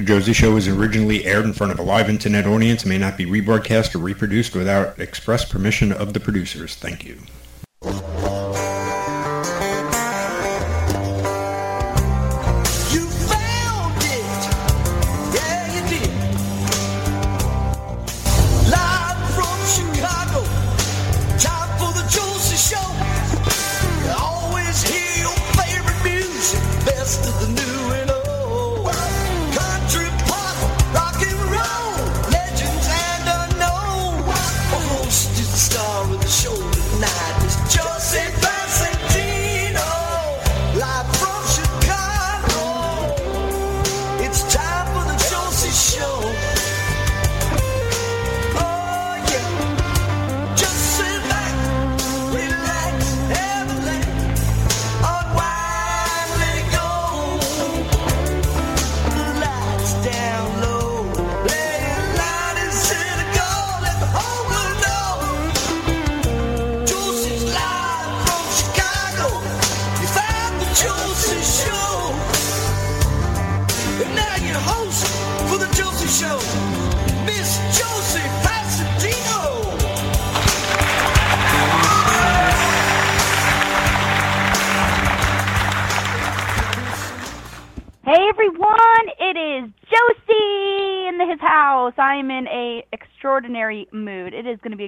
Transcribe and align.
The 0.00 0.06
Josie 0.06 0.32
Show 0.32 0.54
was 0.54 0.66
originally 0.66 1.26
aired 1.26 1.44
in 1.44 1.52
front 1.52 1.72
of 1.72 1.78
a 1.78 1.82
live 1.82 2.08
internet 2.08 2.46
audience 2.46 2.84
and 2.84 2.88
may 2.88 2.96
not 2.96 3.18
be 3.18 3.26
rebroadcast 3.26 3.94
or 3.94 3.98
reproduced 3.98 4.56
without 4.56 4.98
express 4.98 5.44
permission 5.44 5.92
of 5.92 6.14
the 6.14 6.20
producers. 6.20 6.74
Thank 6.74 7.04
you. 7.04 7.18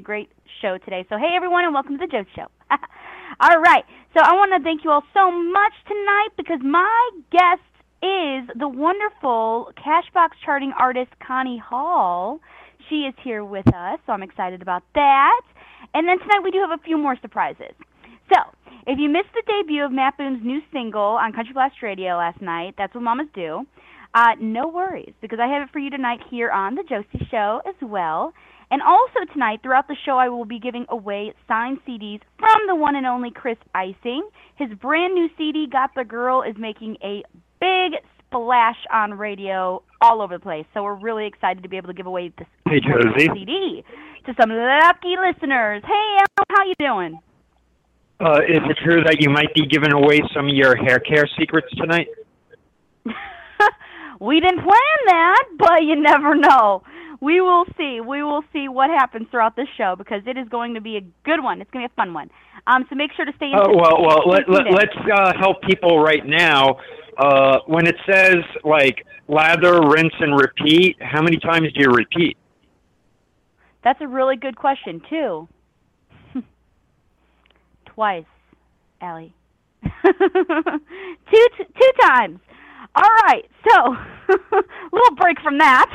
Great 0.03 0.31
show 0.61 0.79
today. 0.79 1.07
So 1.09 1.17
hey 1.17 1.35
everyone, 1.37 1.65
and 1.65 1.73
welcome 1.73 1.99
to 1.99 2.07
the 2.07 2.11
Josie 2.11 2.29
Show. 2.35 2.47
all 3.41 3.61
right, 3.61 3.85
so 4.15 4.21
I 4.21 4.33
want 4.35 4.53
to 4.57 4.63
thank 4.63 4.85
you 4.85 4.91
all 4.91 5.05
so 5.15 5.31
much 5.31 5.73
tonight 5.87 6.31
because 6.37 6.59
my 6.63 7.11
guest 7.31 7.63
is 8.03 8.51
the 8.59 8.69
wonderful 8.69 9.71
Cashbox 9.79 10.31
charting 10.45 10.73
artist 10.79 11.13
Connie 11.25 11.63
Hall. 11.65 12.41
She 12.89 13.07
is 13.07 13.15
here 13.23 13.45
with 13.45 13.67
us, 13.69 14.01
so 14.07 14.13
I'm 14.13 14.23
excited 14.23 14.61
about 14.61 14.83
that. 14.95 15.41
And 15.95 16.09
then 16.09 16.19
tonight 16.19 16.43
we 16.43 16.51
do 16.51 16.59
have 16.59 16.79
a 16.79 16.83
few 16.83 16.99
more 16.99 17.17
surprises. 17.23 17.75
So, 18.33 18.41
if 18.87 18.99
you 18.99 19.09
missed 19.09 19.33
the 19.35 19.43
debut 19.47 19.85
of 19.85 19.93
Matt 19.93 20.19
Boone's 20.19 20.45
new 20.45 20.61
single 20.73 21.01
on 21.23 21.33
Country 21.33 21.53
Blast 21.53 21.77
Radio 21.83 22.17
last 22.17 22.43
night, 22.43 22.75
that's 22.77 22.95
what 22.95 23.05
Mamas 23.05 23.29
do. 23.35 23.65
Uh, 24.15 24.35
no 24.41 24.67
worries, 24.69 25.15
because 25.21 25.39
I 25.41 25.47
have 25.47 25.63
it 25.63 25.73
for 25.73 25.79
you 25.79 25.91
tonight 25.91 26.19
here 26.29 26.51
on 26.51 26.75
the 26.75 26.83
Josie 26.83 27.27
Show 27.31 27.61
as 27.67 27.77
well. 27.81 28.33
And 28.73 28.81
also 28.81 29.31
tonight, 29.35 29.61
throughout 29.63 29.87
the 29.87 29.97
show, 30.07 30.17
I 30.17 30.31
will 30.31 30.47
be 30.47 30.59
giving 30.59 30.87
away 30.89 31.35
signed 31.47 31.79
CDs 31.87 32.21
from 32.39 32.67
the 32.67 32.75
one 32.75 32.97
and 32.97 33.07
only 33.07 33.31
Chris 33.31 33.59
Icing. 33.75 34.27
His 34.57 34.71
brand 34.81 35.13
new 35.13 35.29
CD, 35.37 35.67
Got 35.71 35.91
the 35.95 36.05
Girl, 36.05 36.41
is 36.41 36.57
making 36.59 36.97
a 37.05 37.23
big 37.61 38.01
splash 38.27 38.79
on 38.91 39.13
radio 39.13 39.83
all 40.01 40.23
over 40.23 40.39
the 40.39 40.43
place. 40.43 40.65
So 40.73 40.85
we're 40.85 40.95
really 40.95 41.27
excited 41.27 41.63
to 41.63 41.69
be 41.69 41.77
able 41.77 41.89
to 41.89 41.93
give 41.93 42.07
away 42.07 42.33
this 42.39 42.49
Hey, 42.67 42.81
Josie. 42.81 43.29
CD 43.35 43.85
to 44.25 44.35
some 44.41 44.49
lucky 44.49 45.17
listeners. 45.21 45.83
Hey, 45.85 46.19
Al, 46.19 46.45
how 46.49 46.65
you 46.65 46.75
doing? 46.79 47.21
Uh, 48.21 48.41
is 48.49 48.63
it 48.71 48.79
true 48.83 49.05
that 49.05 49.21
you 49.21 49.29
might 49.29 49.53
be 49.55 49.67
giving 49.67 49.93
away 49.93 50.23
some 50.35 50.47
of 50.47 50.55
your 50.55 50.77
hair 50.77 50.99
care 50.99 51.29
secrets 51.39 51.69
tonight? 51.77 52.07
we 54.19 54.41
didn't 54.41 54.63
plan 54.63 54.99
that, 55.09 55.45
but 55.59 55.83
you 55.83 56.01
never 56.01 56.35
know. 56.35 56.83
We 57.23 57.41
will 57.41 57.65
see. 57.79 58.01
We 58.01 58.25
will 58.25 58.43
see 58.53 58.67
what 58.67 58.91
happens 58.91 59.29
throughout 59.31 59.55
this 59.55 59.69
show 59.79 59.95
because 59.97 60.23
it 60.27 60.37
is 60.37 60.49
going 60.49 60.75
to 60.75 60.81
be 60.81 60.97
a 60.97 61.03
good 61.25 61.41
one. 61.41 61.61
It's 61.61 61.71
going 61.71 61.85
to 61.85 61.89
be 61.89 61.93
a 61.93 61.95
fun 61.95 62.13
one. 62.13 62.29
Um, 62.67 62.85
so 62.91 62.97
make 62.97 63.13
sure 63.13 63.25
to 63.25 63.33
stay. 63.37 63.53
Oh 63.55 63.67
tuned- 63.67 63.81
well, 63.81 64.05
well 64.05 64.23
let, 64.27 64.49
let, 64.49 64.65
let's 64.73 64.97
uh, 65.15 65.33
help 65.39 65.63
people 65.63 66.01
right 66.01 66.27
now. 66.27 66.79
Uh, 67.17 67.59
when 67.67 67.87
it 67.87 67.95
says 68.11 68.39
like 68.65 69.07
lather, 69.29 69.81
rinse, 69.83 70.15
and 70.19 70.37
repeat, 70.37 70.97
how 71.01 71.23
many 71.23 71.37
times 71.37 71.69
do 71.75 71.81
you 71.83 71.91
repeat? 71.91 72.37
That's 73.85 74.01
a 74.01 74.09
really 74.09 74.35
good 74.35 74.57
question 74.57 75.01
too. 75.09 75.49
Twice, 77.87 78.25
Allie. 79.01 79.33
two 79.85 79.91
t- 81.31 81.65
two 81.81 81.93
times. 82.01 82.41
All 82.97 83.11
right. 83.27 83.45
So, 83.71 83.97
little 84.93 85.17
break 85.17 85.41
from 85.41 85.59
that. 85.59 85.87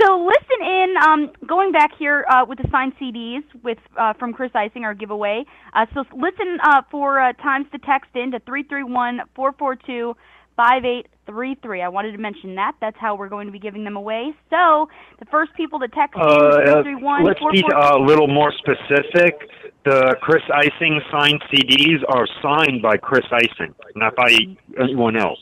So 0.00 0.26
listen 0.26 0.66
in. 0.66 0.94
Um, 1.02 1.30
going 1.46 1.72
back 1.72 1.90
here 1.98 2.26
uh, 2.30 2.44
with 2.46 2.58
the 2.58 2.68
signed 2.70 2.92
CDs 3.00 3.42
with 3.62 3.78
uh, 3.96 4.12
from 4.14 4.32
Chris 4.32 4.50
Icing, 4.54 4.84
our 4.84 4.94
giveaway. 4.94 5.44
Uh, 5.72 5.86
so 5.94 6.04
listen 6.14 6.58
uh, 6.62 6.82
for 6.90 7.20
uh, 7.20 7.32
times 7.34 7.66
to 7.72 7.78
text 7.78 8.10
in 8.14 8.30
to 8.32 8.40
three 8.40 8.62
three 8.62 8.84
one 8.84 9.20
four 9.34 9.52
four 9.52 9.74
two 9.74 10.14
five 10.54 10.84
eight 10.84 11.06
three 11.24 11.56
three. 11.62 11.80
I 11.82 11.88
wanted 11.88 12.12
to 12.12 12.18
mention 12.18 12.54
that. 12.56 12.72
That's 12.80 12.96
how 12.98 13.16
we're 13.16 13.30
going 13.30 13.46
to 13.46 13.52
be 13.52 13.58
giving 13.58 13.84
them 13.84 13.96
away. 13.96 14.34
So 14.50 14.88
the 15.18 15.24
first 15.26 15.54
people 15.54 15.78
to 15.78 15.88
text 15.88 16.18
Uh, 16.20 16.60
in 16.64 16.68
uh, 16.68 16.82
three 16.82 16.94
three 16.94 17.02
one 17.02 17.24
let's 17.24 17.40
be 17.52 17.62
uh, 17.64 17.96
a 17.96 18.02
little 18.02 18.28
more 18.28 18.52
specific. 18.52 19.48
The 19.84 20.16
Chris 20.20 20.42
Icing 20.52 21.00
signed 21.10 21.42
CDs 21.52 22.02
are 22.08 22.26
signed 22.42 22.82
by 22.82 22.96
Chris 22.96 23.24
Icing, 23.32 23.74
not 23.94 24.14
by 24.16 24.36
anyone 24.78 25.16
else. 25.16 25.38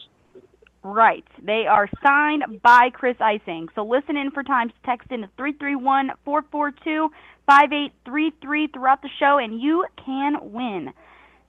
Right. 0.85 1.25
They 1.43 1.65
are 1.67 1.89
signed 2.05 2.61
by 2.63 2.91
Chris 2.93 3.17
Icing. 3.19 3.69
So 3.75 3.87
listen 3.87 4.19
in 4.19 4.31
for 4.31 4.43
times 4.43 4.71
text 4.85 5.11
in 5.11 5.23
to 5.23 5.29
331 5.39 6.11
442 6.27 7.09
5833 7.47 8.69
throughout 8.69 9.01
the 9.01 9.09
show, 9.19 9.39
and 9.39 9.61
you 9.61 9.87
can 10.05 10.53
win. 10.53 10.93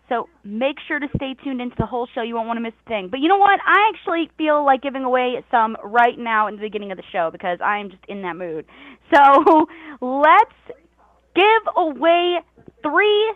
So 0.07 0.29
make 0.45 0.77
sure 0.87 0.99
to 0.99 1.07
stay 1.17 1.35
tuned 1.43 1.59
into 1.59 1.75
the 1.77 1.85
whole 1.85 2.07
show. 2.15 2.21
You 2.21 2.35
won't 2.35 2.47
want 2.47 2.57
to 2.57 2.61
miss 2.61 2.73
a 2.85 2.89
thing. 2.89 3.09
But 3.11 3.19
you 3.19 3.27
know 3.27 3.37
what? 3.37 3.59
I 3.65 3.91
actually 3.93 4.29
feel 4.37 4.63
like 4.63 4.81
giving 4.81 5.03
away 5.03 5.43
some 5.51 5.75
right 5.83 6.17
now 6.17 6.47
in 6.47 6.55
the 6.55 6.61
beginning 6.61 6.91
of 6.91 6.97
the 6.97 7.03
show 7.11 7.29
because 7.29 7.59
I 7.61 7.79
am 7.79 7.89
just 7.89 8.03
in 8.07 8.21
that 8.21 8.37
mood. 8.37 8.65
So 9.13 9.67
let's 10.01 10.79
give 11.35 11.73
away 11.75 12.39
three 12.83 13.33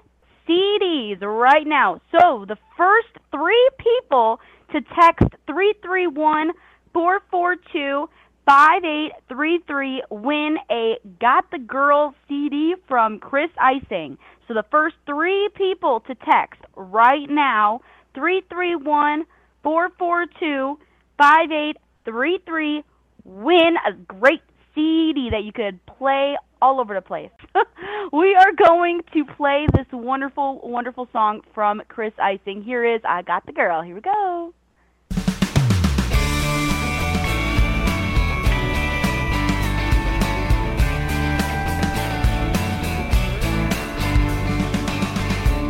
CDs 0.48 1.22
right 1.22 1.68
now. 1.68 2.00
So 2.12 2.46
the 2.48 2.58
first 2.78 3.10
three 3.32 3.70
people 3.78 4.40
to 4.72 4.82
text 4.82 5.28
331 5.48 6.52
442 6.94 8.10
5833 8.46 10.04
win 10.10 10.58
a 10.72 10.98
Got 11.20 11.52
the 11.52 11.60
Girl 11.60 12.16
CD 12.28 12.74
from 12.88 13.20
Chris 13.20 13.50
Icing. 13.60 14.18
So 14.48 14.54
the 14.56 14.66
first 14.72 14.96
three 15.06 15.50
people 15.56 16.00
to 16.08 16.16
text 16.16 16.60
right 16.76 17.30
now 17.30 17.82
331 18.16 19.26
442 19.62 20.80
5833 21.18 22.84
win 23.24 23.76
a 23.88 23.94
great 23.94 24.42
CD 24.74 25.30
that 25.32 25.44
you 25.44 25.52
could 25.52 25.80
play 25.86 26.36
all 26.62 26.80
over 26.80 26.94
the 26.94 27.02
place. 27.02 27.30
we 28.12 28.36
are 28.36 28.52
going 28.54 29.02
to 29.14 29.26
play 29.26 29.68
this 29.74 29.86
wonderful, 29.92 30.60
wonderful 30.64 31.08
song 31.12 31.42
from 31.54 31.82
Chris 31.88 32.14
Icing. 32.22 32.64
Here 32.64 32.84
is 32.84 33.02
I 33.08 33.22
Got 33.22 33.46
the 33.46 33.54
Girl. 33.54 33.82
Here 33.82 33.96
we 33.96 34.02
go. 34.02 34.54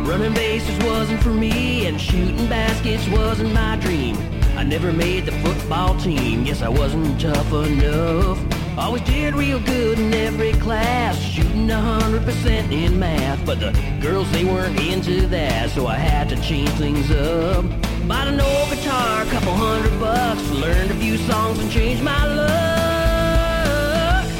Running 0.06 0.34
bases 0.34 0.76
wasn't 0.84 1.22
for 1.22 1.30
me, 1.30 1.86
and 1.86 2.00
shooting 2.00 2.48
baskets 2.48 3.08
wasn't 3.08 3.52
my 3.52 3.76
dream. 3.76 4.16
I 4.56 4.64
never 4.64 4.92
made 4.92 5.26
the 5.26 5.32
football 5.32 5.96
team, 5.98 6.44
guess 6.44 6.62
I 6.62 6.68
wasn't 6.68 7.20
tough 7.20 7.52
enough. 7.52 8.38
Always 8.76 9.02
did 9.02 9.34
real 9.34 9.60
good 9.60 9.98
in 9.98 10.12
every 10.14 10.52
class, 10.54 11.18
shooting 11.18 11.70
a 11.70 11.80
hundred 11.80 12.24
percent 12.24 12.72
in 12.72 12.98
math. 12.98 13.44
But 13.44 13.60
the 13.60 13.72
girls, 14.00 14.30
they 14.32 14.44
weren't 14.44 14.78
into 14.80 15.26
that, 15.28 15.70
so 15.70 15.86
I 15.86 15.96
had 15.96 16.28
to 16.30 16.36
change 16.42 16.70
things 16.70 17.10
up. 17.10 17.64
Bought 18.08 18.28
an 18.28 18.40
old 18.40 18.70
guitar, 18.70 19.22
a 19.22 19.26
couple 19.26 19.52
hundred 19.52 19.98
bucks. 20.00 20.48
Learned 20.50 20.90
a 20.90 20.94
few 20.94 21.16
songs 21.18 21.58
and 21.58 21.70
changed 21.70 22.02
my 22.02 22.24
luck. 22.26 22.48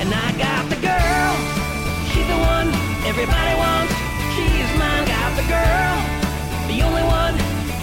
And 0.00 0.12
I 0.12 0.32
got 0.38 0.68
the 0.70 0.76
girl. 0.76 1.36
She's 2.10 2.26
the 2.26 2.38
one 2.38 2.74
everybody 3.06 3.54
wants. 3.56 3.99
Got 5.30 5.42
the 5.42 5.48
girl. 5.48 5.96
The 6.66 6.82
only 6.82 7.02
one 7.04 7.34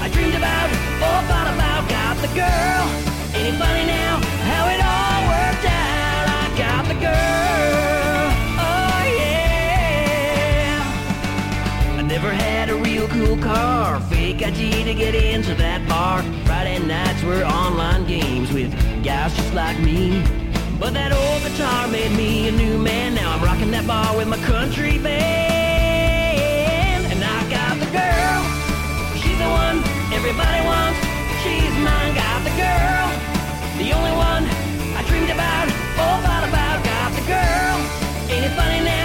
I 0.03 0.09
dreamed 0.11 0.35
about 0.35 0.69
or 0.99 1.21
thought 1.29 1.47
about. 1.55 1.87
Got 1.87 2.17
the 2.17 2.27
girl. 2.35 2.83
Ain't 3.33 3.55
it 3.55 3.57
funny 3.57 3.85
now 3.85 4.19
how 4.43 4.67
it 4.67 4.81
all 4.83 5.21
worked 5.31 5.63
out? 5.63 6.27
I 6.27 6.43
got 6.57 6.83
the 6.91 6.95
girl. 6.99 8.33
Oh 8.59 8.99
yeah. 9.15 10.83
I 11.97 12.01
never 12.01 12.31
had 12.33 12.69
a 12.69 12.75
real 12.75 13.07
cool 13.07 13.37
car, 13.37 14.01
fake 14.01 14.43
ID 14.43 14.83
to 14.83 14.93
get 14.93 15.15
into 15.15 15.55
that 15.55 15.87
bar. 15.87 16.23
Friday 16.45 16.79
nights 16.79 17.23
were 17.23 17.45
online 17.45 18.05
games 18.07 18.51
with 18.51 18.73
guys 19.05 19.33
just 19.37 19.53
like 19.53 19.79
me. 19.79 20.21
But 20.77 20.93
that 20.95 21.13
old 21.13 21.43
guitar 21.43 21.87
made 21.87 22.11
me 22.11 22.49
a 22.49 22.51
new 22.51 22.77
man. 22.77 23.15
Now 23.15 23.31
I'm 23.31 23.41
rocking 23.41 23.71
that 23.71 23.87
bar 23.87 24.17
with 24.17 24.27
my 24.27 24.37
country 24.39 24.97
band. 24.99 25.66
The 27.87 27.93
girl, 27.93 28.43
she's 29.15 29.37
the 29.39 29.47
one 29.47 29.77
everybody 30.11 30.59
wants. 30.65 30.99
She's 31.41 31.71
mine, 31.79 32.13
got 32.15 32.43
the 32.43 32.51
girl, 32.59 33.07
the 33.79 33.93
only 33.95 34.11
one 34.11 34.43
I 34.91 35.05
dreamed 35.07 35.29
about, 35.29 35.69
oh, 35.95 36.19
thought 36.19 36.43
about. 36.49 36.83
Got 36.83 37.13
the 37.15 37.21
girl, 37.21 37.77
ain't 38.29 38.43
it 38.43 38.55
funny 38.57 38.83
now 38.83 38.96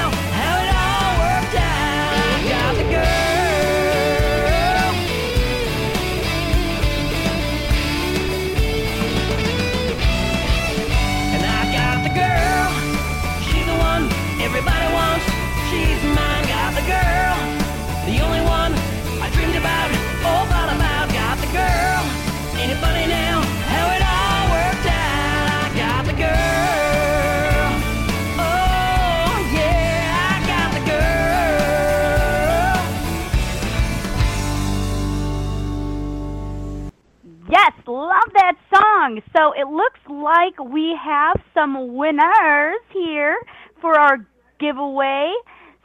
love 37.93 38.33
that 38.35 38.57
song. 38.75 39.21
So 39.37 39.53
it 39.53 39.69
looks 39.69 40.01
like 40.09 40.59
we 40.73 40.97
have 41.03 41.37
some 41.55 41.95
winners 41.95 42.81
here 42.93 43.37
for 43.81 43.99
our 43.99 44.19
giveaway. 44.59 45.33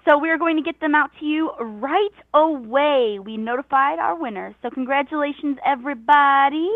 So 0.08 0.18
we 0.18 0.30
are 0.30 0.38
going 0.38 0.56
to 0.56 0.64
get 0.64 0.80
them 0.80 0.96
out 0.96 1.12
to 1.20 1.26
you 1.26 1.52
right 1.60 2.18
away. 2.34 3.20
We 3.20 3.36
notified 3.36 4.00
our 4.00 4.16
winners. 4.16 4.56
So 4.62 4.70
congratulations, 4.70 5.58
everybody. 5.66 6.70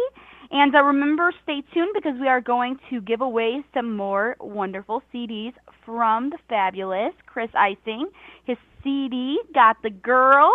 And 0.51 0.75
uh, 0.75 0.83
remember, 0.83 1.31
stay 1.43 1.63
tuned 1.73 1.91
because 1.93 2.19
we 2.19 2.27
are 2.27 2.41
going 2.41 2.77
to 2.89 2.99
give 2.99 3.21
away 3.21 3.63
some 3.73 3.95
more 3.95 4.35
wonderful 4.41 5.01
CDs 5.13 5.53
from 5.85 6.29
the 6.29 6.37
fabulous 6.49 7.13
Chris 7.25 7.49
Icing. 7.57 8.09
His 8.43 8.57
CD, 8.83 9.39
Got 9.53 9.77
the 9.81 9.91
Girl. 9.91 10.51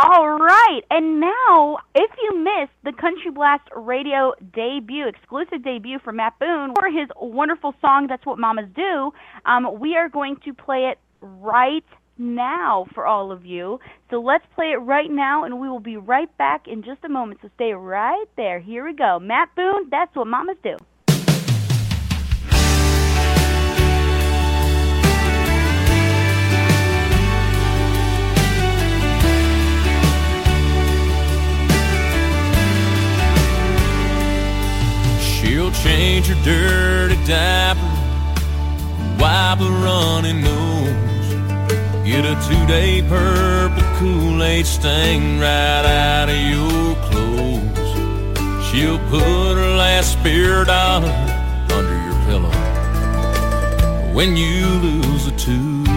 All 0.00 0.28
right, 0.28 0.82
and 0.92 1.18
now 1.18 1.78
if 1.92 2.10
you 2.22 2.38
missed 2.38 2.70
the 2.84 2.92
Country 2.92 3.32
Blast 3.32 3.68
radio 3.74 4.32
debut, 4.54 5.08
exclusive 5.08 5.64
debut 5.64 5.98
for 5.98 6.12
Matt 6.12 6.38
Boone, 6.38 6.72
for 6.78 6.88
his 6.88 7.08
wonderful 7.20 7.74
song 7.80 8.06
"That's 8.06 8.24
What 8.24 8.38
Mamas 8.38 8.68
Do," 8.76 9.12
um, 9.44 9.80
we 9.80 9.96
are 9.96 10.08
going 10.08 10.36
to 10.44 10.54
play 10.54 10.92
it 10.92 11.00
right 11.20 11.84
now 12.16 12.86
for 12.94 13.08
all 13.08 13.32
of 13.32 13.44
you. 13.44 13.80
So 14.08 14.20
let's 14.20 14.46
play 14.54 14.66
it 14.66 14.76
right 14.76 15.10
now, 15.10 15.42
and 15.42 15.58
we 15.58 15.68
will 15.68 15.80
be 15.80 15.96
right 15.96 16.30
back 16.38 16.68
in 16.68 16.84
just 16.84 17.02
a 17.02 17.08
moment. 17.08 17.40
So 17.42 17.50
stay 17.56 17.72
right 17.72 18.26
there. 18.36 18.60
Here 18.60 18.84
we 18.84 18.92
go, 18.92 19.18
Matt 19.18 19.52
Boone. 19.56 19.88
That's 19.90 20.14
what 20.14 20.28
mamas 20.28 20.58
do. 20.62 20.76
She'll 35.48 35.72
change 35.72 36.26
her 36.26 36.44
dirty 36.44 37.16
diaper, 37.24 37.80
wipe 39.18 39.60
a 39.60 39.70
runny 39.82 40.34
nose, 40.34 41.34
get 42.04 42.26
a 42.26 42.36
two-day 42.46 43.00
purple 43.08 43.82
Kool-Aid 43.96 44.66
stain 44.66 45.40
right 45.40 45.86
out 45.86 46.28
of 46.28 46.36
your 46.36 46.94
clothes. 47.08 48.68
She'll 48.68 48.98
put 49.08 49.54
her 49.54 49.76
last 49.78 50.18
spare 50.18 50.66
dollar 50.66 51.08
under 51.72 51.98
your 52.04 52.18
pillow 52.26 52.52
when 54.12 54.36
you 54.36 54.66
lose 54.66 55.28
a 55.28 55.32
tooth. 55.38 55.88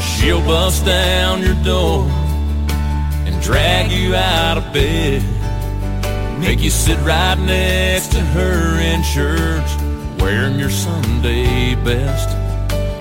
She'll 0.00 0.40
bust 0.46 0.86
down 0.86 1.42
your 1.42 1.62
door 1.62 2.08
and 3.26 3.38
drag 3.42 3.92
you 3.92 4.14
out 4.14 4.56
of 4.56 4.72
bed. 4.72 5.37
Make 6.40 6.60
you 6.60 6.70
sit 6.70 6.98
right 7.00 7.38
next 7.38 8.12
to 8.12 8.20
her 8.20 8.80
in 8.80 9.02
church, 9.02 9.68
wearing 10.20 10.58
your 10.58 10.70
Sunday 10.70 11.74
best. 11.74 12.36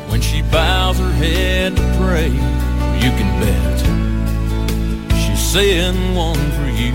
When 0.09 0.21
she 0.21 0.41
bows 0.41 0.97
her 0.97 1.11
head 1.11 1.75
to 1.75 1.83
pray, 1.99 2.29
you 2.29 3.11
can 3.17 3.29
bet 3.39 3.79
she's 5.15 5.39
saying 5.39 6.15
one 6.15 6.51
for 6.57 6.67
you. 6.67 6.93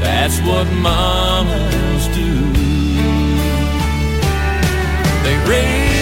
That's 0.00 0.38
what 0.40 0.66
mamas 0.72 2.06
do. 2.14 2.52
They 5.24 5.36
raise 5.50 5.95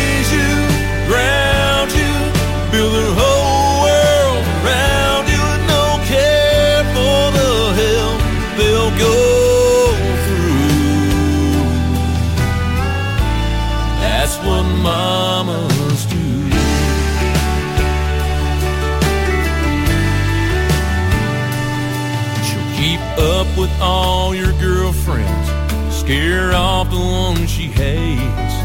all 23.85 24.35
your 24.35 24.53
girlfriends, 24.59 25.49
scare 25.95 26.55
off 26.55 26.91
the 26.91 26.97
ones 26.97 27.51
she 27.51 27.65
hates. 27.65 28.57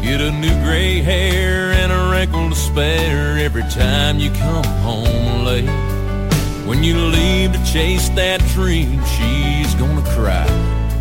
Get 0.00 0.20
a 0.20 0.30
new 0.30 0.54
gray 0.62 1.02
hair 1.02 1.72
and 1.72 1.90
a 1.90 2.10
wrinkle 2.10 2.48
to 2.48 2.54
spare 2.54 3.38
every 3.38 3.64
time 3.64 4.20
you 4.20 4.30
come 4.30 4.64
home 4.86 5.44
late. 5.44 5.68
When 6.64 6.84
you 6.84 6.96
leave 6.96 7.52
to 7.54 7.64
chase 7.64 8.08
that 8.10 8.40
dream, 8.54 9.02
she's 9.16 9.74
gonna 9.74 10.06
cry 10.14 10.46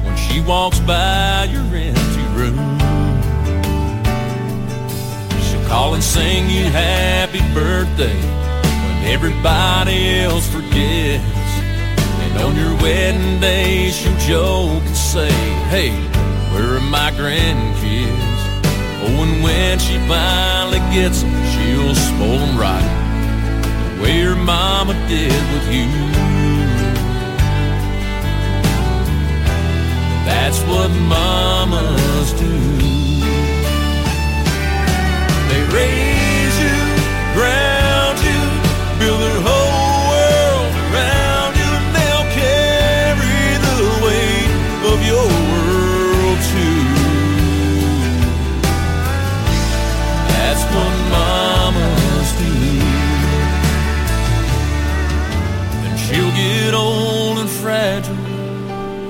when 0.04 0.18
she 0.18 0.42
walks 0.42 0.80
by 0.80 1.46
your 1.46 1.64
empty 1.76 2.26
room. 2.40 2.80
She'll 5.46 5.68
call 5.68 5.94
and 5.94 6.04
sing 6.04 6.50
you 6.50 6.66
happy 6.66 7.42
birthday 7.54 8.20
when 8.86 8.98
everybody 9.14 10.20
else 10.22 10.48
forgets. 10.52 11.35
And 12.36 12.44
on 12.44 12.56
your 12.58 12.76
wedding 12.84 13.40
day, 13.40 13.92
she'll 13.92 14.18
joke 14.18 14.84
and 14.84 14.98
say, 14.98 15.32
Hey, 15.70 15.92
where 16.54 16.76
are 16.76 16.82
my 16.82 17.12
grandkids? 17.12 18.36
Oh, 19.04 19.24
and 19.24 19.42
when 19.42 19.80
she 19.80 19.98
finally 20.08 20.80
gets 20.94 21.22
them, 21.22 21.32
she'll 21.52 21.96
spoil 21.96 22.40
them 22.40 22.58
right. 22.58 23.96
The 23.96 24.04
way 24.04 24.20
your 24.20 24.36
mama 24.36 24.94
did 25.08 25.32
with 25.54 25.74
you. 25.74 25.88
That's 30.26 30.60
what 30.64 30.90
mamas 31.08 32.34
do. 32.34 32.52
They 35.50 35.74
raise 35.74 36.15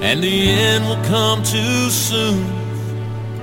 and 0.06 0.22
the 0.22 0.50
end 0.50 0.86
will 0.88 1.04
come 1.06 1.42
too 1.42 1.90
soon, 1.90 2.46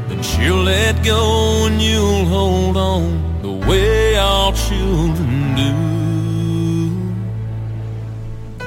then 0.08 0.22
she'll 0.22 0.62
let 0.62 1.04
go 1.04 1.66
and 1.66 1.82
you'll 1.82 2.24
hold 2.24 2.76
on 2.76 3.42
the 3.42 3.50
way 3.50 4.16
all 4.16 4.52
children 4.52 5.56
do. 5.62 5.72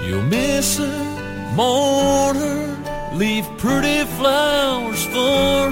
You'll 0.06 0.24
miss 0.24 0.78
her, 0.78 1.54
mourn 1.56 2.36
her, 2.36 3.16
leave 3.16 3.48
pretty 3.58 4.04
flowers 4.18 5.06
for 5.06 5.65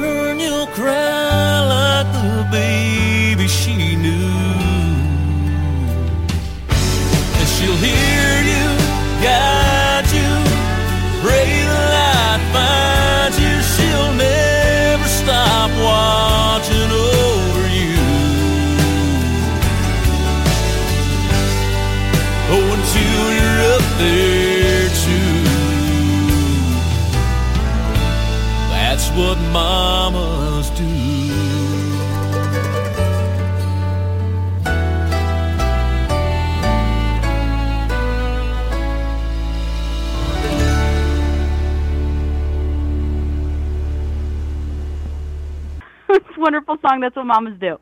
wonderful 46.43 46.77
song. 46.85 46.99
That's 46.99 47.15
what 47.15 47.25
mamas 47.25 47.57
do. 47.59 47.77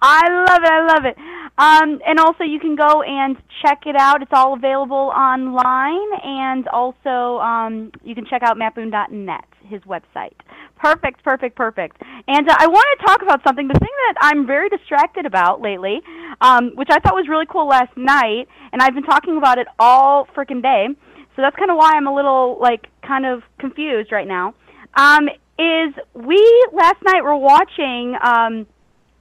I 0.00 0.28
love 0.28 0.62
it. 0.62 0.70
I 0.70 0.86
love 0.86 1.04
it. 1.04 1.16
Um, 1.56 2.00
and 2.04 2.18
also, 2.18 2.42
you 2.42 2.58
can 2.58 2.74
go 2.74 3.02
and 3.02 3.36
check 3.62 3.86
it 3.86 3.96
out. 3.96 4.22
It's 4.22 4.32
all 4.34 4.54
available 4.54 5.12
online, 5.14 6.08
and 6.22 6.66
also 6.68 7.38
um, 7.40 7.92
you 8.02 8.14
can 8.14 8.26
check 8.26 8.42
out 8.42 8.56
mattboone.net, 8.56 9.44
his 9.62 9.80
website. 9.82 10.34
Perfect, 10.76 11.22
perfect, 11.22 11.56
perfect. 11.56 12.02
And 12.26 12.48
uh, 12.48 12.56
I 12.58 12.66
want 12.66 12.86
to 12.98 13.06
talk 13.06 13.22
about 13.22 13.40
something. 13.46 13.68
The 13.68 13.78
thing 13.78 13.94
that 14.08 14.14
I'm 14.20 14.46
very 14.46 14.68
distracted 14.68 15.26
about 15.26 15.60
lately, 15.60 16.02
um, 16.40 16.72
which 16.74 16.88
I 16.90 16.98
thought 16.98 17.14
was 17.14 17.28
really 17.28 17.46
cool 17.46 17.68
last 17.68 17.96
night, 17.96 18.48
and 18.72 18.82
I've 18.82 18.94
been 18.94 19.04
talking 19.04 19.38
about 19.38 19.58
it 19.58 19.68
all 19.78 20.26
freaking 20.36 20.60
day. 20.60 20.88
So 21.36 21.42
that's 21.42 21.56
kind 21.56 21.70
of 21.70 21.76
why 21.76 21.92
I'm 21.94 22.06
a 22.06 22.14
little 22.14 22.58
like 22.60 22.88
kind 23.06 23.24
of 23.26 23.42
confused 23.58 24.10
right 24.12 24.26
now. 24.26 24.54
Um, 24.96 25.28
is 25.58 25.94
we 26.14 26.66
last 26.72 27.02
night 27.04 27.22
were 27.22 27.36
watching 27.36 28.16
um, 28.22 28.66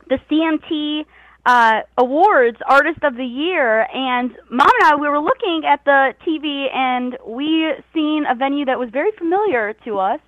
the 0.09 0.17
CMT 0.29 1.05
uh, 1.45 1.81
Awards 1.97 2.57
Artist 2.67 3.03
of 3.03 3.15
the 3.15 3.25
Year, 3.25 3.87
and 3.93 4.31
Mom 4.49 4.69
and 4.81 4.83
I 4.83 4.95
we 4.95 5.09
were 5.09 5.19
looking 5.19 5.63
at 5.67 5.83
the 5.85 6.13
TV, 6.25 6.73
and 6.73 7.17
we 7.25 7.73
seen 7.93 8.25
a 8.29 8.35
venue 8.35 8.65
that 8.65 8.79
was 8.79 8.89
very 8.91 9.11
familiar 9.17 9.73
to 9.85 9.99
us. 9.99 10.19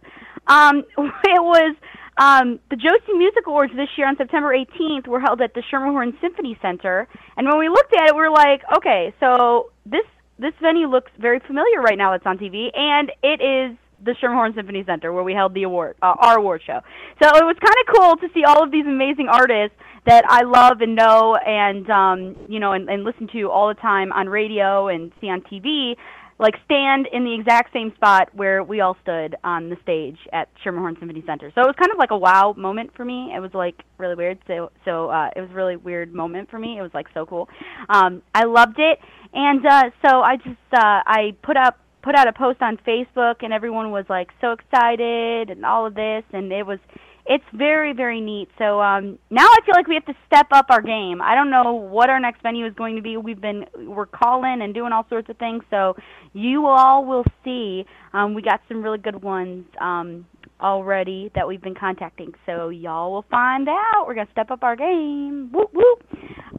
Um, 0.48 0.84
it 0.98 1.42
was 1.42 1.76
um, 2.18 2.60
the 2.70 2.76
Josie 2.76 3.18
Music 3.18 3.48
Awards 3.48 3.74
this 3.76 3.90
year 3.98 4.08
on 4.08 4.18
September 4.18 4.56
18th 4.56 5.08
were 5.08 5.20
held 5.20 5.42
at 5.42 5.54
the 5.54 5.64
Schermerhorn 5.72 6.20
Symphony 6.22 6.58
Center, 6.62 7.08
and 7.38 7.48
when 7.48 7.60
we 7.60 7.70
looked 7.70 7.94
at 7.94 8.10
it, 8.10 8.16
we 8.16 8.22
were 8.22 8.30
like, 8.30 8.62
okay, 8.78 9.14
so 9.20 9.72
this 9.86 10.06
this 10.38 10.54
venue 10.62 10.88
looks 10.88 11.12
very 11.18 11.40
familiar 11.40 11.82
right 11.82 11.98
now. 11.98 12.14
It's 12.14 12.26
on 12.26 12.38
TV, 12.38 12.68
and 12.78 13.10
it 13.24 13.42
is 13.42 13.78
the 14.06 14.16
Schermerhorn 14.22 14.56
Symphony 14.56 14.84
Center 14.86 15.12
where 15.12 15.24
we 15.24 15.34
held 15.34 15.54
the 15.54 15.64
award, 15.64 15.96
uh, 16.02 16.16
our 16.20 16.38
award 16.38 16.62
show. 16.66 16.80
So 17.22 17.28
it 17.28 17.44
was 17.44 17.58
kind 17.60 17.76
of 17.82 17.96
cool 17.96 18.16
to 18.28 18.34
see 18.34 18.44
all 18.44 18.64
of 18.64 18.72
these 18.72 18.86
amazing 18.86 19.28
artists 19.30 19.76
that 20.06 20.24
I 20.30 20.44
love 20.44 20.82
and 20.82 20.96
know, 20.96 21.36
and 21.36 21.90
um, 21.90 22.36
you 22.48 22.60
know, 22.60 22.74
and, 22.74 22.90
and 22.90 23.04
listen 23.04 23.28
to 23.34 23.50
all 23.50 23.68
the 23.68 23.82
time 23.82 24.12
on 24.14 24.30
radio 24.30 24.88
and 24.88 25.12
see 25.20 25.28
on 25.28 25.42
TV. 25.42 25.96
Like 26.38 26.56
stand 26.66 27.08
in 27.14 27.24
the 27.24 27.34
exact 27.34 27.72
same 27.72 27.94
spot 27.96 28.28
where 28.34 28.62
we 28.62 28.82
all 28.82 28.98
stood 29.02 29.38
on 29.46 29.70
the 29.70 29.78
stage 29.84 30.18
at 30.34 30.50
Schermerhorn 30.62 31.00
Symphony 31.00 31.24
Center. 31.26 31.50
So 31.56 31.62
it 31.62 31.66
was 31.66 31.76
kind 31.80 31.94
of 31.94 31.98
like 31.98 32.12
a 32.12 32.18
wow 32.18 32.54
moment 32.58 32.92
for 32.94 33.06
me. 33.06 33.32
It 33.34 33.40
was 33.40 33.52
like 33.54 33.76
really 33.98 34.16
weird. 34.16 34.40
So 34.46 34.70
so 34.84 35.10
uh, 35.10 35.30
it 35.34 35.40
was 35.40 35.50
a 35.50 35.54
really 35.54 35.78
weird 35.78 36.14
moment 36.14 36.52
for 36.52 36.60
me. 36.60 36.78
It 36.78 36.82
was 36.82 36.92
like 36.94 37.08
so 37.14 37.26
cool. 37.26 37.48
Um, 37.88 38.22
I 38.34 38.44
loved 38.44 38.80
it, 38.80 39.00
and 39.34 39.66
uh, 39.66 39.84
so 40.06 40.20
I 40.20 40.36
just 40.36 40.74
uh, 40.74 41.02
I 41.08 41.38
put 41.42 41.56
up 41.56 41.80
put 42.06 42.14
out 42.14 42.28
a 42.28 42.34
post 42.34 42.62
on 42.62 42.78
Facebook 42.88 43.38
and 43.42 43.52
everyone 43.52 43.90
was 43.90 44.06
like 44.08 44.30
so 44.40 44.52
excited 44.52 45.50
and 45.50 45.66
all 45.66 45.88
of 45.88 45.96
this 45.96 46.24
and 46.32 46.54
it 46.54 46.66
was 46.66 46.78
it's 47.26 47.44
very 47.52 47.94
very 47.94 48.22
neat. 48.22 48.48
So 48.60 48.80
um 48.80 49.18
now 49.32 49.48
I 49.48 49.58
feel 49.66 49.74
like 49.76 49.88
we 49.88 49.96
have 49.96 50.06
to 50.06 50.14
step 50.28 50.46
up 50.52 50.68
our 50.70 50.84
game. 50.84 51.20
I 51.20 51.34
don't 51.34 51.50
know 51.50 51.74
what 51.74 52.12
our 52.12 52.20
next 52.20 52.44
venue 52.44 52.68
is 52.68 52.76
going 52.76 52.96
to 52.98 53.02
be. 53.02 53.18
We've 53.18 53.42
been 53.42 53.66
we're 53.76 54.06
calling 54.06 54.62
and 54.62 54.72
doing 54.72 54.94
all 54.94 55.08
sorts 55.10 55.32
of 55.32 55.38
things. 55.38 55.64
So 55.72 55.96
you 56.34 56.68
all 56.68 57.06
will 57.06 57.26
see. 57.44 57.86
Um 58.14 58.36
we 58.36 58.44
got 58.44 58.62
some 58.68 58.84
really 58.84 59.00
good 59.00 59.24
ones 59.24 59.66
um 59.82 60.28
already 60.62 61.32
that 61.34 61.48
we've 61.48 61.62
been 61.62 61.76
contacting. 61.76 62.34
So 62.46 62.70
y'all 62.70 63.12
will 63.12 63.26
find 63.32 63.68
out. 63.68 64.06
We're 64.06 64.14
gonna 64.14 64.30
step 64.32 64.52
up 64.52 64.64
our 64.64 64.76
game. 64.76 65.50
Whoop 65.52 65.72
whoop. 65.74 66.04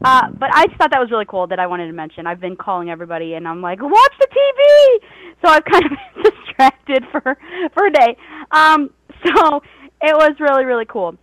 Uh, 0.03 0.29
but 0.29 0.49
I 0.53 0.67
just 0.67 0.77
thought 0.77 0.91
that 0.91 0.99
was 0.99 1.09
really 1.09 1.25
cool 1.25 1.47
that 1.47 1.59
I 1.59 1.67
wanted 1.67 1.87
to 1.87 1.93
mention. 1.93 2.27
I've 2.27 2.39
been 2.39 2.55
calling 2.55 2.89
everybody 2.89 3.33
and 3.33 3.47
I'm 3.47 3.61
like, 3.61 3.81
watch 3.81 4.13
the 4.19 4.27
TV. 4.27 5.07
So 5.43 5.49
I've 5.49 5.65
kind 5.65 5.85
of 5.85 5.91
been 6.15 6.31
distracted 6.31 7.03
for 7.11 7.37
for 7.73 7.85
a 7.85 7.91
day. 7.91 8.17
Um, 8.51 8.89
so 9.25 9.61
it 10.01 10.15
was 10.15 10.35
really 10.39 10.65
really 10.65 10.85
cool. 10.85 11.15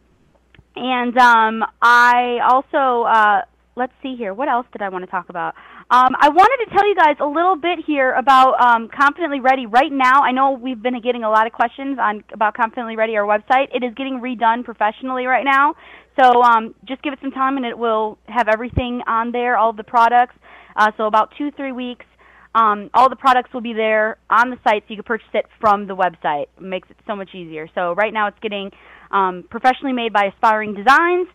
And 0.76 1.16
um, 1.18 1.64
I 1.80 2.38
also 2.48 3.04
uh, 3.04 3.42
let's 3.76 3.92
see 4.02 4.14
here. 4.16 4.34
What 4.34 4.48
else 4.48 4.66
did 4.72 4.82
I 4.82 4.88
want 4.88 5.04
to 5.04 5.10
talk 5.10 5.28
about? 5.28 5.54
Um, 5.90 6.16
I 6.18 6.28
wanted 6.30 6.64
to 6.64 6.76
tell 6.76 6.88
you 6.88 6.94
guys 6.94 7.16
a 7.20 7.26
little 7.26 7.56
bit 7.56 7.78
here 7.86 8.12
about 8.12 8.58
um, 8.58 8.88
Confidently 8.88 9.40
Ready. 9.40 9.66
Right 9.66 9.92
now, 9.92 10.22
I 10.22 10.32
know 10.32 10.52
we've 10.52 10.82
been 10.82 10.98
getting 11.02 11.24
a 11.24 11.30
lot 11.30 11.46
of 11.46 11.52
questions 11.52 11.98
on 12.00 12.24
about 12.32 12.54
Confidently 12.54 12.96
Ready, 12.96 13.16
our 13.16 13.26
website. 13.26 13.68
It 13.74 13.84
is 13.84 13.92
getting 13.94 14.20
redone 14.20 14.64
professionally 14.64 15.26
right 15.26 15.44
now, 15.44 15.74
so 16.18 16.42
um, 16.42 16.74
just 16.86 17.02
give 17.02 17.12
it 17.12 17.18
some 17.20 17.32
time, 17.32 17.56
and 17.56 17.66
it 17.66 17.76
will 17.76 18.18
have 18.26 18.48
everything 18.48 19.02
on 19.06 19.30
there, 19.32 19.56
all 19.56 19.70
of 19.70 19.76
the 19.76 19.84
products. 19.84 20.34
Uh, 20.76 20.90
so 20.96 21.06
about 21.06 21.32
two, 21.36 21.50
three 21.52 21.72
weeks, 21.72 22.06
um, 22.54 22.90
all 22.94 23.08
the 23.08 23.16
products 23.16 23.52
will 23.52 23.60
be 23.60 23.72
there 23.72 24.18
on 24.30 24.50
the 24.50 24.58
site, 24.62 24.82
so 24.82 24.90
you 24.90 24.96
can 24.96 25.04
purchase 25.04 25.28
it 25.34 25.46
from 25.60 25.86
the 25.86 25.96
website. 25.96 26.46
It 26.56 26.62
makes 26.62 26.88
it 26.90 26.96
so 27.06 27.16
much 27.16 27.34
easier. 27.34 27.68
So 27.74 27.94
right 27.94 28.12
now, 28.12 28.28
it's 28.28 28.38
getting 28.40 28.70
um, 29.10 29.44
professionally 29.50 29.92
made 29.92 30.12
by 30.12 30.26
Aspiring 30.26 30.74
Designs. 30.74 31.26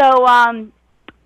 So 0.00 0.26
um, 0.26 0.72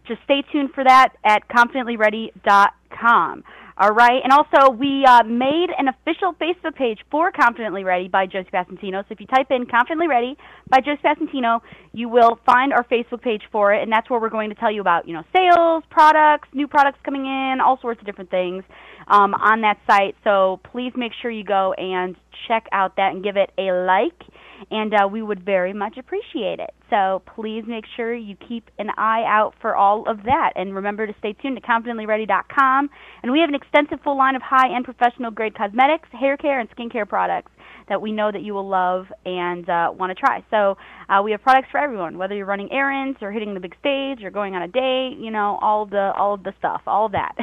just 0.06 0.20
stay 0.24 0.42
tuned 0.52 0.70
for 0.74 0.84
that 0.84 1.14
at 1.24 1.48
confidentlyready.com. 1.48 3.44
All 3.80 3.92
right, 3.92 4.20
and 4.24 4.32
also 4.32 4.72
we 4.72 5.04
uh, 5.06 5.22
made 5.22 5.68
an 5.78 5.86
official 5.86 6.34
Facebook 6.40 6.74
page 6.74 6.98
for 7.12 7.30
Confidently 7.30 7.84
Ready 7.84 8.08
by 8.08 8.26
Josie 8.26 8.48
Passantino. 8.52 9.02
So 9.02 9.10
if 9.10 9.20
you 9.20 9.26
type 9.28 9.52
in 9.52 9.66
Confidently 9.66 10.08
Ready 10.08 10.36
by 10.68 10.80
Josie 10.80 11.00
Passantino, 11.04 11.60
you 11.92 12.08
will 12.08 12.40
find 12.44 12.72
our 12.72 12.82
Facebook 12.82 13.22
page 13.22 13.42
for 13.52 13.72
it, 13.72 13.80
and 13.84 13.92
that's 13.92 14.10
where 14.10 14.20
we're 14.20 14.30
going 14.30 14.48
to 14.48 14.56
tell 14.56 14.72
you 14.72 14.80
about 14.80 15.06
you 15.06 15.14
know 15.14 15.22
sales, 15.32 15.84
products, 15.90 16.48
new 16.52 16.66
products 16.66 16.98
coming 17.04 17.24
in, 17.24 17.60
all 17.64 17.78
sorts 17.80 18.00
of 18.00 18.06
different 18.06 18.30
things 18.30 18.64
um, 19.06 19.32
on 19.34 19.60
that 19.60 19.78
site. 19.86 20.16
So 20.24 20.58
please 20.72 20.92
make 20.96 21.12
sure 21.22 21.30
you 21.30 21.44
go 21.44 21.72
and 21.74 22.16
check 22.48 22.66
out 22.72 22.96
that 22.96 23.12
and 23.12 23.22
give 23.22 23.36
it 23.36 23.52
a 23.58 23.70
like 23.86 24.24
and 24.70 24.94
uh, 24.94 25.08
we 25.10 25.22
would 25.22 25.44
very 25.44 25.72
much 25.72 25.96
appreciate 25.98 26.60
it. 26.60 26.70
So 26.90 27.22
please 27.34 27.64
make 27.66 27.84
sure 27.96 28.14
you 28.14 28.36
keep 28.36 28.70
an 28.78 28.90
eye 28.96 29.24
out 29.26 29.54
for 29.60 29.76
all 29.76 30.08
of 30.08 30.24
that. 30.24 30.52
And 30.56 30.74
remember 30.74 31.06
to 31.06 31.14
stay 31.18 31.34
tuned 31.34 31.56
to 31.56 31.62
confidentlyready.com. 31.62 32.90
And 33.22 33.32
we 33.32 33.40
have 33.40 33.48
an 33.48 33.54
extensive 33.54 34.00
full 34.02 34.16
line 34.16 34.36
of 34.36 34.42
high 34.42 34.74
end 34.74 34.84
professional 34.84 35.30
grade 35.30 35.56
cosmetics, 35.56 36.08
hair 36.12 36.36
care, 36.36 36.60
and 36.60 36.68
skincare 36.70 37.08
products 37.08 37.52
that 37.88 38.00
we 38.00 38.12
know 38.12 38.30
that 38.30 38.42
you 38.42 38.54
will 38.54 38.68
love 38.68 39.06
and 39.24 39.68
uh, 39.68 39.90
want 39.92 40.10
to 40.10 40.14
try. 40.14 40.44
So 40.50 40.76
uh, 41.08 41.22
we 41.22 41.32
have 41.32 41.42
products 41.42 41.68
for 41.70 41.78
everyone, 41.78 42.18
whether 42.18 42.34
you're 42.34 42.46
running 42.46 42.70
errands 42.70 43.18
or 43.22 43.32
hitting 43.32 43.54
the 43.54 43.60
big 43.60 43.74
stage 43.80 44.22
or 44.22 44.30
going 44.30 44.54
on 44.54 44.62
a 44.62 44.68
date. 44.68 45.16
You 45.18 45.30
know, 45.30 45.58
all 45.60 45.86
the 45.86 46.12
all 46.16 46.34
of 46.34 46.42
the 46.42 46.52
stuff, 46.58 46.82
all 46.86 47.06
of 47.06 47.12
that. 47.12 47.34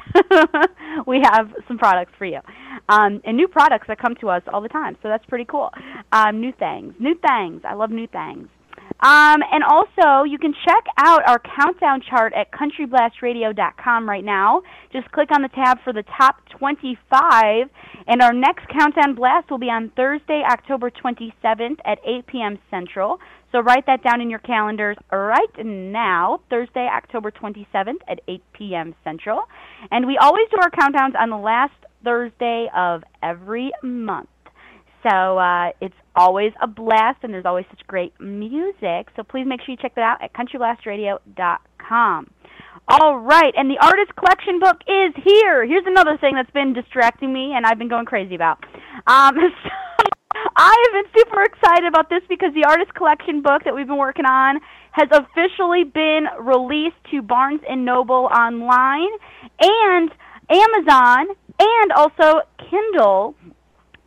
we 1.08 1.22
have 1.24 1.52
some 1.68 1.78
products 1.78 2.12
for 2.18 2.26
you, 2.26 2.40
um, 2.90 3.22
and 3.26 3.36
new 3.36 3.48
products 3.48 3.88
that 3.88 4.00
come 4.00 4.16
to 4.22 4.30
us 4.30 4.44
all 4.52 4.62
the 4.62 4.70
time. 4.70 4.98
So 5.02 5.10
that's 5.10 5.26
pretty 5.26 5.46
cool. 5.46 5.70
Um, 6.16 6.40
new 6.40 6.54
things, 6.54 6.94
new 6.98 7.16
things. 7.16 7.62
I 7.68 7.74
love 7.74 7.90
new 7.90 8.08
things. 8.08 8.48
Um, 9.02 9.42
and 9.52 9.66
also, 9.68 10.24
you 10.24 10.38
can 10.38 10.54
check 10.66 10.86
out 10.98 11.28
our 11.28 11.40
countdown 11.40 12.02
chart 12.10 12.32
at 12.32 12.48
countryblastradio.com 12.52 14.08
right 14.08 14.24
now. 14.24 14.62
Just 14.94 15.12
click 15.12 15.28
on 15.36 15.42
the 15.42 15.50
tab 15.50 15.80
for 15.84 15.92
the 15.92 16.04
top 16.18 16.38
25, 16.58 17.68
and 18.08 18.22
our 18.22 18.32
next 18.32 18.66
countdown 18.70 19.14
blast 19.14 19.52
will 19.52 19.58
be 19.58 19.70
on 19.70 19.92
Thursday, 19.98 20.42
October 20.50 20.90
27th 20.90 21.80
at 21.84 22.00
8 22.06 22.28
p.m. 22.28 22.60
Central. 22.72 23.20
So 23.52 23.60
write 23.60 23.86
that 23.88 24.02
down 24.02 24.22
in 24.22 24.30
your 24.30 24.40
calendars 24.40 24.96
right 25.12 25.66
now, 25.66 26.40
Thursday, 26.50 26.88
October 26.90 27.30
27th 27.30 28.00
at 28.08 28.22
8 28.30 28.42
p.m. 28.54 28.96
Central. 29.04 29.42
And 29.92 30.08
we 30.08 30.18
always 30.18 30.48
do 30.50 30.58
our 30.62 30.72
countdowns 30.72 31.20
on 31.20 31.30
the 31.30 31.38
last 31.38 31.74
Thursday 32.06 32.70
of 32.74 33.04
every 33.22 33.72
month. 33.84 34.30
So 35.08 35.38
uh, 35.38 35.70
it's 35.82 35.96
always 36.16 36.52
a 36.62 36.68
blast, 36.68 37.20
and 37.24 37.34
there's 37.34 37.46
always 37.46 37.66
such 37.70 37.86
great 37.86 38.14
music. 38.20 39.10
So 39.16 39.24
please 39.24 39.46
make 39.46 39.62
sure 39.62 39.74
you 39.74 39.78
check 39.78 39.94
that 39.96 40.02
out 40.02 40.24
at 40.24 40.34
countryblastradio.com. 40.34 42.28
All 42.88 43.18
right, 43.18 43.54
and 43.58 43.70
the 43.70 43.78
artist 43.82 44.16
collection 44.16 44.60
book 44.60 44.78
is 44.88 45.14
here. 45.24 45.66
Here's 45.66 45.86
another 45.86 46.18
thing 46.18 46.36
that's 46.36 46.52
been 46.52 46.74
distracting 46.74 47.34
me, 47.34 47.54
and 47.56 47.66
I've 47.66 47.78
been 47.78 47.88
going 47.88 48.06
crazy 48.06 48.36
about. 48.36 48.64
Um, 49.08 49.36
so 49.64 49.70
I 50.56 50.76
have 50.86 51.04
been 51.04 51.12
super 51.22 51.44
excited 51.44 51.86
about 51.88 52.10
this 52.10 52.22
because 52.30 52.54
the 52.54 52.66
artist 52.66 52.94
collection 52.94 53.42
book 53.42 53.64
that 53.66 53.74
we've 53.76 53.88
been 53.88 53.98
working 53.98 54.26
on 54.26 54.60
has 54.92 55.10
officially 55.12 55.84
been 55.84 56.26
released 56.40 56.98
to 57.12 57.22
Barnes 57.22 57.62
and 57.70 57.86
Noble 57.86 58.30
online 58.34 59.10
and 59.60 60.12
Amazon 60.50 61.28
and 61.60 61.92
also 61.92 62.42
Kindle 62.70 63.36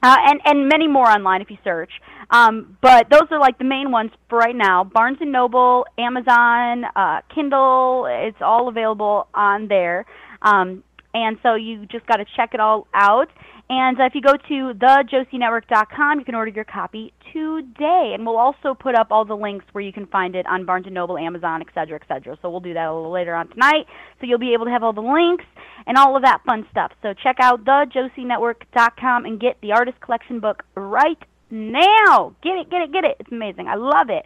uh, 0.03 0.17
and 0.25 0.41
and 0.45 0.69
many 0.69 0.89
more 0.89 1.07
online 1.07 1.43
if 1.43 1.51
you 1.51 1.59
search. 1.65 1.91
Um, 2.31 2.77
but 2.83 3.09
those 3.11 3.23
are 3.31 3.41
like 3.41 3.59
the 3.59 3.65
main 3.65 3.91
ones 3.91 4.11
for 4.29 4.39
right 4.39 4.55
now. 4.55 4.85
Barnes 4.85 5.19
and 5.21 5.33
Noble, 5.33 5.87
Amazon, 5.97 6.85
uh, 6.95 7.21
Kindle. 7.35 8.07
It's 8.09 8.37
all 8.41 8.69
available 8.69 9.29
on 9.35 9.69
there. 9.69 10.05
Um, 10.43 10.85
and 11.15 11.39
so 11.43 11.55
you 11.55 11.87
just 11.87 12.07
got 12.07 12.17
to 12.17 12.27
check 12.37 12.51
it 12.53 12.61
all 12.61 12.87
out. 12.95 13.29
And 13.71 14.01
uh, 14.01 14.05
if 14.05 14.15
you 14.15 14.23
go 14.23 14.37
to 14.37 14.73
thejosienetwork.com, 14.79 16.19
you 16.19 16.25
can 16.25 16.35
order 16.35 16.51
your 16.51 16.65
copy 16.65 17.13
today. 17.33 18.13
And 18.15 18.25
we'll 18.25 18.39
also 18.39 18.75
put 18.75 18.95
up 18.95 19.09
all 19.11 19.27
the 19.27 19.37
links 19.37 19.67
where 19.73 19.85
you 19.85 19.93
can 19.93 20.07
find 20.07 20.35
it 20.35 20.47
on 20.47 20.65
Barnes 20.65 20.87
& 20.89 20.91
Noble, 20.91 21.19
Amazon, 21.19 21.61
et 21.61 21.69
cetera, 21.75 21.99
et 22.01 22.09
cetera. 22.09 22.39
So 22.41 22.49
we'll 22.49 22.61
do 22.61 22.73
that 22.73 22.87
a 22.87 22.95
little 22.95 23.13
later 23.13 23.35
on 23.35 23.49
tonight. 23.49 23.87
So 24.21 24.27
you'll 24.27 24.39
be 24.39 24.55
able 24.55 24.65
to 24.65 24.71
have 24.71 24.83
all 24.83 24.95
the 24.95 25.03
links 25.03 25.45
and 25.87 25.99
all 25.99 26.17
of 26.17 26.23
that 26.23 26.41
fun 26.47 26.67
stuff. 26.71 26.93
So 27.03 27.13
check 27.13 27.37
out 27.41 27.65
thejosienetwork.com 27.65 29.27
and 29.27 29.39
get 29.39 29.61
the 29.61 29.73
Artist 29.73 30.01
Collection 30.01 30.41
book 30.41 30.63
right 30.75 31.23
now. 31.51 32.35
Get 32.43 32.57
it, 32.57 32.71
get 32.71 32.81
it, 32.81 32.93
get 32.93 33.05
it. 33.05 33.17
It's 33.21 33.31
amazing. 33.31 33.69
I 33.69 33.75
love 33.75 34.09
it. 34.09 34.25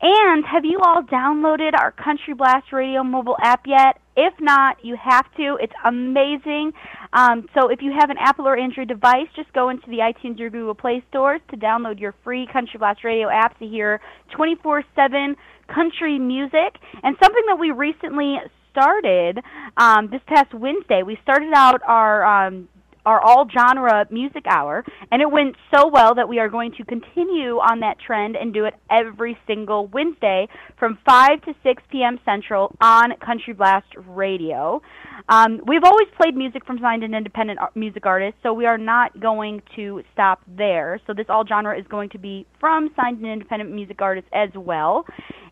And 0.00 0.44
have 0.44 0.64
you 0.64 0.80
all 0.84 1.02
downloaded 1.02 1.72
our 1.78 1.92
Country 1.92 2.34
Blast 2.34 2.72
Radio 2.72 3.02
mobile 3.02 3.36
app 3.42 3.66
yet? 3.66 4.00
If 4.16 4.34
not, 4.40 4.76
you 4.82 4.96
have 4.96 5.24
to. 5.36 5.56
It's 5.60 5.72
amazing. 5.84 6.72
Um, 7.12 7.48
so 7.54 7.68
if 7.68 7.80
you 7.82 7.92
have 7.98 8.10
an 8.10 8.16
Apple 8.18 8.46
or 8.46 8.56
Android 8.56 8.88
device, 8.88 9.26
just 9.34 9.52
go 9.52 9.70
into 9.70 9.86
the 9.88 9.98
iTunes 9.98 10.40
or 10.40 10.50
Google 10.50 10.74
Play 10.74 11.02
stores 11.08 11.40
to 11.50 11.56
download 11.56 12.00
your 12.00 12.14
free 12.22 12.46
Country 12.52 12.78
Blast 12.78 13.04
Radio 13.04 13.28
app 13.28 13.58
to 13.58 13.66
hear 13.66 14.00
24/7 14.36 15.36
country 15.66 16.18
music. 16.18 16.78
And 17.02 17.16
something 17.22 17.42
that 17.46 17.58
we 17.58 17.70
recently 17.70 18.36
started 18.70 19.40
um, 19.76 20.08
this 20.10 20.20
past 20.26 20.52
Wednesday, 20.52 21.02
we 21.02 21.18
started 21.22 21.52
out 21.54 21.80
our 21.86 22.24
um, 22.24 22.68
our 23.06 23.20
all 23.20 23.46
genre 23.48 24.06
music 24.10 24.44
hour 24.46 24.84
and 25.10 25.20
it 25.20 25.30
went 25.30 25.56
so 25.74 25.88
well 25.88 26.14
that 26.14 26.28
we 26.28 26.38
are 26.38 26.48
going 26.48 26.72
to 26.72 26.84
continue 26.84 27.58
on 27.58 27.80
that 27.80 27.96
trend 28.04 28.36
and 28.36 28.52
do 28.54 28.64
it 28.64 28.74
every 28.90 29.38
single 29.46 29.86
Wednesday 29.88 30.48
from 30.78 30.98
5 31.06 31.42
to 31.42 31.54
6 31.62 31.82
p.m. 31.90 32.18
Central 32.24 32.74
on 32.80 33.14
Country 33.24 33.52
Blast 33.52 33.86
Radio. 34.06 34.82
Um, 35.28 35.60
we've 35.66 35.84
always 35.84 36.08
played 36.16 36.36
music 36.36 36.64
from 36.64 36.78
signed 36.80 37.02
and 37.02 37.14
independent 37.14 37.58
music 37.74 38.06
artists, 38.06 38.38
so 38.42 38.52
we 38.52 38.66
are 38.66 38.78
not 38.78 39.20
going 39.20 39.62
to 39.76 40.02
stop 40.12 40.40
there. 40.46 41.00
So 41.06 41.14
this 41.14 41.26
all 41.28 41.46
genre 41.46 41.78
is 41.78 41.86
going 41.88 42.10
to 42.10 42.18
be 42.18 42.46
from 42.60 42.90
signed 42.96 43.18
and 43.18 43.26
independent 43.26 43.72
music 43.72 44.00
artists 44.00 44.30
as 44.32 44.50
well. 44.54 45.04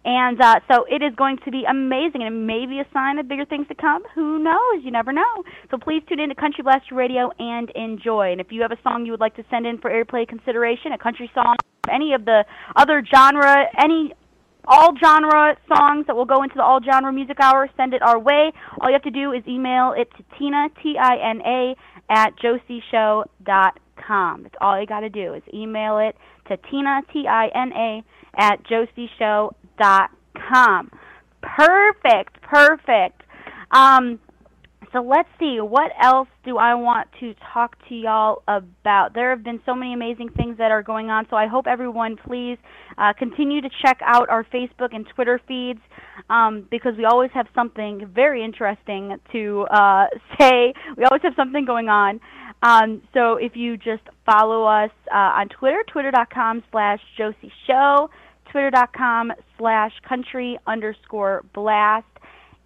And 0.04 0.40
uh, 0.40 0.60
so 0.70 0.84
it 0.90 1.02
is 1.02 1.14
going 1.14 1.38
to 1.44 1.50
be 1.50 1.64
amazing, 1.68 2.22
and 2.22 2.34
it 2.34 2.38
may 2.38 2.66
be 2.66 2.80
a 2.80 2.86
sign 2.92 3.18
of 3.18 3.28
bigger 3.28 3.44
things 3.44 3.68
to 3.68 3.74
come. 3.74 4.02
Who 4.14 4.38
knows? 4.42 4.82
You 4.82 4.90
never 4.90 5.12
know. 5.12 5.44
So 5.70 5.78
please 5.78 6.02
tune 6.08 6.18
in 6.18 6.28
to 6.30 6.34
Country 6.34 6.64
Blast 6.64 6.90
Radio 6.90 7.30
and 7.38 7.70
enjoy. 7.70 8.32
And 8.32 8.40
if 8.40 8.48
you 8.50 8.62
have 8.62 8.72
a 8.72 8.78
song 8.82 9.06
you 9.06 9.12
would 9.12 9.20
like 9.20 9.36
to 9.36 9.44
send 9.48 9.66
in 9.66 9.78
for 9.78 9.90
airplay 9.90 10.26
consideration, 10.26 10.92
a 10.92 10.98
country 10.98 11.30
song, 11.34 11.56
any 11.88 12.14
of 12.14 12.24
the 12.24 12.44
other 12.74 13.04
genre, 13.14 13.64
any 13.78 14.12
all 14.66 14.94
genre 15.02 15.56
songs 15.68 16.06
that 16.06 16.14
will 16.16 16.24
go 16.24 16.42
into 16.42 16.54
the 16.56 16.62
all 16.62 16.80
genre 16.82 17.12
music 17.12 17.38
hour, 17.40 17.68
send 17.76 17.92
it 17.94 18.02
our 18.02 18.18
way. 18.18 18.52
All 18.80 18.88
you 18.88 18.94
have 18.94 19.02
to 19.02 19.10
do 19.10 19.32
is 19.32 19.46
email 19.46 19.92
it 19.96 20.10
to 20.16 20.24
Tina 20.38 20.68
T 20.82 20.96
I 20.98 21.16
N 21.16 21.42
A 21.44 21.76
at 22.10 22.32
josieshow.com. 22.38 24.42
That's 24.42 24.54
all 24.60 24.80
you 24.80 24.86
got 24.86 25.00
to 25.00 25.10
do 25.10 25.34
is 25.34 25.42
email 25.52 25.98
it 25.98 26.16
to 26.48 26.56
Tina 26.70 27.02
T 27.12 27.26
I 27.28 27.48
N 27.54 27.72
A 27.72 28.02
at 28.36 28.64
josieshow.com. 28.64 30.90
Perfect, 31.42 32.40
perfect. 32.42 33.22
Um, 33.72 34.20
so 34.92 35.00
let's 35.00 35.28
see, 35.38 35.58
what 35.60 35.90
else 36.02 36.28
do 36.44 36.58
I 36.58 36.74
want 36.74 37.08
to 37.20 37.34
talk 37.52 37.76
to 37.88 37.94
y'all 37.94 38.42
about? 38.46 39.14
There 39.14 39.30
have 39.30 39.42
been 39.42 39.60
so 39.64 39.74
many 39.74 39.94
amazing 39.94 40.30
things 40.36 40.58
that 40.58 40.70
are 40.70 40.82
going 40.82 41.08
on, 41.08 41.26
so 41.30 41.36
I 41.36 41.46
hope 41.46 41.66
everyone 41.66 42.16
please 42.16 42.58
uh, 42.98 43.12
continue 43.18 43.62
to 43.62 43.70
check 43.84 44.00
out 44.04 44.28
our 44.28 44.44
Facebook 44.44 44.94
and 44.94 45.06
Twitter 45.14 45.40
feeds 45.48 45.80
um, 46.28 46.66
because 46.70 46.92
we 46.98 47.06
always 47.06 47.30
have 47.32 47.46
something 47.54 48.10
very 48.14 48.44
interesting 48.44 49.16
to 49.32 49.66
uh, 49.70 50.06
say. 50.38 50.74
We 50.96 51.04
always 51.04 51.22
have 51.22 51.34
something 51.36 51.64
going 51.64 51.88
on. 51.88 52.20
Um, 52.62 53.02
so 53.14 53.36
if 53.36 53.56
you 53.56 53.76
just 53.76 54.02
follow 54.24 54.64
us 54.64 54.90
uh, 55.12 55.16
on 55.16 55.48
Twitter, 55.48 55.82
twitter.com 55.90 56.62
slash 56.70 57.00
Josie 57.16 57.52
Show, 57.66 58.08
twitter.com 58.50 59.32
slash 59.58 59.92
country 60.06 60.58
underscore 60.66 61.44
blast. 61.54 62.06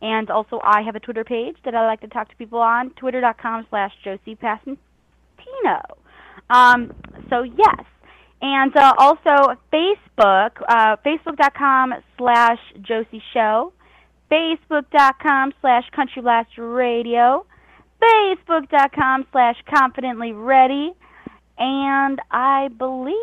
And 0.03 0.31
also, 0.31 0.61
I 0.63 0.83
have 0.83 0.95
a 0.95 1.01
Twitter 1.01 1.25
page 1.25 1.57
that 1.65 1.75
I 1.75 1.87
like 1.87 2.01
to 2.03 2.09
talk 2.09 2.29
to 2.29 2.37
people 2.37 2.59
on, 2.59 2.91
twitter.com 2.91 3.67
slash 3.71 3.93
Josie 4.05 4.37
Passantino. 4.37 5.81
Um, 6.51 6.93
so, 7.31 7.43
yes. 7.43 7.85
And 8.43 8.77
uh, 8.77 8.93
also, 8.99 9.57
Facebook, 9.73 10.51
uh, 10.69 10.97
facebook.com 11.05 11.95
slash 12.19 12.59
Josie 12.83 13.23
Show, 13.33 13.73
facebook.com 14.31 15.55
slash 15.63 15.85
Country 15.95 16.21
Blast 16.21 16.51
Radio, 16.59 17.47
facebook.com 18.03 19.27
slash 19.33 19.57
Confidently 19.75 20.33
Ready, 20.33 20.93
and 21.59 22.21
I 22.31 22.69
believe, 22.69 23.15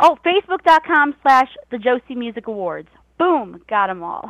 oh, 0.00 0.16
facebook.com 0.24 1.14
slash 1.20 1.48
The 1.70 1.78
Josie 1.78 2.14
Music 2.14 2.46
Awards. 2.46 2.88
Boom, 3.18 3.62
got 3.68 3.86
them 3.88 4.02
all. 4.02 4.28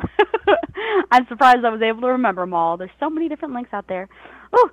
I'm 1.11 1.25
surprised 1.27 1.65
I 1.65 1.69
was 1.69 1.81
able 1.81 2.01
to 2.01 2.07
remember 2.07 2.43
them 2.43 2.53
all. 2.53 2.77
There's 2.77 2.91
so 2.99 3.09
many 3.09 3.29
different 3.29 3.53
links 3.53 3.71
out 3.73 3.87
there. 3.87 4.07
Ooh. 4.55 4.69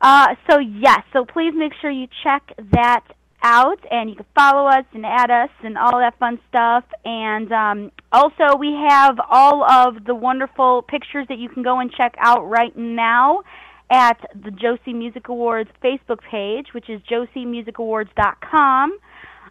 Uh, 0.00 0.34
so 0.48 0.58
yes, 0.58 1.00
so 1.12 1.24
please 1.24 1.52
make 1.54 1.72
sure 1.80 1.90
you 1.90 2.06
check 2.22 2.52
that 2.72 3.04
out, 3.42 3.78
and 3.90 4.10
you 4.10 4.16
can 4.16 4.26
follow 4.34 4.68
us 4.68 4.84
and 4.92 5.04
add 5.06 5.30
us 5.30 5.50
and 5.62 5.78
all 5.78 5.98
that 5.98 6.18
fun 6.18 6.38
stuff. 6.48 6.84
And 7.04 7.52
um, 7.52 7.92
also, 8.12 8.56
we 8.58 8.72
have 8.88 9.18
all 9.30 9.64
of 9.64 10.04
the 10.04 10.14
wonderful 10.14 10.82
pictures 10.82 11.26
that 11.28 11.38
you 11.38 11.48
can 11.48 11.62
go 11.62 11.78
and 11.80 11.92
check 11.92 12.14
out 12.18 12.48
right 12.48 12.76
now 12.76 13.42
at 13.90 14.18
the 14.34 14.50
Josie 14.50 14.92
Music 14.92 15.28
Awards 15.28 15.70
Facebook 15.82 16.18
page, 16.30 16.68
which 16.72 16.90
is 16.90 17.00
josiemusicawards.com. 17.10 18.98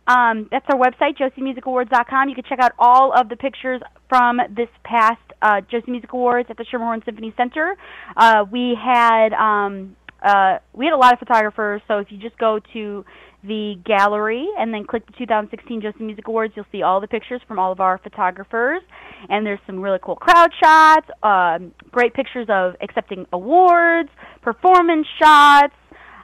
Um, 0.08 0.48
that's 0.52 0.66
our 0.70 0.80
website, 0.80 1.18
josiemusicawards.com. 1.18 2.30
You 2.30 2.36
can 2.36 2.44
check 2.48 2.60
out 2.60 2.72
all 2.80 3.12
of 3.14 3.30
the 3.30 3.36
pictures 3.36 3.82
from 4.10 4.40
this 4.56 4.70
past 4.84 5.22
uh, 5.42 5.62
Josie 5.70 5.92
Music 5.92 6.12
Awards 6.14 6.50
at 6.50 6.58
the 6.58 6.64
Schermerhorn 6.64 7.04
Symphony 7.06 7.34
Center. 7.36 7.76
Uh, 8.16 8.46
we 8.50 8.76
had 8.82 9.34
um, 9.34 9.96
uh, 10.24 10.60
we 10.74 10.86
had 10.86 10.94
a 10.94 10.98
lot 10.98 11.14
of 11.14 11.20
photographers, 11.20 11.82
so 11.88 12.00
if 12.00 12.08
you 12.10 12.18
just 12.18 12.38
go 12.38 12.60
to 12.74 13.06
the 13.44 13.76
gallery 13.86 14.48
and 14.58 14.74
then 14.74 14.86
click 14.86 15.06
the 15.06 15.14
2016 15.18 15.82
Josie 15.82 16.04
Music 16.04 16.28
Awards, 16.28 16.54
you'll 16.56 16.66
see 16.72 16.82
all 16.82 17.00
the 17.00 17.08
pictures 17.08 17.42
from 17.48 17.60
all 17.60 17.72
of 17.72 17.80
our 17.80 17.98
photographers. 18.00 18.82
And 19.30 19.46
there's 19.46 19.60
some 19.68 19.80
really 19.80 20.00
cool 20.02 20.16
crowd 20.16 20.50
shots, 20.62 21.08
um, 21.24 21.74
great 21.92 22.14
pictures 22.14 22.48
of 22.50 22.76
accepting 22.82 23.26
awards, 23.32 24.10
performance 24.42 25.08
shots, 25.20 25.74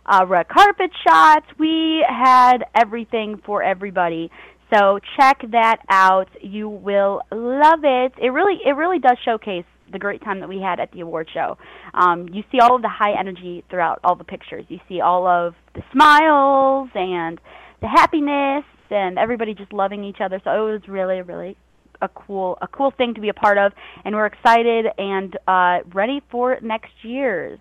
uh, 0.06 0.26
red 0.28 0.48
carpet 0.48 0.92
shots. 1.08 1.46
We 1.58 2.06
had 2.08 2.66
everything 2.76 3.42
for 3.46 3.64
everybody. 3.64 4.30
So 4.74 5.00
check 5.20 5.42
that 5.52 5.78
out. 5.90 6.30
You 6.42 6.68
will 6.68 7.22
love 7.32 7.82
it. 7.84 8.14
It 8.22 8.30
really, 8.30 8.60
it 8.66 8.72
really 8.72 9.00
does 9.00 9.18
showcase 9.24 9.66
the 9.92 10.00
great 10.00 10.24
time 10.24 10.40
that 10.40 10.50
we 10.50 10.60
had 10.60 10.80
at 10.80 10.92
the 10.92 11.02
award 11.02 11.30
show. 11.34 11.58
Um, 11.94 12.28
you 12.30 12.44
see 12.52 12.60
all 12.60 12.76
of 12.76 12.82
the 12.82 12.90
high 12.90 13.18
energy 13.18 13.64
throughout 13.70 14.00
all 14.04 14.16
the 14.16 14.24
pictures. 14.24 14.66
You 14.70 14.80
see 14.90 15.00
all 15.00 15.28
of 15.28 15.54
the 15.76 15.84
smiles 15.92 16.90
and 16.96 17.40
the 17.82 17.88
happiness 17.88 18.66
and 18.90 19.20
everybody 19.20 19.54
just 19.54 19.72
loving 19.72 20.04
each 20.04 20.18
other. 20.20 20.42
So 20.44 20.52
it 20.52 20.72
was 20.72 20.82
really, 20.88 21.22
really 21.22 21.56
a 22.02 22.10
cool, 22.10 22.58
a 22.62 22.68
cool 22.68 22.92
thing 22.92 23.14
to 23.14 23.22
be 23.22 23.30
a 23.30 23.34
part 23.34 23.58
of. 23.58 23.74
And 24.04 24.16
we're 24.16 24.26
excited 24.26 24.88
and 24.98 25.38
uh, 25.48 25.80
ready 25.94 26.22
for 26.32 26.58
next 26.62 26.92
year's. 27.04 27.60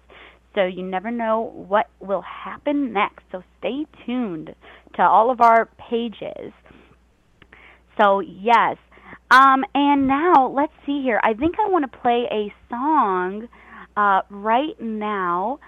So 0.55 0.65
you 0.65 0.83
never 0.83 1.11
know 1.11 1.53
what 1.55 1.88
will 2.01 2.23
happen 2.23 2.93
next. 2.93 3.25
So 3.33 3.43
stay 3.59 3.87
tuned 4.05 4.55
to 4.97 5.03
all 5.03 5.31
of 5.31 5.41
our 5.41 5.69
pages. 5.91 6.53
So 8.01 8.21
yes. 8.21 8.77
Um, 9.31 9.65
and 9.75 10.07
now 10.07 10.49
let's 10.49 10.73
see 10.85 11.03
here. 11.03 11.21
I 11.23 11.33
think 11.33 11.55
I 11.59 11.69
want 11.71 11.91
to 11.91 11.99
play 11.99 12.27
a 12.31 12.53
song 12.69 13.49
uh, 13.97 14.23
right 14.29 14.79
now. 14.81 15.59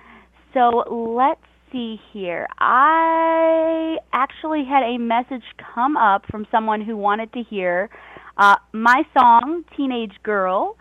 So 0.52 0.84
let's 1.16 1.40
see 1.72 1.98
here. 2.12 2.46
I 2.58 3.96
actually 4.12 4.64
had 4.64 4.82
a 4.82 4.98
message 4.98 5.42
come 5.74 5.96
up 5.96 6.24
from 6.30 6.46
someone 6.50 6.82
who 6.82 6.96
wanted 6.96 7.32
to 7.32 7.42
hear 7.42 7.88
uh, 8.36 8.56
my 8.72 9.02
song, 9.16 9.64
Teenage 9.76 10.14
Girl. 10.22 10.76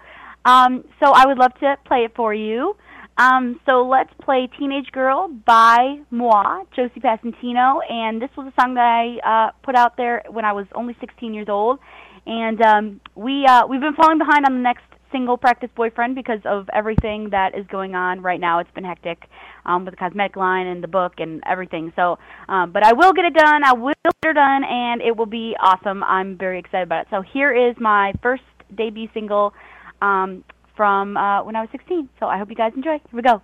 Um, 0.45 0.83
so 1.01 1.11
I 1.13 1.25
would 1.25 1.37
love 1.37 1.53
to 1.61 1.77
play 1.85 1.99
it 1.99 2.15
for 2.15 2.33
you. 2.33 2.75
Um, 3.17 3.59
so 3.65 3.87
let's 3.87 4.09
play 4.23 4.49
Teenage 4.57 4.91
Girl 4.91 5.29
by 5.45 5.97
moi, 6.09 6.63
Josie 6.75 6.99
Passantino. 6.99 7.79
And 7.89 8.21
this 8.21 8.29
was 8.35 8.47
a 8.47 8.61
song 8.61 8.73
that 8.75 8.85
I 8.85 9.47
uh, 9.47 9.51
put 9.63 9.75
out 9.75 9.97
there 9.97 10.23
when 10.29 10.45
I 10.45 10.53
was 10.53 10.65
only 10.73 10.95
16 10.99 11.33
years 11.33 11.47
old. 11.49 11.79
And 12.25 12.61
um, 12.61 13.01
we, 13.15 13.45
uh, 13.45 13.67
we've 13.67 13.81
been 13.81 13.95
falling 13.95 14.17
behind 14.17 14.45
on 14.45 14.53
the 14.53 14.61
next 14.61 14.83
single 15.11 15.37
practice 15.37 15.69
boyfriend 15.75 16.15
because 16.15 16.39
of 16.43 16.67
everything 16.73 17.29
that 17.29 17.55
is 17.55 17.65
going 17.67 17.93
on 17.93 18.21
right 18.21 18.39
now. 18.39 18.59
It's 18.59 18.71
been 18.71 18.83
hectic 18.83 19.23
um, 19.65 19.85
with 19.85 19.93
the 19.93 19.97
cosmetic 19.97 20.35
line 20.35 20.65
and 20.65 20.83
the 20.83 20.87
book 20.87 21.13
and 21.19 21.43
everything. 21.45 21.93
So, 21.95 22.17
um, 22.49 22.71
but 22.71 22.83
I 22.83 22.93
will 22.93 23.13
get 23.13 23.25
it 23.25 23.35
done. 23.35 23.63
I 23.63 23.73
will 23.73 23.93
get 24.03 24.31
it 24.31 24.33
done, 24.33 24.63
and 24.63 25.01
it 25.01 25.15
will 25.15 25.27
be 25.27 25.55
awesome. 25.61 26.03
I'm 26.03 26.37
very 26.37 26.59
excited 26.59 26.85
about 26.85 27.01
it. 27.01 27.07
So 27.11 27.21
here 27.21 27.53
is 27.53 27.75
my 27.79 28.13
first 28.23 28.43
debut 28.75 29.07
single 29.13 29.53
um, 30.01 30.43
from 30.75 31.17
uh, 31.17 31.43
when 31.43 31.55
I 31.55 31.61
was 31.61 31.69
16. 31.71 32.09
So 32.19 32.27
I 32.27 32.37
hope 32.37 32.49
you 32.49 32.55
guys 32.55 32.73
enjoy. 32.75 32.99
Here 33.09 33.13
we 33.13 33.21
go. 33.21 33.41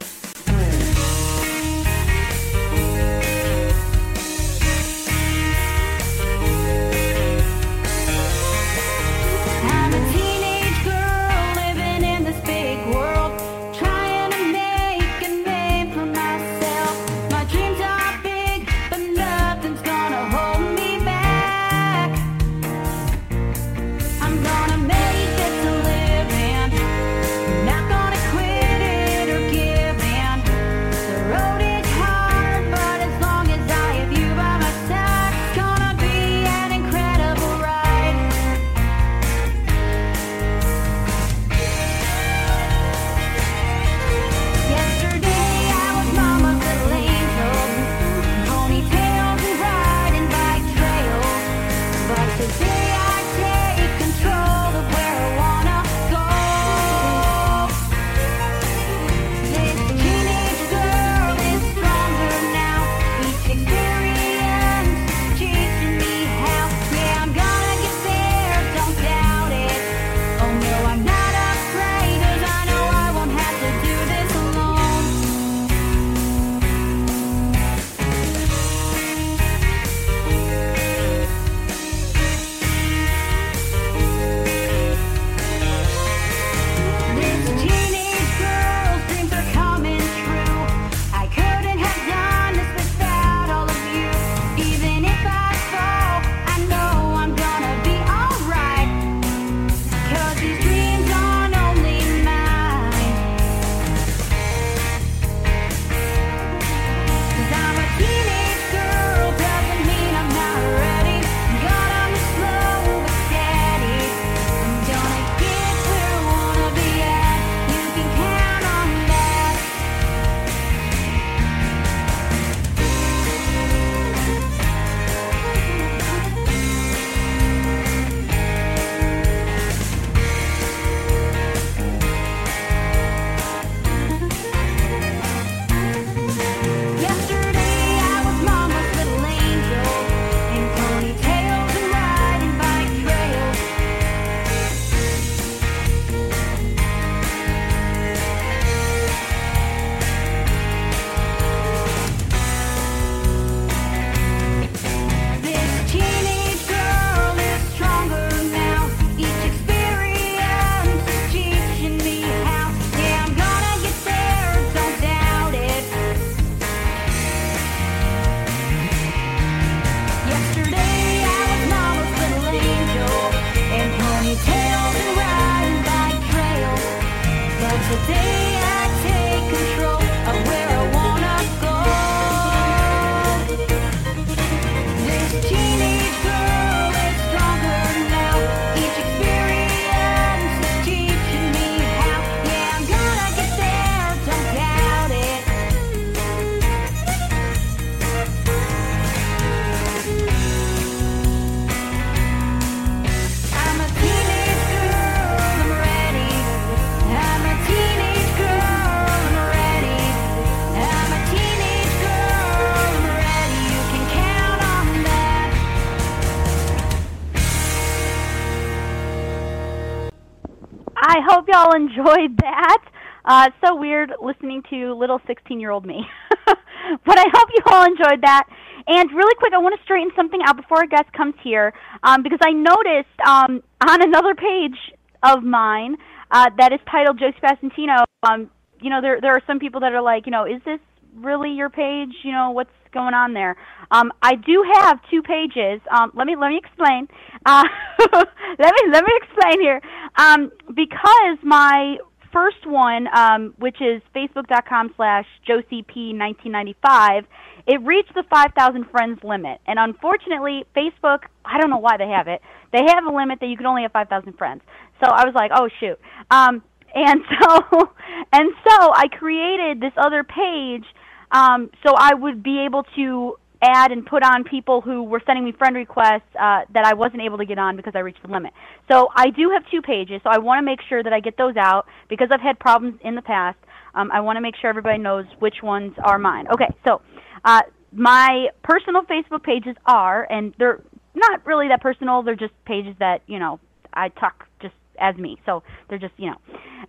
I 221.19 221.21
hope 221.27 221.47
y'all 221.51 221.75
enjoyed 221.75 222.37
that. 222.37 222.83
Uh, 223.25 223.49
so 223.63 223.75
weird 223.75 224.11
listening 224.21 224.63
to 224.69 224.93
little 224.93 225.19
16 225.27 225.59
year 225.59 225.69
old 225.69 225.85
me. 225.85 226.05
but 226.47 227.19
I 227.19 227.25
hope 227.33 227.49
you 227.53 227.63
all 227.67 227.83
enjoyed 227.83 228.21
that. 228.21 228.47
And 228.87 229.11
really 229.11 229.35
quick, 229.35 229.51
I 229.53 229.57
want 229.57 229.77
to 229.77 229.83
straighten 229.83 230.11
something 230.15 230.39
out 230.47 230.55
before 230.55 230.77
our 230.77 230.87
guest 230.87 231.11
comes 231.11 231.35
here 231.43 231.73
um, 232.03 232.23
because 232.23 232.39
I 232.41 232.51
noticed 232.51 233.19
um, 233.27 233.61
on 233.85 234.01
another 234.01 234.33
page 234.33 234.79
of 235.21 235.43
mine 235.43 235.97
uh, 236.31 236.51
that 236.57 236.71
is 236.71 236.79
titled 236.89 237.19
Josie 237.19 237.37
Passantino. 237.43 238.05
Um, 238.23 238.49
you 238.81 238.89
know, 238.89 239.01
there 239.01 239.19
there 239.19 239.33
are 239.33 239.41
some 239.45 239.59
people 239.59 239.81
that 239.81 239.91
are 239.91 240.01
like, 240.01 240.25
you 240.25 240.31
know, 240.31 240.45
is 240.45 240.61
this 240.63 240.79
really 241.15 241.51
your 241.51 241.69
page? 241.69 242.15
You 242.23 242.31
know, 242.31 242.51
what's 242.51 242.71
going 242.91 243.13
on 243.13 243.33
there? 243.33 243.55
Um, 243.91 244.11
I 244.21 244.35
do 244.35 244.65
have 244.73 244.99
two 245.09 245.21
pages. 245.21 245.81
Um, 245.91 246.11
let 246.15 246.27
me 246.27 246.35
let 246.35 246.49
me 246.49 246.57
explain. 246.57 247.07
Uh, 247.45 247.63
let 248.13 248.73
me 248.73 248.91
let 248.91 249.03
me 249.03 249.11
explain 249.21 249.61
here. 249.61 249.81
Um, 250.17 250.51
because 250.75 251.37
my 251.43 251.97
first 252.31 252.65
one, 252.65 253.07
um, 253.15 253.53
which 253.57 253.77
is 253.81 254.01
facebook.com 254.15 254.93
slash 254.95 255.25
joecp1995, 255.47 257.25
it 257.67 257.81
reached 257.81 258.13
the 258.13 258.23
5,000 258.29 258.85
friends 258.89 259.19
limit. 259.23 259.61
And 259.67 259.79
unfortunately, 259.79 260.65
Facebook, 260.75 261.19
I 261.45 261.59
don't 261.59 261.69
know 261.69 261.77
why 261.77 261.97
they 261.97 262.07
have 262.07 262.27
it, 262.27 262.41
they 262.71 262.83
have 262.87 263.05
a 263.05 263.15
limit 263.15 263.39
that 263.41 263.47
you 263.47 263.57
can 263.57 263.65
only 263.65 263.83
have 263.83 263.91
5,000 263.91 264.33
friends. 264.33 264.61
So 265.03 265.09
I 265.09 265.25
was 265.25 265.33
like, 265.35 265.51
oh, 265.53 265.69
shoot. 265.79 265.99
Um, 266.29 266.63
and 266.93 267.21
so, 267.41 267.89
and 268.33 268.51
so 268.67 268.93
I 268.93 269.07
created 269.11 269.81
this 269.81 269.93
other 269.97 270.23
page 270.23 270.85
um, 271.31 271.69
so 271.85 271.93
I 271.97 272.13
would 272.13 272.43
be 272.43 272.65
able 272.65 272.83
to 272.95 273.35
add 273.61 273.91
and 273.91 274.05
put 274.05 274.23
on 274.23 274.43
people 274.43 274.81
who 274.81 275.03
were 275.03 275.21
sending 275.25 275.43
me 275.43 275.51
friend 275.51 275.75
requests 275.75 276.21
uh, 276.39 276.61
that 276.73 276.85
I 276.85 276.93
wasn't 276.93 277.21
able 277.23 277.37
to 277.39 277.45
get 277.45 277.59
on 277.59 277.75
because 277.75 277.93
I 277.95 277.99
reached 277.99 278.21
the 278.21 278.31
limit. 278.31 278.53
So 278.89 279.09
I 279.15 279.29
do 279.31 279.51
have 279.53 279.63
two 279.69 279.81
pages, 279.81 280.21
so 280.23 280.29
I 280.29 280.37
want 280.37 280.59
to 280.59 280.65
make 280.65 280.79
sure 280.87 281.03
that 281.03 281.11
I 281.11 281.19
get 281.19 281.37
those 281.37 281.55
out 281.57 281.85
because 282.07 282.29
I've 282.31 282.41
had 282.41 282.57
problems 282.59 282.99
in 283.03 283.15
the 283.15 283.21
past. 283.21 283.57
Um, 283.95 284.11
I 284.11 284.21
want 284.21 284.37
to 284.37 284.41
make 284.41 284.55
sure 284.55 284.69
everybody 284.69 284.97
knows 284.97 285.25
which 285.39 285.55
ones 285.61 285.93
are 286.03 286.17
mine. 286.17 286.47
Okay, 286.53 286.73
so 286.87 287.01
uh, 287.43 287.61
my 287.91 288.47
personal 288.63 289.01
Facebook 289.03 289.43
pages 289.43 289.75
are, 289.85 290.25
and 290.29 290.53
they're 290.57 290.81
not 291.15 291.45
really 291.45 291.67
that 291.69 291.81
personal. 291.81 292.23
They're 292.23 292.35
just 292.35 292.53
pages 292.65 292.95
that 292.99 293.23
you 293.27 293.39
know 293.39 293.59
I 293.93 294.09
talk 294.09 294.47
just 294.61 294.75
as 294.99 295.15
me. 295.17 295.37
So 295.45 295.63
they're 295.89 295.99
just 295.99 296.13
you 296.17 296.27
know. 296.27 296.37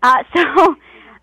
Uh, 0.02 0.22
so 0.36 0.76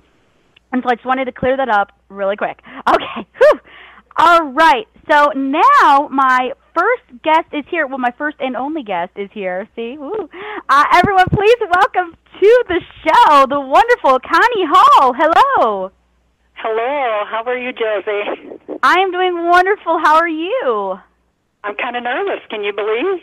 And 0.73 0.81
so 0.83 0.89
I 0.89 0.95
just 0.95 1.05
wanted 1.05 1.25
to 1.25 1.31
clear 1.31 1.55
that 1.55 1.69
up 1.69 1.91
really 2.09 2.35
quick. 2.35 2.59
Okay. 2.87 3.27
Whew. 3.37 3.59
All 4.17 4.51
right. 4.51 4.87
So 5.09 5.31
now 5.35 6.09
my 6.11 6.51
first 6.75 7.03
guest 7.23 7.47
is 7.53 7.63
here. 7.69 7.87
Well, 7.87 7.99
my 7.99 8.13
first 8.17 8.37
and 8.39 8.55
only 8.55 8.83
guest 8.83 9.11
is 9.15 9.29
here. 9.33 9.69
See? 9.75 9.97
Uh, 9.99 10.83
everyone, 10.93 11.25
please 11.31 11.57
welcome 11.61 12.17
to 12.39 12.63
the 12.67 12.81
show 13.05 13.45
the 13.47 13.59
wonderful 13.59 14.19
Connie 14.19 14.65
Hall. 14.67 15.13
Hello. 15.15 15.91
Hello, 16.55 17.25
how 17.29 17.43
are 17.45 17.57
you, 17.57 17.73
Josie? 17.73 18.79
I 18.81 18.99
am 18.99 19.11
doing 19.11 19.45
wonderful. 19.47 19.99
How 19.99 20.15
are 20.15 20.29
you? 20.29 20.97
I'm 21.63 21.75
kind 21.75 21.95
of 21.95 22.03
nervous. 22.03 22.39
Can 22.49 22.63
you 22.63 22.73
believe? 22.73 23.21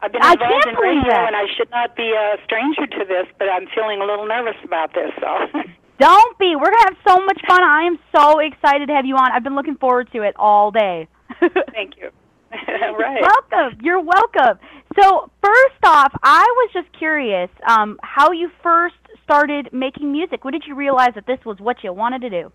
I've 0.00 0.12
been 0.12 0.22
I 0.22 0.32
involved 0.32 0.64
can't 0.64 0.78
in 0.78 0.82
radio, 0.82 1.12
and 1.12 1.34
I 1.34 1.46
should 1.56 1.70
not 1.70 1.96
be 1.96 2.12
a 2.14 2.36
stranger 2.44 2.86
to 2.86 3.04
this, 3.04 3.26
but 3.38 3.48
I'm 3.48 3.66
feeling 3.74 4.00
a 4.00 4.04
little 4.04 4.26
nervous 4.26 4.54
about 4.62 4.94
this. 4.94 5.10
So, 5.18 5.28
Don't 5.98 6.38
be. 6.38 6.54
We're 6.54 6.70
going 6.70 6.78
to 6.78 6.94
have 6.94 6.96
so 7.06 7.24
much 7.24 7.40
fun. 7.46 7.62
I 7.62 7.82
am 7.82 7.98
so 8.14 8.38
excited 8.38 8.86
to 8.86 8.94
have 8.94 9.04
you 9.04 9.16
on. 9.16 9.32
I've 9.32 9.42
been 9.42 9.56
looking 9.56 9.76
forward 9.76 10.10
to 10.12 10.22
it 10.22 10.34
all 10.36 10.70
day. 10.70 11.08
thank 11.72 11.96
you. 11.96 12.10
right. 12.52 13.20
Welcome. 13.20 13.78
You're 13.82 14.00
welcome. 14.00 14.58
So, 14.98 15.30
first 15.42 15.84
off, 15.84 16.12
I 16.22 16.44
was 16.56 16.70
just 16.72 16.88
curious 16.98 17.50
um, 17.66 17.98
how 18.02 18.32
you 18.32 18.50
first 18.62 18.96
started 19.24 19.68
making 19.72 20.10
music. 20.10 20.44
When 20.44 20.52
did 20.52 20.64
you 20.66 20.74
realize 20.74 21.10
that 21.14 21.26
this 21.26 21.38
was 21.44 21.58
what 21.58 21.84
you 21.84 21.92
wanted 21.92 22.22
to 22.22 22.30
do? 22.30 22.52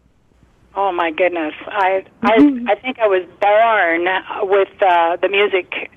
Oh 0.76 0.92
my 0.92 1.12
goodness, 1.12 1.54
I. 1.68 2.04
I 2.24 2.34
I 2.68 2.76
think 2.76 2.98
I 2.98 3.08
was 3.08 3.28
born 3.40 4.50
with 4.50 4.70
uh, 4.82 5.18
the 5.18 5.30
music. 5.30 5.92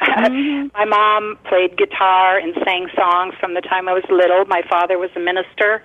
Mm-hmm. 0.00 0.68
My 0.74 0.84
mom 0.84 1.38
played 1.48 1.76
guitar 1.76 2.38
and 2.38 2.54
sang 2.64 2.88
songs 2.96 3.34
from 3.40 3.54
the 3.54 3.60
time 3.60 3.88
I 3.88 3.92
was 3.92 4.04
little. 4.10 4.44
My 4.46 4.62
father 4.68 4.98
was 4.98 5.10
a 5.16 5.20
minister, 5.20 5.82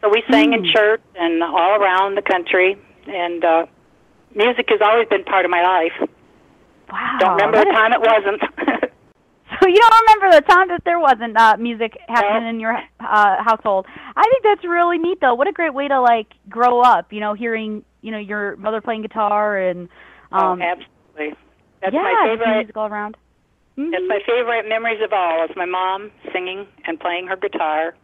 so 0.00 0.08
we 0.08 0.22
sang 0.30 0.52
in 0.52 0.62
Mm. 0.62 0.72
church 0.72 1.00
and 1.16 1.42
all 1.42 1.80
around 1.80 2.16
the 2.16 2.22
country. 2.22 2.76
And 3.06 3.44
uh, 3.44 3.66
music 4.34 4.66
has 4.70 4.80
always 4.82 5.08
been 5.08 5.24
part 5.24 5.44
of 5.44 5.50
my 5.50 5.62
life. 5.62 6.08
Wow. 6.90 7.16
Don't 7.20 7.30
remember 7.36 7.58
that 7.58 7.66
a 7.66 7.70
is- 7.70 7.76
time 7.76 7.92
it 7.92 8.00
wasn't. 8.00 8.42
So 9.62 9.66
you 9.66 9.74
don't 9.76 10.02
remember 10.06 10.36
the 10.36 10.46
time 10.46 10.68
that 10.68 10.82
there 10.84 11.00
wasn't 11.00 11.36
uh, 11.36 11.56
music 11.58 11.96
happening 12.06 12.42
No. 12.44 12.48
in 12.50 12.60
your 12.60 12.74
uh, 13.00 13.42
household. 13.42 13.86
I 14.14 14.22
think 14.22 14.44
that's 14.44 14.62
really 14.62 14.98
neat, 14.98 15.20
though. 15.20 15.34
What 15.34 15.48
a 15.48 15.52
great 15.52 15.72
way 15.74 15.88
to 15.88 16.00
like 16.00 16.28
grow 16.48 16.80
up. 16.80 17.12
You 17.12 17.18
know, 17.20 17.32
hearing 17.34 17.82
you 18.02 18.12
know 18.12 18.18
your 18.18 18.56
mother 18.56 18.80
playing 18.82 19.02
guitar 19.02 19.56
and 19.58 19.88
um, 20.30 20.60
oh, 20.60 20.64
absolutely. 20.64 21.36
That's 21.80 21.92
yeah, 21.94 22.02
my 22.02 22.28
favorite. 22.28 22.56
music 22.58 22.76
all 22.76 22.86
around. 22.86 23.16
Mhm. 23.78 23.92
That's 23.92 24.04
my 24.08 24.18
favorite 24.26 24.68
memories 24.68 25.00
of 25.02 25.12
all. 25.12 25.44
Is 25.44 25.54
my 25.56 25.64
mom 25.64 26.10
singing 26.32 26.66
and 26.84 26.98
playing 26.98 27.28
her 27.28 27.36
guitar. 27.36 27.94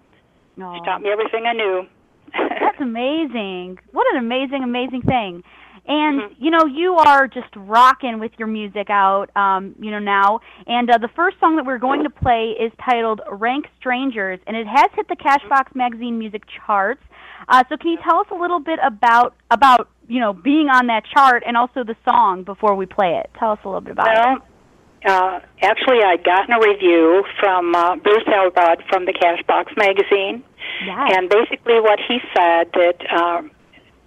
Aw. 0.63 0.75
She 0.75 0.85
taught 0.85 1.03
me 1.03 1.11
everything 1.11 1.47
I 1.47 1.53
knew. 1.53 1.87
That's 2.33 2.81
amazing. 2.81 3.79
What 3.93 4.07
an 4.13 4.19
amazing, 4.19 4.63
amazing 4.63 5.03
thing. 5.03 5.43
And 5.87 6.23
Mhm. 6.23 6.35
you 6.39 6.51
know, 6.51 6.65
you 6.65 6.95
are 6.97 7.27
just 7.27 7.55
rocking 7.57 8.19
with 8.19 8.33
your 8.39 8.49
music 8.49 8.89
out, 8.89 9.31
um, 9.37 9.75
you 9.79 9.91
know 9.91 9.99
now. 9.99 10.41
And 10.67 10.89
uh, 10.91 10.99
the 10.99 11.09
first 11.09 11.39
song 11.41 11.57
that 11.57 11.67
we're 11.67 11.79
going 11.79 12.05
to 12.05 12.11
play 12.11 12.51
is 12.51 12.73
titled 12.81 13.21
"Rank 13.29 13.69
Strangers," 13.79 14.41
and 14.47 14.57
it 14.57 14.67
has 14.67 14.87
hit 14.95 15.09
the 15.09 15.17
Cashbox 15.17 15.75
Magazine 15.75 16.19
music 16.19 16.45
charts. 16.47 17.03
Uh, 17.49 17.65
so, 17.69 17.77
can 17.77 17.91
you 17.91 17.99
tell 17.99 18.21
us 18.21 18.27
a 18.31 18.35
little 18.35 18.61
bit 18.61 18.79
about 18.83 19.35
about 19.51 19.89
you 20.09 20.21
know 20.21 20.33
being 20.33 20.69
on 20.71 20.87
that 20.87 21.05
chart 21.05 21.43
and 21.47 21.57
also 21.57 21.85
the 21.85 21.97
song 22.05 22.45
before 22.45 22.75
we 22.75 22.87
play 22.87 23.17
it? 23.17 23.31
Tell 23.39 23.51
us 23.51 23.59
a 23.65 23.69
little 23.69 23.83
bit 23.83 23.93
about 23.93 24.37
it. 24.37 24.43
Uh, 25.05 25.40
actually, 25.62 26.03
I'd 26.03 26.25
gotten 26.25 26.55
a 26.55 26.61
review 26.61 27.25
from 27.38 27.75
uh, 27.75 27.97
Bruce 27.97 28.25
Elrod 28.27 28.83
from 28.88 29.05
the 29.05 29.12
Cashbox 29.12 29.77
magazine, 29.77 30.43
Yes. 30.85 31.12
and 31.17 31.29
basically 31.29 31.79
what 31.81 31.99
he 32.09 32.19
said 32.35 32.73
that 32.73 32.97
uh, 33.11 33.43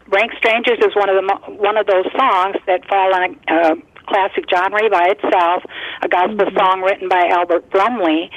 "Rank 0.07 0.31
Strangers" 0.37 0.79
is 0.79 0.95
one 0.95 1.07
of 1.09 1.15
the 1.15 1.21
mo- 1.21 1.55
one 1.55 1.77
of 1.77 1.85
those 1.85 2.05
songs 2.17 2.55
that 2.65 2.85
fall 2.89 3.13
in 3.15 3.37
a 3.47 3.53
uh, 3.53 3.75
classic 4.07 4.45
genre 4.49 4.89
by 4.89 5.13
itself, 5.13 5.63
a 6.01 6.07
gospel 6.07 6.47
song 6.57 6.81
written 6.81 7.07
by 7.09 7.27
Albert 7.29 7.69
Brumley, 7.69 8.31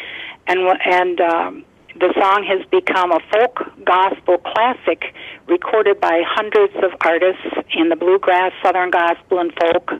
and 0.46 0.59
w- 0.61 0.81
and 0.85 1.20
um, 1.20 1.64
the 1.99 2.12
song 2.20 2.44
has 2.44 2.64
become 2.70 3.11
a 3.11 3.20
folk 3.33 3.61
gospel 3.87 4.37
classic 4.38 5.14
recorded 5.49 5.99
by 6.01 6.23
hundreds 6.27 6.75
of 6.85 6.92
artists 7.01 7.42
in 7.75 7.88
the 7.88 7.96
bluegrass, 7.96 8.53
southern 8.62 8.90
gospel, 8.90 9.38
and 9.38 9.53
folk. 9.61 9.92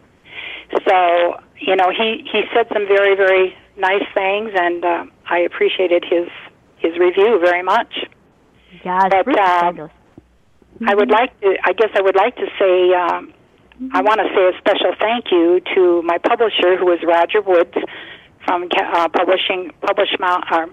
So 0.87 1.41
you 1.61 1.77
know, 1.77 1.91
he 1.91 2.27
he 2.31 2.43
said 2.55 2.67
some 2.73 2.87
very 2.87 3.15
very 3.15 3.55
nice 3.77 4.05
things, 4.15 4.51
and 4.55 4.85
uh, 4.85 5.05
I 5.29 5.39
appreciated 5.39 6.05
his 6.05 6.29
his 6.79 6.99
review 6.99 7.39
very 7.39 7.63
much. 7.63 7.93
yes, 8.85 9.11
but, 9.11 9.39
uh, 9.39 9.61
fabulous. 9.61 9.93
I 10.87 10.95
would 10.95 11.11
like 11.11 11.39
to. 11.41 11.57
I 11.65 11.73
guess 11.73 11.91
I 11.95 12.01
would 12.01 12.17
like 12.17 12.37
to 12.37 12.47
say. 12.59 12.95
Um, 12.95 13.35
I 13.93 14.03
want 14.03 14.21
to 14.21 14.29
say 14.35 14.45
a 14.45 14.59
special 14.59 14.93
thank 15.01 15.31
you 15.31 15.61
to 15.75 16.03
my 16.03 16.19
publisher, 16.19 16.77
who 16.77 16.93
is 16.93 17.01
Roger 17.03 17.41
Woods 17.41 17.75
from 18.45 18.69
uh, 18.77 19.09
Publishing 19.09 19.73
Publish 19.81 20.11
Mount. 20.19 20.45
Uh, 20.51 20.67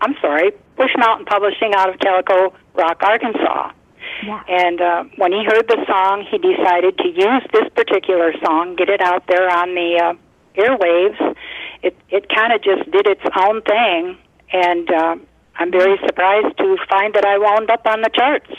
I'm 0.00 0.14
sorry, 0.20 0.52
Bush 0.76 0.90
Mountain 0.98 1.26
Publishing 1.26 1.72
out 1.74 1.88
of 1.88 1.98
Calico 2.00 2.54
Rock, 2.74 3.02
Arkansas. 3.02 3.72
Yeah. 4.24 4.42
And 4.48 4.80
uh, 4.80 5.04
when 5.16 5.32
he 5.32 5.44
heard 5.44 5.66
the 5.68 5.84
song, 5.86 6.26
he 6.30 6.38
decided 6.38 6.98
to 6.98 7.08
use 7.08 7.42
this 7.52 7.68
particular 7.74 8.32
song, 8.44 8.76
get 8.76 8.88
it 8.88 9.00
out 9.00 9.26
there 9.26 9.50
on 9.50 9.74
the 9.74 10.00
uh, 10.00 10.60
airwaves. 10.60 11.36
It 11.82 11.96
it 12.10 12.28
kind 12.28 12.52
of 12.52 12.62
just 12.62 12.90
did 12.90 13.06
its 13.06 13.22
own 13.36 13.62
thing, 13.62 14.16
and 14.52 14.90
uh, 14.90 15.16
I'm 15.56 15.70
very 15.72 15.98
surprised 16.06 16.56
to 16.58 16.76
find 16.88 17.14
that 17.14 17.24
I 17.24 17.38
wound 17.38 17.70
up 17.70 17.86
on 17.86 18.02
the 18.02 18.10
charts. 18.14 18.50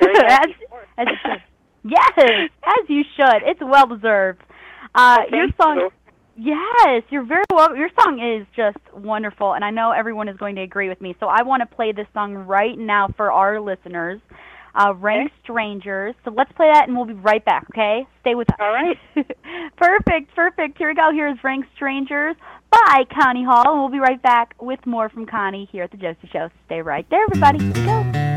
As, 0.00 0.22
happy 0.28 0.54
for 0.68 0.80
it. 0.98 1.08
as. 1.24 1.40
Yes, 1.84 2.12
as 2.16 2.88
you 2.88 3.02
should. 3.16 3.42
It's 3.44 3.60
well 3.60 3.86
deserved. 3.88 4.40
Uh, 4.94 5.18
Well, 5.30 5.40
your 5.40 5.48
song, 5.60 5.76
you. 5.78 5.90
yes, 6.36 7.02
you're 7.10 7.24
very 7.24 7.42
well. 7.52 7.74
Your 7.76 7.88
song 8.00 8.20
is 8.20 8.46
just 8.54 8.78
wonderful, 8.94 9.54
and 9.54 9.64
I 9.64 9.70
know 9.70 9.90
everyone 9.90 10.28
is 10.28 10.36
going 10.36 10.54
to 10.56 10.62
agree 10.62 10.88
with 10.88 11.00
me. 11.00 11.16
So 11.18 11.26
I 11.26 11.42
want 11.42 11.60
to 11.68 11.74
play 11.74 11.90
this 11.90 12.06
song 12.14 12.34
right 12.34 12.78
now 12.78 13.08
for 13.16 13.32
our 13.32 13.60
listeners. 13.60 14.20
Uh, 14.74 14.94
Rank 14.94 15.30
Strangers. 15.42 16.14
So 16.24 16.30
let's 16.30 16.50
play 16.52 16.70
that, 16.72 16.88
and 16.88 16.96
we'll 16.96 17.06
be 17.06 17.12
right 17.12 17.44
back. 17.44 17.66
Okay, 17.72 18.06
stay 18.20 18.34
with 18.34 18.48
us. 18.50 18.56
All 18.58 18.72
right. 18.72 18.96
perfect, 19.76 20.34
perfect. 20.34 20.78
Here 20.78 20.88
we 20.88 20.94
go. 20.94 21.10
Here's 21.12 21.38
Rank 21.44 21.66
Strangers 21.76 22.36
by 22.70 23.04
Connie 23.12 23.44
Hall, 23.44 23.72
and 23.72 23.80
we'll 23.80 23.90
be 23.90 23.98
right 23.98 24.22
back 24.22 24.54
with 24.60 24.84
more 24.86 25.08
from 25.08 25.26
Connie 25.26 25.68
here 25.70 25.84
at 25.84 25.90
the 25.90 25.98
Josie 25.98 26.28
Show. 26.32 26.48
Stay 26.66 26.80
right 26.80 27.06
there, 27.10 27.22
everybody. 27.24 27.58
Here 27.58 27.72
we 27.74 27.84
go. 27.84 28.32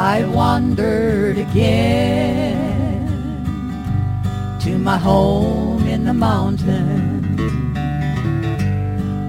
I 0.00 0.24
wandered 0.26 1.38
again 1.38 2.67
to 4.68 4.76
my 4.76 4.98
home 4.98 5.88
in 5.88 6.04
the 6.04 6.12
mountain 6.12 7.24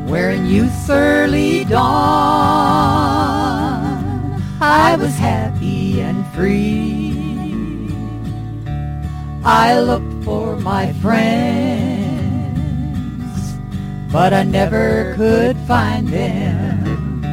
where 0.06 0.32
in 0.32 0.46
youth's 0.46 0.90
early 0.90 1.64
dawn 1.64 1.80
I 4.60 4.98
was 4.98 5.16
happy 5.16 6.02
and 6.02 6.28
free. 6.36 7.88
I 9.46 9.80
looked 9.80 10.26
for 10.26 10.58
my 10.58 10.92
friends, 11.04 11.24
but 14.12 14.34
I 14.34 14.44
never 14.44 15.14
could 15.16 15.56
find 15.60 16.10
them. 16.10 17.24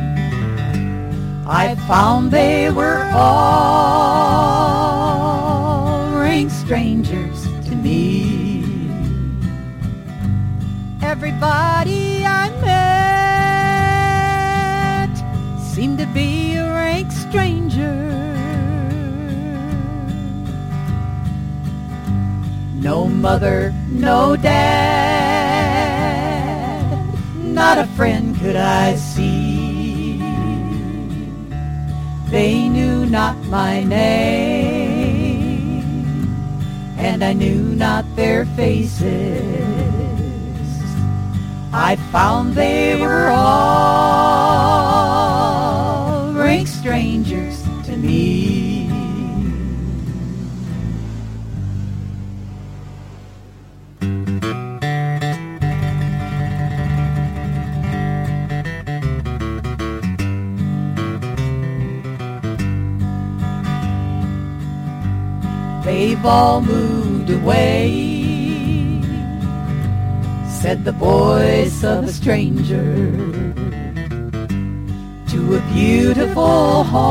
I 1.49 1.75
found 1.89 2.31
they 2.31 2.71
were 2.71 3.11
all 3.13 4.77
ring 6.37 6.49
Everybody 11.03 12.25
I 12.25 12.49
met 12.61 14.17
seemed 15.61 15.99
to 15.99 16.07
be 16.07 16.57
a 16.57 16.69
rank 16.69 17.13
stranger. 17.13 17.93
No 22.81 23.07
mother, 23.07 23.75
no 23.91 24.37
dad, 24.37 24.57
not 27.43 27.79
a 27.79 27.87
friend 27.97 28.37
could 28.39 28.57
I 28.57 28.95
see. 28.97 30.21
They 32.31 32.69
knew 32.69 33.07
not 33.07 33.37
my 33.47 33.83
name, 33.85 35.07
and 36.99 37.23
I 37.25 37.33
knew 37.33 37.63
not 37.63 38.05
their 38.17 38.45
faces. 38.57 39.86
I 41.79 41.97
found 42.11 42.55
they 42.55 42.99
were 42.99 43.29
all 43.29 43.43
rank 46.33 46.69
strangers 46.69 47.63
to 47.85 47.97
me. 47.99 48.89
They've 65.85 66.25
all 66.25 66.63
moved 66.63 67.29
away, 67.31 68.16
said 70.67 70.83
the 70.85 70.91
voice 70.91 71.85
of 71.85 72.03
a 72.03 72.09
stranger, 72.09 72.83
to 75.29 75.55
a 75.55 75.61
beautiful 75.73 76.83
home 76.83 77.07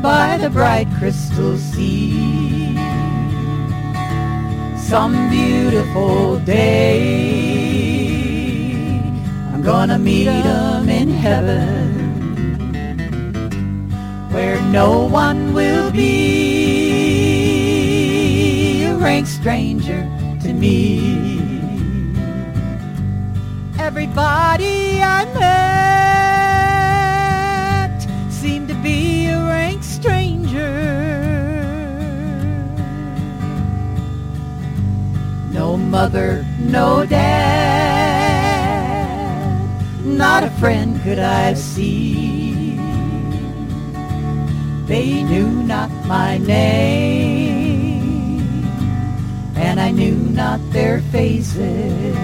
by 0.00 0.38
the 0.38 0.48
bright 0.48 0.88
crystal 0.98 1.58
sea. 1.58 2.74
Some 4.78 5.28
beautiful 5.28 6.38
day, 6.38 7.02
I'm 9.52 9.60
gonna 9.60 9.98
meet 9.98 10.28
'em 10.28 10.88
in 10.88 11.10
heaven 11.10 11.90
where 14.32 14.58
no 14.62 14.90
one 15.04 15.52
will 15.52 15.90
be 15.90 16.06
a 18.84 18.94
rank 18.96 19.26
stranger 19.26 20.09
me. 20.60 21.40
Everybody 23.78 25.00
I 25.02 25.24
met 25.40 26.40
seemed 28.30 28.68
to 28.68 28.74
be 28.74 29.28
a 29.28 29.38
rank 29.38 29.82
stranger. 29.82 30.68
No 35.50 35.78
mother, 35.78 36.44
no 36.58 37.06
dad, 37.06 37.24
not 40.04 40.44
a 40.44 40.50
friend 40.60 41.00
could 41.02 41.18
I 41.18 41.54
see. 41.54 42.76
They 44.86 45.22
knew 45.22 45.48
not 45.48 45.90
my 46.06 46.36
name, 46.38 47.29
I 49.90 49.92
knew 49.92 50.14
not 50.14 50.60
their 50.70 51.00
faces. 51.10 52.14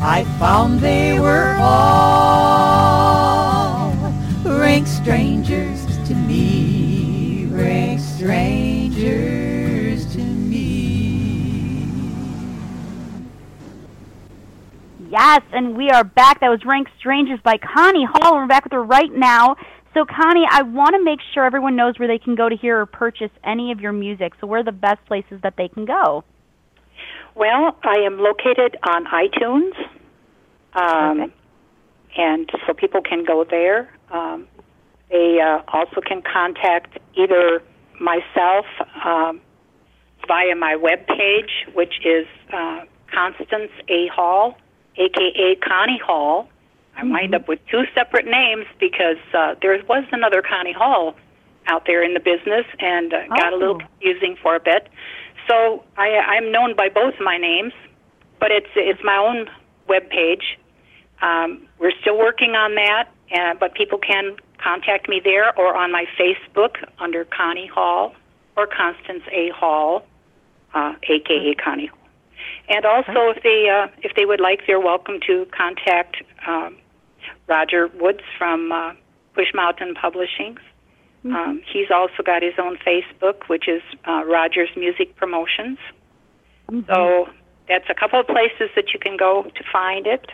I 0.00 0.24
found 0.38 0.80
they 0.80 1.20
were 1.20 1.54
all 1.60 2.32
rank 4.46 4.86
strangers 4.86 5.84
to 6.08 6.14
me, 6.14 7.44
rank 7.50 8.00
strangers 8.00 10.06
to 10.14 10.22
me. 10.22 11.86
Yes, 15.10 15.42
and 15.52 15.76
we 15.76 15.90
are 15.90 16.02
back. 16.02 16.40
That 16.40 16.48
was 16.48 16.64
Rank 16.64 16.88
Strangers 16.98 17.40
by 17.44 17.58
Connie 17.58 18.06
Hall. 18.10 18.36
We're 18.36 18.46
back 18.46 18.64
with 18.64 18.72
her 18.72 18.82
right 18.82 19.12
now. 19.12 19.56
So, 19.94 20.04
Connie, 20.04 20.46
I 20.50 20.62
want 20.62 20.94
to 20.94 21.02
make 21.02 21.20
sure 21.32 21.44
everyone 21.44 21.74
knows 21.74 21.98
where 21.98 22.08
they 22.08 22.18
can 22.18 22.34
go 22.34 22.48
to 22.48 22.56
hear 22.56 22.80
or 22.80 22.86
purchase 22.86 23.30
any 23.44 23.72
of 23.72 23.80
your 23.80 23.92
music. 23.92 24.32
So, 24.40 24.46
where 24.46 24.60
are 24.60 24.64
the 24.64 24.72
best 24.72 25.04
places 25.06 25.40
that 25.42 25.54
they 25.56 25.68
can 25.68 25.84
go? 25.84 26.24
Well, 27.34 27.76
I 27.82 28.00
am 28.00 28.18
located 28.18 28.76
on 28.86 29.06
iTunes, 29.06 29.72
um, 30.74 31.32
and 32.16 32.50
so 32.66 32.74
people 32.74 33.00
can 33.00 33.24
go 33.24 33.44
there. 33.48 33.92
Um, 34.10 34.48
they 35.10 35.38
uh, 35.40 35.62
also 35.68 36.00
can 36.04 36.22
contact 36.22 36.98
either 37.14 37.62
myself 38.00 38.66
um, 39.04 39.40
via 40.26 40.54
my 40.56 40.76
web 40.76 41.06
page, 41.06 41.66
which 41.74 41.94
is 42.04 42.26
uh, 42.52 42.80
Constance 43.12 43.70
A. 43.88 44.08
Hall, 44.08 44.56
aka 44.96 45.56
Connie 45.56 46.00
Hall. 46.04 46.48
I 46.98 47.04
wind 47.04 47.34
up 47.34 47.46
with 47.48 47.60
two 47.70 47.84
separate 47.94 48.26
names 48.26 48.66
because 48.80 49.16
uh, 49.32 49.54
there 49.62 49.80
was 49.88 50.04
another 50.12 50.42
Connie 50.42 50.72
Hall 50.72 51.14
out 51.68 51.84
there 51.86 52.02
in 52.02 52.12
the 52.14 52.20
business 52.20 52.66
and 52.80 53.12
uh, 53.14 53.26
got 53.28 53.52
a 53.52 53.56
little 53.56 53.76
Oh. 53.76 53.78
confusing 53.86 54.36
for 54.42 54.56
a 54.56 54.60
bit. 54.60 54.88
So 55.48 55.84
I, 55.96 56.08
I'm 56.18 56.50
known 56.50 56.74
by 56.76 56.88
both 56.88 57.14
my 57.20 57.36
names, 57.38 57.72
but 58.40 58.50
it's 58.50 58.68
it's 58.74 59.02
my 59.04 59.16
own 59.16 59.48
web 59.88 60.10
page. 60.10 60.58
Um, 61.22 61.66
we're 61.78 61.92
still 62.00 62.18
working 62.18 62.54
on 62.54 62.74
that, 62.74 63.08
uh, 63.32 63.54
but 63.58 63.74
people 63.74 63.98
can 63.98 64.36
contact 64.62 65.08
me 65.08 65.20
there 65.22 65.56
or 65.58 65.76
on 65.76 65.92
my 65.92 66.04
Facebook 66.18 66.76
under 66.98 67.24
Connie 67.24 67.66
Hall 67.68 68.14
or 68.56 68.66
Constance 68.66 69.22
A. 69.32 69.50
Hall, 69.50 70.04
uh, 70.74 70.94
aka 71.04 71.54
Connie 71.54 71.86
Hall. 71.86 71.98
And 72.68 72.84
also, 72.84 73.30
if 73.34 73.42
they 73.42 73.68
uh, 73.68 73.86
if 74.02 74.14
they 74.16 74.26
would 74.26 74.40
like, 74.40 74.66
they're 74.66 74.80
welcome 74.80 75.20
to 75.26 75.46
contact 75.56 76.16
um, 76.46 76.76
Roger 77.48 77.88
Woods 77.88 78.20
from 78.36 78.72
uh, 78.72 78.92
Push 79.34 79.48
Mountain 79.54 79.94
Publishing. 79.94 80.58
Um, 81.24 81.62
he's 81.70 81.90
also 81.92 82.22
got 82.24 82.42
his 82.42 82.54
own 82.58 82.78
Facebook, 82.78 83.48
which 83.48 83.68
is 83.68 83.82
uh, 84.06 84.24
Rogers 84.24 84.70
Music 84.76 85.14
Promotions. 85.16 85.78
So 86.86 87.28
that's 87.68 87.84
a 87.90 87.94
couple 87.94 88.20
of 88.20 88.26
places 88.26 88.70
that 88.76 88.92
you 88.94 89.00
can 89.00 89.16
go 89.16 89.42
to 89.42 89.64
find 89.72 90.06
it. 90.06 90.26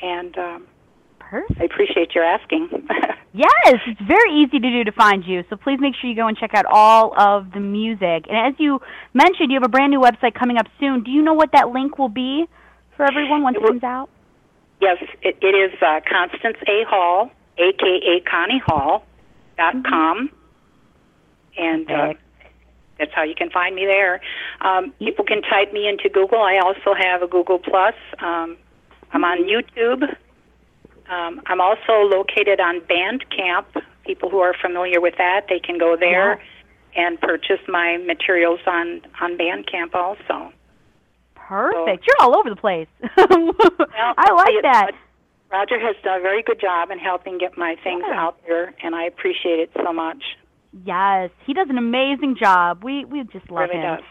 And 0.00 0.36
um, 0.38 0.66
Perfect. 1.18 1.60
I 1.60 1.64
appreciate 1.64 2.14
your 2.14 2.24
asking. 2.24 2.68
Yes, 3.34 3.80
it's 3.86 4.00
very 4.00 4.32
easy 4.40 4.58
to 4.58 4.70
do 4.70 4.84
to 4.84 4.92
find 4.92 5.22
you. 5.24 5.44
So 5.50 5.56
please 5.56 5.78
make 5.80 5.94
sure 5.94 6.08
you 6.08 6.16
go 6.16 6.26
and 6.26 6.36
check 6.36 6.54
out 6.54 6.64
all 6.64 7.12
of 7.20 7.52
the 7.52 7.60
music. 7.60 8.24
And 8.26 8.36
as 8.36 8.54
you 8.58 8.80
mentioned, 9.12 9.52
you 9.52 9.56
have 9.60 9.64
a 9.64 9.68
brand 9.68 9.90
new 9.92 10.00
website 10.00 10.34
coming 10.34 10.56
up 10.56 10.66
soon. 10.80 11.04
Do 11.04 11.10
you 11.10 11.22
know 11.22 11.34
what 11.34 11.52
that 11.52 11.68
link 11.68 11.98
will 11.98 12.08
be 12.08 12.46
for 12.96 13.04
everyone 13.04 13.42
once 13.42 13.58
it 13.60 13.66
comes 13.66 13.84
out? 13.84 14.08
Yes, 14.80 14.98
it, 15.22 15.36
it 15.40 15.54
is 15.54 15.72
uh, 15.82 16.00
Constance 16.08 16.58
A. 16.66 16.84
Hall, 16.88 17.30
aka 17.58 18.20
Connie 18.20 18.62
Hall, 18.64 19.04
dot 19.56 19.74
com, 19.84 20.30
and 21.56 21.90
uh, 21.90 22.14
that's 22.98 23.12
how 23.14 23.22
you 23.22 23.34
can 23.34 23.50
find 23.50 23.74
me 23.74 23.86
there. 23.86 24.20
Um, 24.60 24.92
people 24.98 25.24
can 25.24 25.42
type 25.42 25.72
me 25.72 25.88
into 25.88 26.08
Google. 26.08 26.42
I 26.42 26.58
also 26.58 26.94
have 26.94 27.22
a 27.22 27.26
Google 27.26 27.58
Plus. 27.58 27.94
Um, 28.20 28.56
I'm 29.12 29.24
on 29.24 29.44
YouTube. 29.44 30.02
Um, 31.08 31.40
I'm 31.46 31.60
also 31.60 32.02
located 32.02 32.60
on 32.60 32.80
Bandcamp. 32.82 33.82
People 34.04 34.30
who 34.30 34.40
are 34.40 34.54
familiar 34.60 35.00
with 35.00 35.14
that, 35.18 35.46
they 35.48 35.58
can 35.58 35.78
go 35.78 35.96
there 35.96 36.40
and 36.96 37.20
purchase 37.20 37.60
my 37.68 37.98
materials 37.98 38.60
on 38.66 39.02
on 39.20 39.36
Bandcamp 39.38 39.94
also. 39.94 40.52
Perfect. 41.48 42.04
You're 42.06 42.16
all 42.20 42.36
over 42.36 42.50
the 42.50 42.56
place. 42.56 42.88
I 43.02 44.32
like 44.34 44.62
that. 44.62 44.92
Roger 45.50 45.80
has 45.80 45.96
done 46.04 46.18
a 46.20 46.22
very 46.22 46.42
good 46.42 46.60
job 46.60 46.90
in 46.90 46.98
helping 46.98 47.38
get 47.38 47.56
my 47.56 47.74
things 47.82 48.02
Yeah. 48.06 48.20
out 48.20 48.36
there, 48.46 48.74
and 48.82 48.94
I 48.94 49.04
appreciate 49.04 49.58
it 49.60 49.70
so 49.82 49.92
much. 49.94 50.22
Yes, 50.84 51.30
he 51.46 51.54
does 51.54 51.68
an 51.70 51.78
amazing 51.78 52.36
job. 52.38 52.84
We 52.84 53.06
we 53.06 53.22
just 53.32 53.50
love 53.50 53.70
really 53.70 53.76
him. 53.82 53.96
does. 53.96 54.04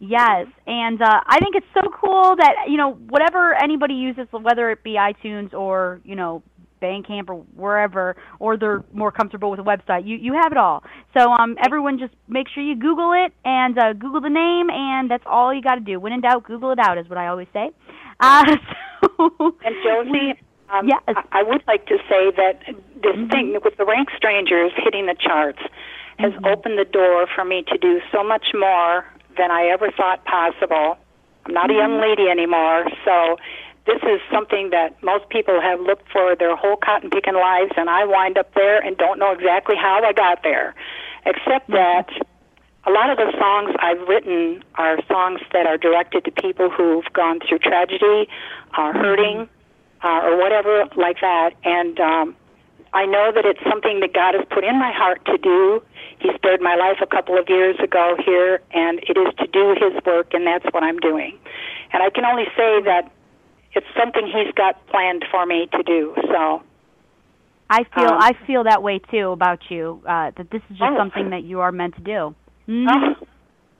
Yes, 0.00 0.46
and 0.66 1.00
uh, 1.00 1.20
I 1.24 1.38
think 1.38 1.54
it's 1.54 1.66
so 1.72 1.82
cool 2.00 2.34
that 2.36 2.54
you 2.66 2.76
know 2.76 2.94
whatever 2.94 3.54
anybody 3.54 3.94
uses, 3.94 4.26
whether 4.32 4.70
it 4.72 4.82
be 4.82 4.94
iTunes 4.94 5.54
or 5.54 6.00
you 6.02 6.16
know 6.16 6.42
Bandcamp 6.82 7.28
or 7.28 7.36
wherever, 7.54 8.16
or 8.38 8.56
they're 8.56 8.82
more 8.92 9.12
comfortable 9.12 9.50
with 9.50 9.60
a 9.60 9.62
website, 9.62 10.06
you 10.06 10.16
you 10.16 10.32
have 10.34 10.52
it 10.52 10.58
all. 10.58 10.82
So 11.16 11.30
um, 11.30 11.56
everyone 11.64 11.98
just 11.98 12.14
make 12.28 12.48
sure 12.52 12.62
you 12.62 12.76
Google 12.76 13.12
it 13.12 13.32
and 13.44 13.78
uh, 13.78 13.92
Google 13.92 14.20
the 14.20 14.30
name, 14.30 14.68
and 14.70 15.10
that's 15.10 15.24
all 15.26 15.54
you 15.54 15.62
got 15.62 15.76
to 15.76 15.80
do. 15.80 16.00
When 16.00 16.12
in 16.12 16.20
doubt, 16.20 16.44
Google 16.44 16.72
it 16.72 16.78
out 16.78 16.98
is 16.98 17.08
what 17.08 17.18
I 17.18 17.28
always 17.28 17.48
say. 17.52 17.70
Uh, 18.20 18.44
so 19.18 19.56
And 19.64 19.74
Josie, 19.84 20.40
um, 20.70 20.88
Yes. 20.88 21.02
I, 21.06 21.40
I 21.40 21.42
would 21.42 21.62
like 21.66 21.86
to 21.86 21.98
say 22.08 22.30
that 22.36 22.60
this 23.02 23.16
thing 23.30 23.58
with 23.64 23.76
the 23.76 23.84
Rank 23.84 24.08
Strangers 24.16 24.72
hitting 24.76 25.06
the 25.06 25.14
charts 25.18 25.60
has 26.18 26.32
opened 26.44 26.78
the 26.78 26.84
door 26.84 27.26
for 27.34 27.44
me 27.44 27.64
to 27.68 27.78
do 27.78 28.00
so 28.12 28.22
much 28.22 28.46
more 28.54 29.04
than 29.36 29.50
I 29.50 29.66
ever 29.72 29.90
thought 29.90 30.24
possible. 30.24 30.96
I'm 31.44 31.54
not 31.54 31.70
a 31.70 31.74
young 31.74 32.00
lady 32.00 32.28
anymore, 32.30 32.86
so 33.04 33.36
this 33.86 34.00
is 34.02 34.20
something 34.32 34.70
that 34.70 35.02
most 35.02 35.28
people 35.28 35.60
have 35.60 35.80
looked 35.80 36.10
for 36.12 36.36
their 36.36 36.54
whole 36.54 36.76
cotton 36.76 37.10
picking 37.10 37.34
lives, 37.34 37.72
and 37.76 37.90
I 37.90 38.04
wind 38.04 38.38
up 38.38 38.54
there 38.54 38.80
and 38.80 38.96
don't 38.96 39.18
know 39.18 39.32
exactly 39.32 39.74
how 39.76 40.02
I 40.04 40.12
got 40.12 40.42
there, 40.42 40.74
except 41.26 41.68
that 41.70 42.08
a 42.84 42.90
lot 42.90 43.10
of 43.10 43.16
the 43.16 43.32
songs 43.38 43.74
I've 43.80 44.06
written 44.08 44.62
are 44.76 44.98
songs 45.08 45.40
that 45.52 45.66
are 45.66 45.78
directed 45.78 46.24
to 46.24 46.30
people 46.30 46.70
who've 46.70 47.04
gone 47.12 47.40
through 47.40 47.58
tragedy, 47.58 48.28
are 48.74 48.92
hurting, 48.92 49.48
uh, 50.02 50.20
or 50.22 50.36
whatever 50.36 50.84
like 50.96 51.20
that. 51.20 51.50
And 51.64 51.98
um, 52.00 52.36
I 52.92 53.06
know 53.06 53.32
that 53.34 53.44
it's 53.44 53.62
something 53.68 54.00
that 54.00 54.12
God 54.12 54.34
has 54.34 54.44
put 54.50 54.64
in 54.64 54.78
my 54.78 54.92
heart 54.92 55.24
to 55.26 55.38
do. 55.38 55.82
He 56.18 56.30
spared 56.34 56.60
my 56.60 56.76
life 56.76 56.98
a 57.00 57.06
couple 57.06 57.38
of 57.38 57.48
years 57.48 57.76
ago 57.80 58.16
here, 58.24 58.60
and 58.72 59.00
it 59.08 59.16
is 59.16 59.34
to 59.38 59.46
do 59.46 59.74
His 59.74 60.00
work, 60.04 60.34
and 60.34 60.46
that's 60.46 60.66
what 60.72 60.82
I'm 60.82 60.98
doing. 60.98 61.38
And 61.92 62.02
I 62.02 62.10
can 62.10 62.24
only 62.24 62.46
say 62.56 62.82
that 62.82 63.10
it's 63.74 63.86
something 63.98 64.26
He's 64.26 64.52
got 64.54 64.86
planned 64.88 65.24
for 65.30 65.46
me 65.46 65.68
to 65.72 65.82
do. 65.82 66.14
So 66.30 66.62
I 67.70 67.84
feel 67.84 68.08
Um, 68.08 68.18
I 68.20 68.32
feel 68.46 68.64
that 68.64 68.82
way 68.82 68.98
too 68.98 69.30
about 69.30 69.60
you. 69.70 70.00
Uh, 70.06 70.30
that 70.36 70.50
this 70.50 70.62
is 70.70 70.76
just 70.78 70.92
Oh. 70.92 70.96
something 70.96 71.30
that 71.30 71.42
you 71.44 71.60
are 71.60 71.72
meant 71.72 71.94
to 71.96 72.02
do. 72.02 72.34
Mhm. 72.68 72.86
Oh, 72.90 73.26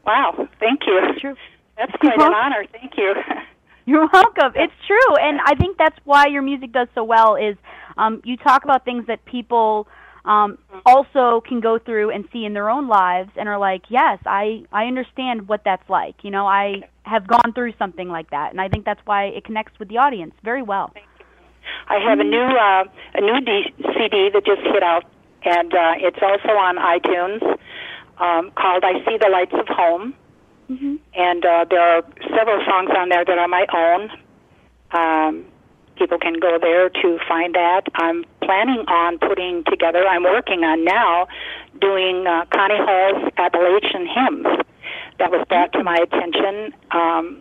wow, 0.07 0.49
thank 0.59 0.87
you. 0.87 1.15
True. 1.21 1.37
That's 1.77 1.93
quite 2.01 2.21
an 2.21 2.35
honor. 2.35 2.65
Thank 2.73 2.97
you. 2.97 3.15
You're 3.87 4.09
welcome. 4.13 4.53
It's 4.55 4.73
true, 4.87 5.17
and 5.17 5.41
I 5.45 5.55
think 5.57 5.77
that's 5.77 5.99
why 6.05 6.27
your 6.27 6.43
music 6.43 6.71
does 6.73 6.89
so 6.95 7.03
well. 7.03 7.35
Is 7.35 7.57
um, 7.97 8.21
you 8.25 8.37
talk 8.37 8.65
about 8.65 8.85
things 8.85 9.07
that 9.07 9.25
people 9.25 9.89
um, 10.25 10.59
also 10.87 11.43
can 11.47 11.61
go 11.61 11.79
through 11.79 12.11
and 12.11 12.25
see 12.33 12.45
in 12.45 12.53
their 12.53 12.71
own 12.71 12.89
lives, 12.89 13.31
and 13.37 13.49
are 13.49 13.59
like, 13.59 13.83
yes, 13.89 14.19
I 14.27 14.65
I 14.73 14.87
understand 14.87 15.49
what 15.49 15.63
that's 15.65 15.89
like. 15.89 16.17
You 16.23 16.31
know, 16.31 16.47
I 16.47 16.83
have 17.03 17.27
gone 17.27 17.53
through 17.55 17.73
something 17.79 18.09
like 18.09 18.31
that, 18.31 18.53
and 18.53 18.61
I 18.61 18.69
think 18.69 18.85
that's 18.85 19.01
why 19.05 19.25
it 19.25 19.45
connects 19.45 19.79
with 19.79 19.89
the 19.89 19.99
audience 19.99 20.35
very 20.45 20.63
well. 20.63 20.93
I 21.89 21.99
have 21.99 22.21
a 22.21 22.25
new 22.25 22.39
uh, 22.39 22.85
a 23.15 23.21
new 23.21 23.41
D- 23.41 23.75
CD 23.99 24.31
that 24.33 24.45
just 24.47 24.63
hit 24.63 24.83
out, 24.83 25.05
and 25.45 25.73
uh, 25.73 25.95
it's 25.97 26.19
also 26.23 26.57
on 26.57 26.77
iTunes 26.77 27.43
um, 28.19 28.53
called 28.53 28.85
"I 28.85 29.05
See 29.05 29.19
the 29.19 29.29
Lights 29.31 29.55
of 29.55 29.67
Home." 29.69 30.15
Mm-hmm. 30.71 30.95
And 31.15 31.45
uh, 31.45 31.65
there 31.69 31.81
are 31.81 32.03
several 32.37 32.65
songs 32.65 32.91
on 32.97 33.09
there 33.09 33.25
that 33.25 33.39
are 33.39 33.49
my 33.49 33.67
own. 33.75 34.11
Um, 34.93 35.45
people 36.03 36.19
can 36.19 36.35
go 36.41 36.59
there 36.61 36.89
to 36.89 37.19
find 37.29 37.55
that. 37.55 37.83
I'm 37.95 38.25
planning 38.43 38.85
on 38.89 39.19
putting 39.19 39.63
together. 39.71 40.05
I'm 40.05 40.25
working 40.25 40.65
on 40.65 40.85
now 40.85 41.29
doing 41.81 42.27
uh, 42.27 42.45
Connie 42.53 42.75
Hall's 42.77 43.31
Appalachian 43.37 44.09
hymns. 44.09 44.47
That 45.21 45.31
was 45.31 45.47
brought 45.49 45.73
to 45.75 45.85
my 45.85 45.97
attention, 46.03 46.75
um, 46.91 47.41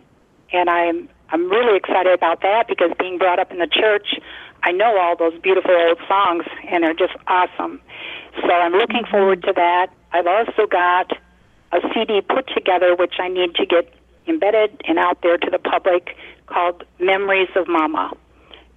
and 0.52 0.70
I'm 0.70 1.08
I'm 1.30 1.50
really 1.50 1.76
excited 1.76 2.12
about 2.12 2.42
that 2.42 2.68
because 2.68 2.92
being 3.00 3.18
brought 3.18 3.40
up 3.40 3.50
in 3.50 3.58
the 3.58 3.66
church, 3.66 4.20
I 4.62 4.70
know 4.70 4.96
all 5.00 5.16
those 5.16 5.36
beautiful 5.40 5.74
old 5.74 5.98
songs, 6.06 6.44
and 6.70 6.84
they're 6.84 6.94
just 6.94 7.14
awesome. 7.26 7.80
So 8.42 8.52
I'm 8.52 8.72
looking 8.72 9.02
forward 9.10 9.42
to 9.42 9.52
that. 9.56 9.88
I've 10.12 10.28
also 10.28 10.66
got 10.70 11.10
a 11.72 11.80
CD 11.92 12.20
put 12.20 12.46
together, 12.54 12.94
which 12.94 13.14
I 13.18 13.26
need 13.26 13.56
to 13.56 13.66
get 13.66 13.92
embedded 14.28 14.80
and 14.86 14.98
out 14.98 15.18
there 15.22 15.38
to 15.38 15.50
the 15.50 15.58
public, 15.58 16.16
called 16.46 16.84
Memories 17.00 17.48
of 17.56 17.66
Mama. 17.66 18.12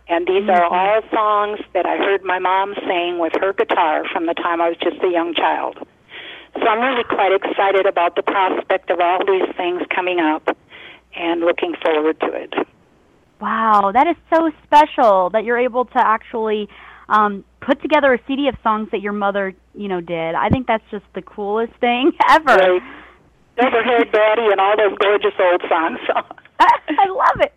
And 0.07 0.27
these 0.27 0.47
are 0.49 0.63
all 0.63 1.01
songs 1.11 1.59
that 1.73 1.85
I 1.85 1.97
heard 1.97 2.23
my 2.23 2.37
mom 2.39 2.75
sing 2.87 3.17
with 3.19 3.33
her 3.41 3.53
guitar 3.53 4.03
from 4.11 4.27
the 4.27 4.33
time 4.35 4.61
I 4.61 4.69
was 4.69 4.77
just 4.77 5.01
a 5.03 5.09
young 5.09 5.33
child. 5.33 5.77
So 6.55 6.67
I'm 6.67 6.79
really 6.79 7.03
quite 7.03 7.33
excited 7.33 7.85
about 7.85 8.15
the 8.15 8.21
prospect 8.21 8.89
of 8.91 8.99
all 8.99 9.19
these 9.25 9.49
things 9.57 9.81
coming 9.93 10.19
up 10.19 10.55
and 11.15 11.41
looking 11.41 11.73
forward 11.83 12.19
to 12.21 12.27
it. 12.27 12.53
Wow, 13.41 13.91
that 13.93 14.07
is 14.07 14.15
so 14.33 14.51
special 14.63 15.29
that 15.31 15.43
you're 15.43 15.57
able 15.57 15.85
to 15.85 15.97
actually 15.97 16.69
um, 17.09 17.43
put 17.59 17.81
together 17.81 18.13
a 18.13 18.19
CD 18.27 18.47
of 18.47 18.55
songs 18.63 18.89
that 18.91 19.01
your 19.01 19.11
mother, 19.13 19.53
you 19.73 19.87
know, 19.87 20.01
did. 20.01 20.35
I 20.35 20.49
think 20.49 20.67
that's 20.67 20.83
just 20.91 21.03
the 21.15 21.21
coolest 21.21 21.73
thing 21.81 22.11
ever. 22.29 22.45
Right. 22.45 22.81
Neverhead 23.57 24.11
Daddy 24.11 24.47
and 24.51 24.59
all 24.59 24.77
those 24.77 24.97
gorgeous 24.99 25.33
old 25.39 25.61
songs. 25.67 25.99
So. 26.07 26.13
I 26.59 27.07
love 27.09 27.41
it. 27.41 27.53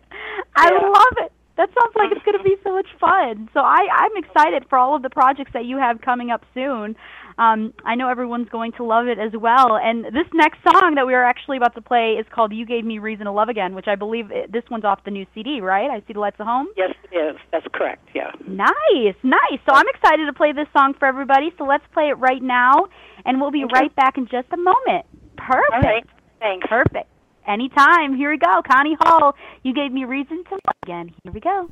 I 0.55 0.71
Yeah. 0.71 0.89
love 0.89 1.25
it. 1.25 1.31
That 1.59 1.67
sounds 1.75 1.91
like 1.99 2.07
it's 2.15 2.23
going 2.23 2.37
to 2.37 2.43
be 2.43 2.55
so 2.63 2.71
much 2.73 2.87
fun. 3.01 3.49
So 3.53 3.59
I, 3.59 3.83
I'm 3.91 4.15
excited 4.15 4.63
for 4.69 4.77
all 4.79 4.95
of 4.95 5.01
the 5.03 5.09
projects 5.09 5.51
that 5.53 5.65
you 5.65 5.75
have 5.77 5.99
coming 5.99 6.31
up 6.31 6.45
soon. 6.53 6.95
Um, 7.37 7.73
I 7.83 7.95
know 7.95 8.07
everyone's 8.07 8.47
going 8.47 8.71
to 8.79 8.85
love 8.85 9.07
it 9.07 9.19
as 9.19 9.33
well. 9.37 9.75
And 9.75 10.05
this 10.05 10.27
next 10.33 10.59
song 10.63 10.93
that 10.95 11.05
we 11.05 11.13
are 11.13 11.23
actually 11.23 11.57
about 11.57 11.75
to 11.75 11.81
play 11.81 12.15
is 12.19 12.25
called 12.33 12.53
"You 12.53 12.65
Gave 12.65 12.85
Me 12.85 12.97
Reason 12.99 13.25
to 13.25 13.31
Love 13.33 13.49
Again," 13.49 13.75
which 13.75 13.87
I 13.87 13.95
believe 13.95 14.31
it, 14.31 14.51
this 14.53 14.63
one's 14.71 14.85
off 14.85 15.03
the 15.03 15.11
new 15.11 15.25
CD, 15.35 15.59
right? 15.59 15.89
I 15.91 15.99
see 16.07 16.13
the 16.13 16.21
lights 16.21 16.37
of 16.39 16.47
home. 16.47 16.67
Yes, 16.77 16.91
it 17.11 17.15
is. 17.15 17.35
That's 17.51 17.67
correct. 17.73 18.07
Yeah. 18.15 18.31
Nice, 18.47 19.15
nice. 19.23 19.59
So 19.67 19.73
I'm 19.75 19.87
excited 19.93 20.27
to 20.27 20.33
play 20.33 20.53
this 20.53 20.67
song 20.71 20.93
for 20.97 21.07
everybody. 21.07 21.51
So 21.57 21.65
let's 21.65 21.83
play 21.93 22.07
it 22.07 22.17
right 22.19 22.41
now, 22.41 22.87
and 23.25 23.41
we'll 23.41 23.51
be 23.51 23.65
Okay. 23.65 23.73
right 23.83 23.95
back 23.97 24.17
in 24.17 24.27
just 24.27 24.47
a 24.53 24.57
moment. 24.57 25.05
Perfect. 25.35 25.73
All 25.73 25.81
right. 25.81 26.05
Thanks. 26.39 26.67
Perfect. 26.67 27.07
Anytime. 27.47 28.15
Here 28.15 28.29
we 28.31 28.37
go. 28.37 28.61
Connie 28.69 28.95
Hall, 29.01 29.35
you 29.63 29.73
gave 29.73 29.91
me 29.91 30.05
reason 30.05 30.43
to 30.45 30.51
love 30.51 30.75
again. 30.83 31.13
Here 31.23 31.33
we 31.33 31.39
go. 31.39 31.69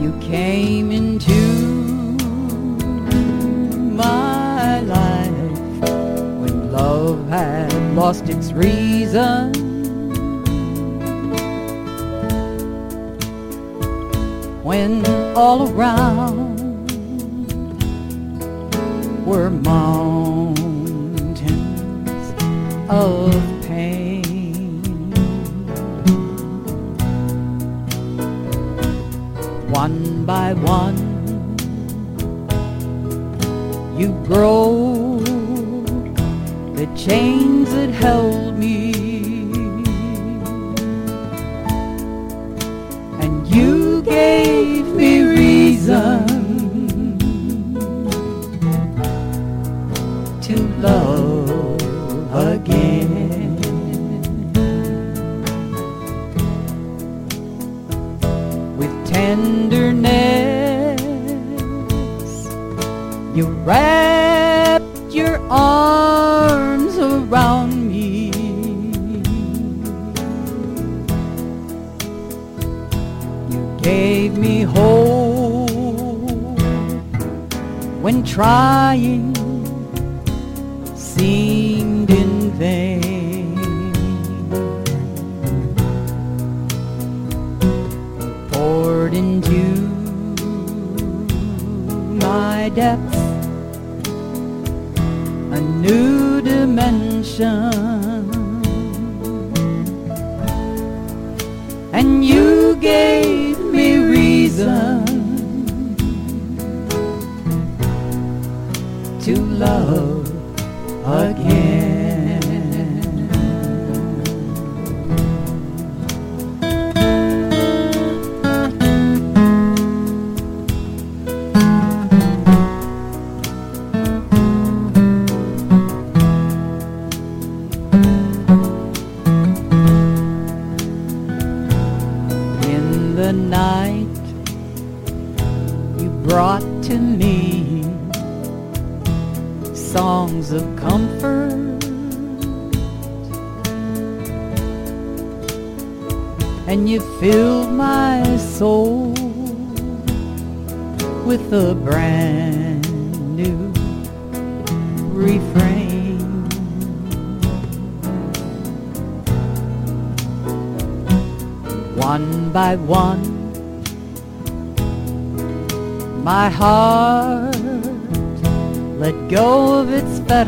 You 0.00 0.12
came 0.20 0.90
into 0.92 1.32
my 3.94 4.80
life 4.80 5.90
when 6.40 6.72
love 6.72 7.28
had 7.28 7.72
lost 7.94 8.28
its 8.28 8.52
reason. 8.52 9.52
When 14.62 15.04
all 15.36 15.68
around 15.72 16.57
were 19.28 19.50
mountains 19.50 20.56
of 22.88 23.34
pain. 23.66 24.80
One 29.70 30.24
by 30.24 30.54
one, 30.54 30.96
you 33.98 34.12
broke 34.24 35.26
the 36.74 36.86
chains 36.96 37.70
that 37.74 37.90
held 37.90 38.27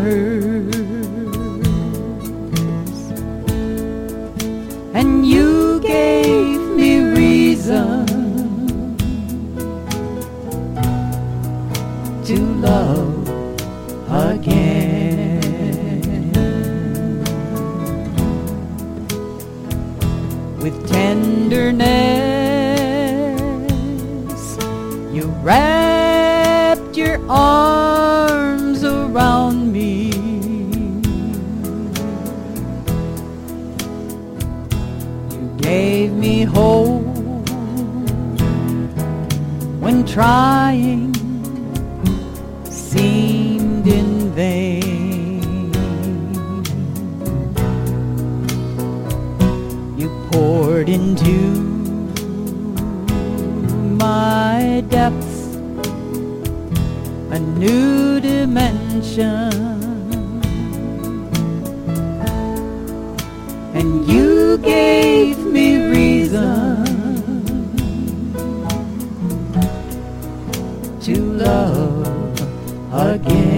of 0.07 0.30
poured 50.31 50.89
into 50.89 51.37
my 53.99 54.85
depths 54.89 55.57
a 57.33 57.39
new 57.39 58.20
dimension. 58.20 59.53
And 63.74 64.07
you 64.07 64.59
gave 64.59 65.39
me 65.39 65.87
reason 65.87 66.85
to 71.01 71.14
love 71.33 72.07
again. 72.93 73.49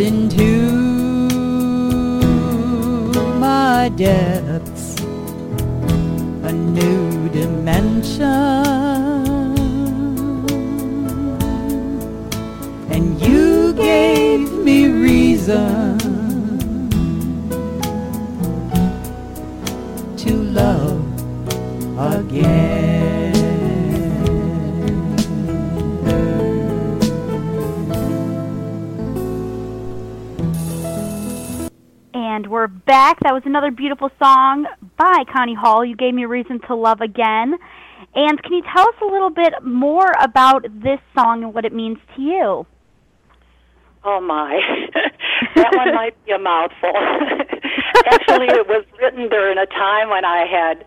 Into 0.00 1.28
my 3.38 3.90
depths 3.96 4.96
a 6.44 6.52
new 6.52 7.28
dimension. 7.30 8.53
Back. 32.86 33.18
That 33.20 33.32
was 33.32 33.42
another 33.44 33.70
beautiful 33.70 34.10
song 34.18 34.66
by 34.96 35.24
Connie 35.32 35.54
Hall. 35.54 35.84
You 35.84 35.96
gave 35.96 36.14
me 36.14 36.24
a 36.24 36.28
reason 36.28 36.60
to 36.68 36.74
love 36.74 37.00
again. 37.00 37.56
And 38.14 38.42
can 38.42 38.52
you 38.52 38.62
tell 38.74 38.88
us 38.88 38.94
a 39.02 39.06
little 39.06 39.30
bit 39.30 39.54
more 39.62 40.12
about 40.20 40.62
this 40.62 41.00
song 41.14 41.42
and 41.42 41.54
what 41.54 41.64
it 41.64 41.72
means 41.72 41.98
to 42.16 42.22
you? 42.22 42.66
Oh 44.06 44.20
my, 44.20 44.60
that 45.56 45.74
one 45.74 45.94
might 45.94 46.14
be 46.26 46.32
a 46.32 46.38
mouthful. 46.38 46.92
Actually, 48.06 48.48
it 48.48 48.68
was 48.68 48.84
written 49.00 49.30
during 49.30 49.56
a 49.56 49.66
time 49.66 50.10
when 50.10 50.26
I 50.26 50.44
had 50.44 50.86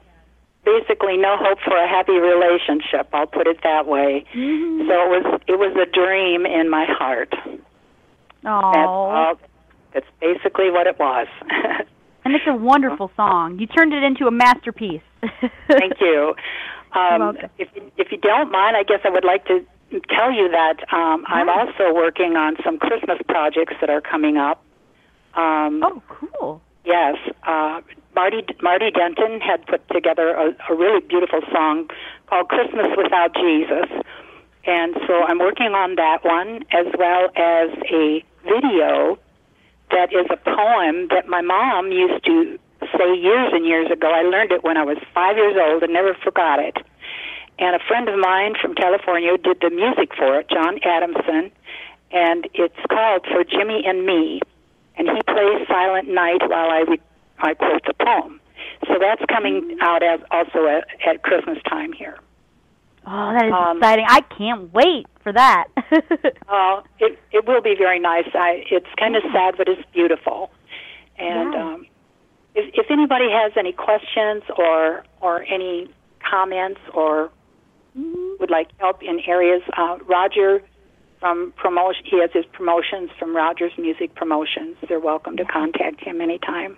basically 0.63 1.17
no 1.17 1.35
hope 1.39 1.57
for 1.65 1.75
a 1.75 1.87
happy 1.87 2.19
relationship. 2.19 3.09
I'll 3.13 3.25
put 3.25 3.47
it 3.47 3.57
that 3.63 3.87
way. 3.87 4.23
Mm-hmm. 4.35 4.87
So 4.87 4.93
it 4.93 5.09
was 5.09 5.41
it 5.47 5.57
was 5.57 5.75
a 5.81 5.89
dream 5.89 6.45
in 6.45 6.69
my 6.69 6.85
heart. 6.87 7.33
Oh. 8.45 9.37
That's 9.97 10.05
basically 10.21 10.69
what 10.69 10.85
it 10.85 10.99
was. 10.99 11.25
and 12.23 12.35
it's 12.35 12.45
a 12.47 12.53
wonderful 12.55 13.09
song. 13.15 13.57
You 13.57 13.65
turned 13.65 13.93
it 13.93 14.03
into 14.03 14.27
a 14.27 14.31
masterpiece. 14.31 15.01
Thank 15.67 15.99
you. 15.99 16.35
Um, 16.93 17.35
if 17.57 17.67
if 17.97 18.11
you 18.11 18.19
don't 18.19 18.51
mind, 18.51 18.77
I 18.77 18.83
guess 18.83 18.99
I 19.03 19.09
would 19.09 19.25
like 19.25 19.45
to 19.45 19.65
tell 20.07 20.31
you 20.31 20.49
that 20.51 20.93
um, 20.93 21.25
I'm 21.27 21.49
also 21.49 21.91
working 21.95 22.35
on 22.35 22.57
some 22.63 22.77
Christmas 22.77 23.17
projects 23.27 23.73
that 23.81 23.89
are 23.89 24.01
coming 24.01 24.37
up. 24.37 24.63
Um, 25.33 25.81
oh, 25.83 26.03
cool. 26.09 26.61
Yes, 26.85 27.15
uh, 27.47 27.81
Marty 28.13 28.45
Marty 28.61 28.91
Denton 28.91 29.41
had 29.41 29.65
put 29.65 29.81
together 29.89 30.29
a, 30.29 30.55
a 30.71 30.75
really 30.75 31.01
beautiful 31.01 31.41
song 31.51 31.89
called 32.27 32.49
"Christmas 32.49 32.85
Without 32.95 33.33
Jesus," 33.33 33.89
and 34.67 34.95
so 35.07 35.23
I'm 35.23 35.39
working 35.39 35.73
on 35.73 35.95
that 35.95 36.23
one 36.23 36.63
as 36.69 36.85
well 36.99 37.29
as 37.35 37.69
a 37.91 38.23
video 38.45 39.17
that 39.91 40.13
is 40.13 40.27
a 40.29 40.37
poem 40.37 41.07
that 41.09 41.27
my 41.27 41.41
mom 41.41 41.91
used 41.91 42.23
to 42.25 42.59
say 42.97 43.15
years 43.15 43.51
and 43.53 43.65
years 43.65 43.89
ago. 43.91 44.11
I 44.11 44.21
learned 44.21 44.51
it 44.51 44.63
when 44.63 44.77
I 44.77 44.83
was 44.83 44.97
five 45.13 45.37
years 45.37 45.55
old 45.59 45.83
and 45.83 45.93
never 45.93 46.13
forgot 46.13 46.59
it. 46.59 46.77
And 47.59 47.75
a 47.75 47.79
friend 47.87 48.07
of 48.07 48.19
mine 48.19 48.53
from 48.61 48.75
California 48.75 49.37
did 49.37 49.59
the 49.61 49.69
music 49.69 50.11
for 50.15 50.39
it, 50.39 50.49
John 50.49 50.79
Adamson, 50.83 51.51
and 52.11 52.47
it's 52.53 52.79
called 52.89 53.25
"For 53.25 53.43
Jimmy 53.43 53.83
and 53.85 54.05
Me." 54.05 54.41
and 54.97 55.07
he 55.09 55.21
plays 55.23 55.67
Silent 55.67 56.09
Night 56.09 56.41
while 56.41 56.69
I 56.69 56.83
re- 56.87 57.01
I 57.39 57.53
quote 57.53 57.83
the 57.85 57.93
poem. 57.93 58.41
So 58.87 58.95
that's 58.99 59.21
coming 59.29 59.77
out 59.81 60.03
as 60.03 60.19
also 60.31 60.65
at, 60.67 60.87
at 61.07 61.23
Christmas 61.23 61.59
time 61.69 61.93
here. 61.93 62.17
Oh, 63.09 63.33
that 63.33 63.45
is 63.45 63.53
Um, 63.53 63.77
exciting. 63.77 64.05
I 64.07 64.21
can't 64.21 64.73
wait 64.73 65.07
for 65.23 65.31
that. 65.33 65.65
Uh, 66.49 66.81
it 66.99 67.19
it 67.31 67.45
will 67.45 67.61
be 67.61 67.75
very 67.75 67.99
nice. 67.99 68.27
I 68.33 68.63
it's 68.71 68.87
kind 68.97 69.15
of 69.17 69.23
sad, 69.33 69.55
but 69.57 69.67
it's 69.67 69.81
beautiful. 69.93 70.49
And 71.17 71.53
Yeah. 71.53 71.63
um, 71.63 71.87
if 72.55 72.65
if 72.73 72.89
anybody 72.91 73.29
has 73.29 73.51
any 73.57 73.73
questions 73.73 74.43
or 74.57 75.03
or 75.21 75.43
any 75.43 75.89
comments 76.31 76.79
or 76.93 77.29
would 78.39 78.49
like 78.49 78.69
help 78.79 79.01
in 79.03 79.19
areas, 79.27 79.61
uh, 79.75 79.97
Roger 80.05 80.61
from 81.19 81.51
promotion 81.57 82.05
he 82.05 82.19
has 82.21 82.31
his 82.31 82.45
promotions 82.53 83.09
from 83.19 83.35
Rogers 83.35 83.73
Music 83.77 84.13
Promotions. 84.15 84.77
They're 84.87 84.99
welcome 84.99 85.35
to 85.37 85.45
contact 85.45 85.99
him 86.01 86.21
anytime. 86.21 86.77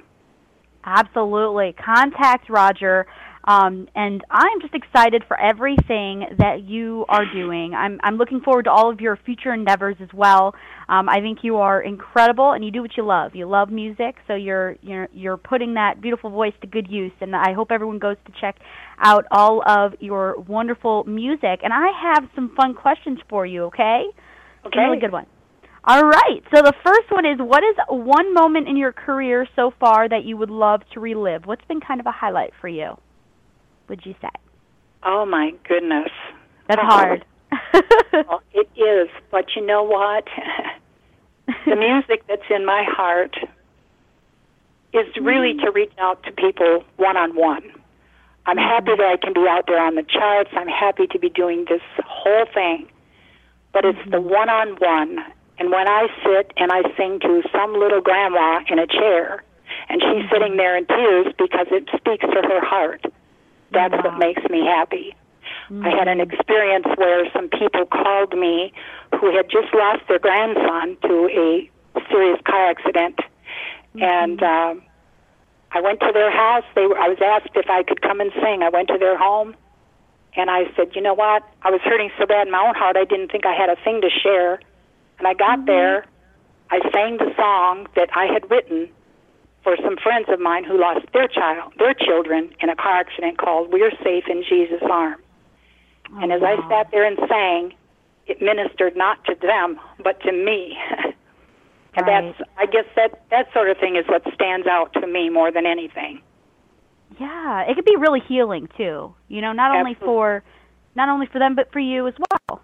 Absolutely. 0.86 1.74
Contact 1.74 2.50
Roger. 2.50 3.06
Um, 3.46 3.88
and 3.96 4.22
I'm 4.30 4.62
just 4.62 4.74
excited 4.74 5.24
for 5.28 5.40
everything 5.40 6.26
that 6.38 6.64
you 6.66 7.06
are 7.08 7.24
doing. 7.34 7.74
I'm, 7.74 8.00
I'm 8.04 8.18
looking 8.18 8.42
forward 8.42 8.64
to 8.64 8.72
all 8.72 8.92
of 8.92 9.00
your 9.00 9.18
future 9.26 9.54
endeavors 9.54 9.96
as 10.02 10.10
well. 10.14 10.54
Um, 10.90 11.08
I 11.08 11.20
think 11.22 11.40
you 11.44 11.58
are 11.58 11.82
incredible, 11.82 12.52
and 12.52 12.66
you 12.66 12.72
do 12.72 12.82
what 12.82 12.98
you 12.98 13.06
love. 13.06 13.36
You 13.36 13.48
love 13.48 13.70
music, 13.70 14.16
so 14.28 14.36
you're 14.36 14.76
you're 14.82 15.08
you're 15.14 15.38
putting 15.38 15.76
that 15.76 16.02
beautiful 16.02 16.30
voice 16.32 16.54
to 16.62 16.68
good 16.68 16.88
use. 16.90 17.12
And 17.22 17.36
I 17.36 17.54
hope 17.54 17.72
everyone 17.72 18.00
goes 18.00 18.18
to 18.26 18.34
check 18.42 18.58
out 19.00 19.26
all 19.32 19.62
of 19.66 19.94
your 20.00 20.36
wonderful 20.48 21.04
music. 21.06 21.62
And 21.64 21.72
I 21.72 21.88
have 22.14 22.30
some 22.36 22.54
fun 22.56 22.74
questions 22.74 23.20
for 23.30 23.46
you. 23.46 23.66
Okay? 23.66 24.06
Okay. 24.66 24.80
Really 24.80 25.00
good 25.00 25.12
one. 25.12 25.28
All 25.84 26.04
right. 26.04 26.42
So 26.54 26.62
the 26.62 26.74
first 26.84 27.10
one 27.10 27.26
is 27.26 27.40
what 27.40 27.64
is 27.64 27.76
one 27.88 28.34
moment 28.34 28.68
in 28.68 28.76
your 28.76 28.92
career 28.92 29.48
so 29.56 29.72
far 29.80 30.10
that 30.10 30.26
you 30.26 30.38
would 30.38 30.50
love 30.50 30.82
to 30.94 31.00
relive? 31.00 31.46
What's 31.46 31.64
been 31.66 31.80
kind 31.80 32.00
of 32.00 32.06
a 32.06 32.12
highlight 32.12 32.52
for 32.60 32.68
you? 32.68 32.98
Would 33.90 34.06
you 34.06 34.16
say? 34.22 34.30
Oh 35.04 35.26
my 35.26 35.52
goodness. 35.68 36.10
That's 36.68 36.82
Oh. 36.82 36.86
hard. 36.86 37.26
Well, 38.14 38.42
it 38.54 38.70
is, 38.76 39.10
but 39.32 39.56
you 39.56 39.66
know 39.66 39.84
what? 39.84 40.28
the 41.66 41.76
music 41.76 42.24
that's 42.28 42.50
in 42.50 42.66
my 42.66 42.84
heart 42.84 43.36
is 44.94 45.08
really 45.22 45.54
mm. 45.54 45.64
to 45.64 45.72
reach 45.72 45.92
out 46.00 46.22
to 46.24 46.32
people 46.32 46.84
one 46.98 47.18
on 47.18 47.36
one. 47.36 47.64
I'm 48.46 48.58
mm-hmm. 48.58 48.68
happy 48.68 48.96
that 48.96 49.06
I 49.06 49.18
can 49.18 49.34
be 49.34 49.48
out 49.48 49.66
there 49.68 49.82
on 49.82 49.96
the 49.96 50.04
charts. 50.04 50.50
I'm 50.54 50.68
happy 50.68 51.08
to 51.08 51.20
be 51.20 51.30
doing 51.30 51.66
this 51.70 51.82
whole 52.06 52.46
thing. 52.54 52.88
But 53.74 53.86
it's 53.86 54.10
the 54.10 54.22
one 54.22 54.50
on 54.50 54.70
one. 54.78 55.24
And 55.60 55.72
when 55.72 55.88
I 55.88 56.08
sit 56.24 56.54
and 56.58 56.72
I 56.72 56.82
sing 56.98 57.20
to 57.22 57.44
some 57.52 57.74
little 57.74 58.02
grandma 58.02 58.62
in 58.68 58.80
a 58.80 58.88
chair, 58.88 59.44
and 59.90 60.02
she's 60.02 60.10
mm-hmm. 60.10 60.34
sitting 60.34 60.58
there 60.58 60.78
in 60.78 60.86
tears 60.86 61.28
because 61.38 61.68
it 61.72 61.88
speaks 61.96 62.26
to 62.26 62.42
her 62.42 62.64
heart, 62.64 63.06
that's 63.72 63.94
what 64.04 64.18
makes 64.18 64.42
me 64.50 64.66
happy. 64.66 65.16
I 65.84 65.90
had 65.90 66.08
an 66.08 66.18
mm. 66.18 66.32
experience 66.32 66.86
where 66.96 67.30
some 67.32 67.48
people 67.50 67.86
called 67.86 68.38
me 68.38 68.74
who 69.20 69.36
had 69.36 69.50
just 69.50 69.74
lost 69.74 70.02
their 70.08 70.18
grandson 70.18 70.98
to 71.04 71.30
a 71.30 71.70
serious 72.10 72.40
car 72.44 72.72
accident, 72.72 73.20
and 73.94 74.40
mm-hmm. 74.40 74.80
um, 74.80 74.84
I 75.72 75.82
went 75.82 76.00
to 76.00 76.12
their 76.12 76.32
house. 76.32 76.64
They 76.74 76.88
were, 76.88 76.98
I 76.98 77.08
was 77.08 77.20
asked 77.24 77.56
if 77.56 77.70
I 77.70 77.84
could 77.84 78.02
come 78.02 78.20
and 78.20 78.32
sing. 78.42 78.64
I 78.64 78.70
went 78.70 78.88
to 78.88 78.98
their 78.98 79.18
home, 79.18 79.56
and 80.36 80.50
I 80.50 80.64
said, 80.76 80.96
you 80.96 81.02
know 81.02 81.14
what? 81.14 81.44
I 81.62 81.70
was 81.70 81.82
hurting 81.82 82.10
so 82.18 82.26
bad 82.26 82.48
in 82.48 82.52
my 82.52 82.66
own 82.68 82.74
heart, 82.74 82.98
I 82.98 83.06
didn't 83.06 83.32
think 83.32 83.46
I 83.46 83.54
had 83.54 83.70
a 83.70 83.76
thing 83.84 84.02
to 84.02 84.10
share. 84.10 84.60
And 85.20 85.28
I 85.28 85.34
got 85.36 85.60
mm-hmm. 85.60 85.66
there, 85.68 86.06
I 86.72 86.80
sang 86.92 87.18
the 87.18 87.32
song 87.36 87.88
that 87.96 88.10
I 88.16 88.26
had 88.26 88.50
written 88.50 88.90
for 89.64 89.76
some 89.84 89.98
friends 89.98 90.28
of 90.30 90.40
mine 90.40 90.64
who 90.64 90.80
lost 90.80 91.06
their 91.14 91.28
child, 91.28 91.74
their 91.78 91.94
children, 91.94 92.54
in 92.62 92.70
a 92.70 92.76
car 92.76 92.98
accident 92.98 93.38
called 93.38 93.72
"We're 93.72 93.92
Safe 94.04 94.26
in 94.30 94.44
Jesus' 94.48 94.82
Arms." 94.90 95.24
Oh, 96.14 96.20
and 96.22 96.32
as 96.32 96.42
I 96.44 96.56
sat 96.70 96.90
there 96.92 97.06
and 97.06 97.18
sang, 97.28 97.74
it 98.28 98.42
ministered 98.42 98.96
not 98.96 99.24
to 99.26 99.36
them 99.42 99.80
but 100.04 100.20
to 100.22 100.32
me. 100.32 100.78
and 101.96 102.06
Right. 102.08 102.36
that's, 102.38 102.50
I 102.58 102.66
guess 102.66 102.86
that 102.96 103.22
that 103.32 103.52
sort 103.54 103.70
of 103.70 103.78
thing 103.78 103.96
is 103.96 104.06
what 104.08 104.24
stands 104.34 104.66
out 104.68 104.94
to 104.94 105.06
me 105.08 105.30
more 105.30 105.52
than 105.52 105.66
anything. 105.66 106.22
yeah, 107.20 107.62
it 107.64 107.76
could 107.76 107.86
be 107.86 107.96
really 107.98 108.22
healing 108.28 108.70
too. 108.78 109.14
You 109.28 109.42
know, 109.42 109.52
not 109.52 109.76
only 109.76 109.96
for 109.96 110.44
not 110.96 111.10
only 111.10 111.26
for 111.28 111.40
them 111.40 111.56
but 111.56 111.72
for 111.72 111.80
you 111.80 112.08
as 112.08 112.14
well. 112.18 112.62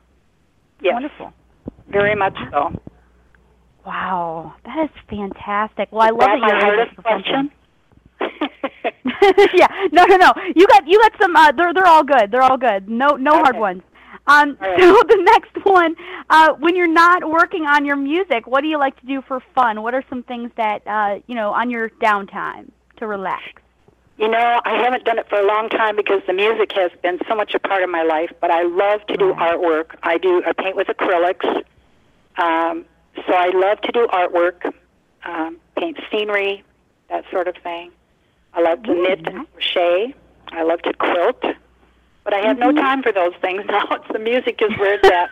Yes, 0.82 0.94
Wonderful. 0.94 1.34
very 1.88 2.16
much 2.16 2.38
so. 2.52 2.74
Wow, 3.86 4.56
that 4.66 4.86
is 4.86 4.90
fantastic. 5.10 5.90
Well, 5.92 6.02
I 6.02 6.10
love 6.10 6.20
that 6.20 6.42
that 6.42 6.76
you're 6.76 6.86
to 6.86 7.02
question. 7.02 7.52
yeah, 9.54 9.68
no, 9.92 10.06
no, 10.06 10.18
no. 10.18 10.34
You 10.56 10.66
got 10.68 10.88
you 10.88 11.00
got 11.00 11.14
some. 11.22 11.36
Uh, 11.36 11.52
they're 11.52 11.74
they're 11.74 11.88
all 11.88 12.04
good. 12.04 12.32
They're 12.32 12.42
all 12.42 12.58
good. 12.58 12.90
No 12.90 13.10
no 13.10 13.34
hard 13.44 13.58
ones. 13.58 13.84
Um, 14.28 14.58
right. 14.60 14.80
so 14.80 15.02
the 15.08 15.22
next 15.24 15.66
one, 15.66 15.96
uh, 16.30 16.54
when 16.54 16.76
you're 16.76 16.88
not 16.88 17.30
working 17.30 17.66
on 17.66 17.86
your 17.86 17.96
music, 17.96 18.48
what 18.48 18.62
do 18.62 18.68
you 18.68 18.80
like 18.80 19.00
to 19.02 19.06
do 19.06 19.22
for 19.28 19.42
fun? 19.54 19.84
What 19.84 19.94
are 19.94 20.04
some 20.10 20.24
things 20.24 20.50
that 20.58 20.82
uh, 20.88 21.20
you 21.28 21.36
know 21.36 21.54
on 21.54 21.70
your 21.70 21.90
downtime 22.02 22.72
to 22.98 23.08
relax? 23.08 23.44
You 24.18 24.30
know, 24.30 24.62
I 24.64 24.82
haven't 24.82 25.04
done 25.04 25.20
it 25.20 25.28
for 25.28 25.38
a 25.40 25.46
long 25.46 25.68
time 25.70 25.98
because 25.98 26.22
the 26.26 26.34
music 26.34 26.72
has 26.74 26.90
been 27.04 27.20
so 27.28 27.36
much 27.36 27.54
a 27.54 27.60
part 27.60 27.84
of 27.84 27.90
my 27.90 28.04
life. 28.04 28.32
But 28.40 28.50
I 28.50 28.64
love 28.64 29.06
to 29.08 29.18
do 29.18 29.32
Right. 29.34 29.54
artwork. 29.54 29.96
I 30.04 30.18
do. 30.18 30.42
I 30.48 30.54
paint 30.54 30.76
with 30.76 30.88
acrylics. 30.88 31.64
Um, 32.38 32.86
so 33.16 33.34
I 33.34 33.50
love 33.54 33.82
to 33.82 33.92
do 33.92 34.08
artwork, 34.08 34.72
um, 35.24 35.58
paint 35.78 35.98
scenery, 36.12 36.64
that 37.10 37.24
sort 37.32 37.48
of 37.48 37.56
thing. 37.64 37.92
I 38.54 38.62
love 38.62 38.84
to 38.84 38.94
knit 38.94 39.28
and 39.28 39.48
crochet. 39.54 40.14
I 40.52 40.64
love 40.64 40.82
to 40.84 40.94
quilt. 40.94 41.42
But 42.24 42.34
I 42.34 42.40
have 42.48 42.58
no 42.58 42.70
Mhm. 42.72 42.78
time 42.80 43.04
for 43.04 43.12
those 43.12 43.34
things 43.42 43.64
now. 43.70 43.86
It's 43.92 44.08
the 44.12 44.20
music 44.20 44.62
is 44.62 44.78
where 44.78 44.96
it's 44.96 45.08
at. 45.10 45.30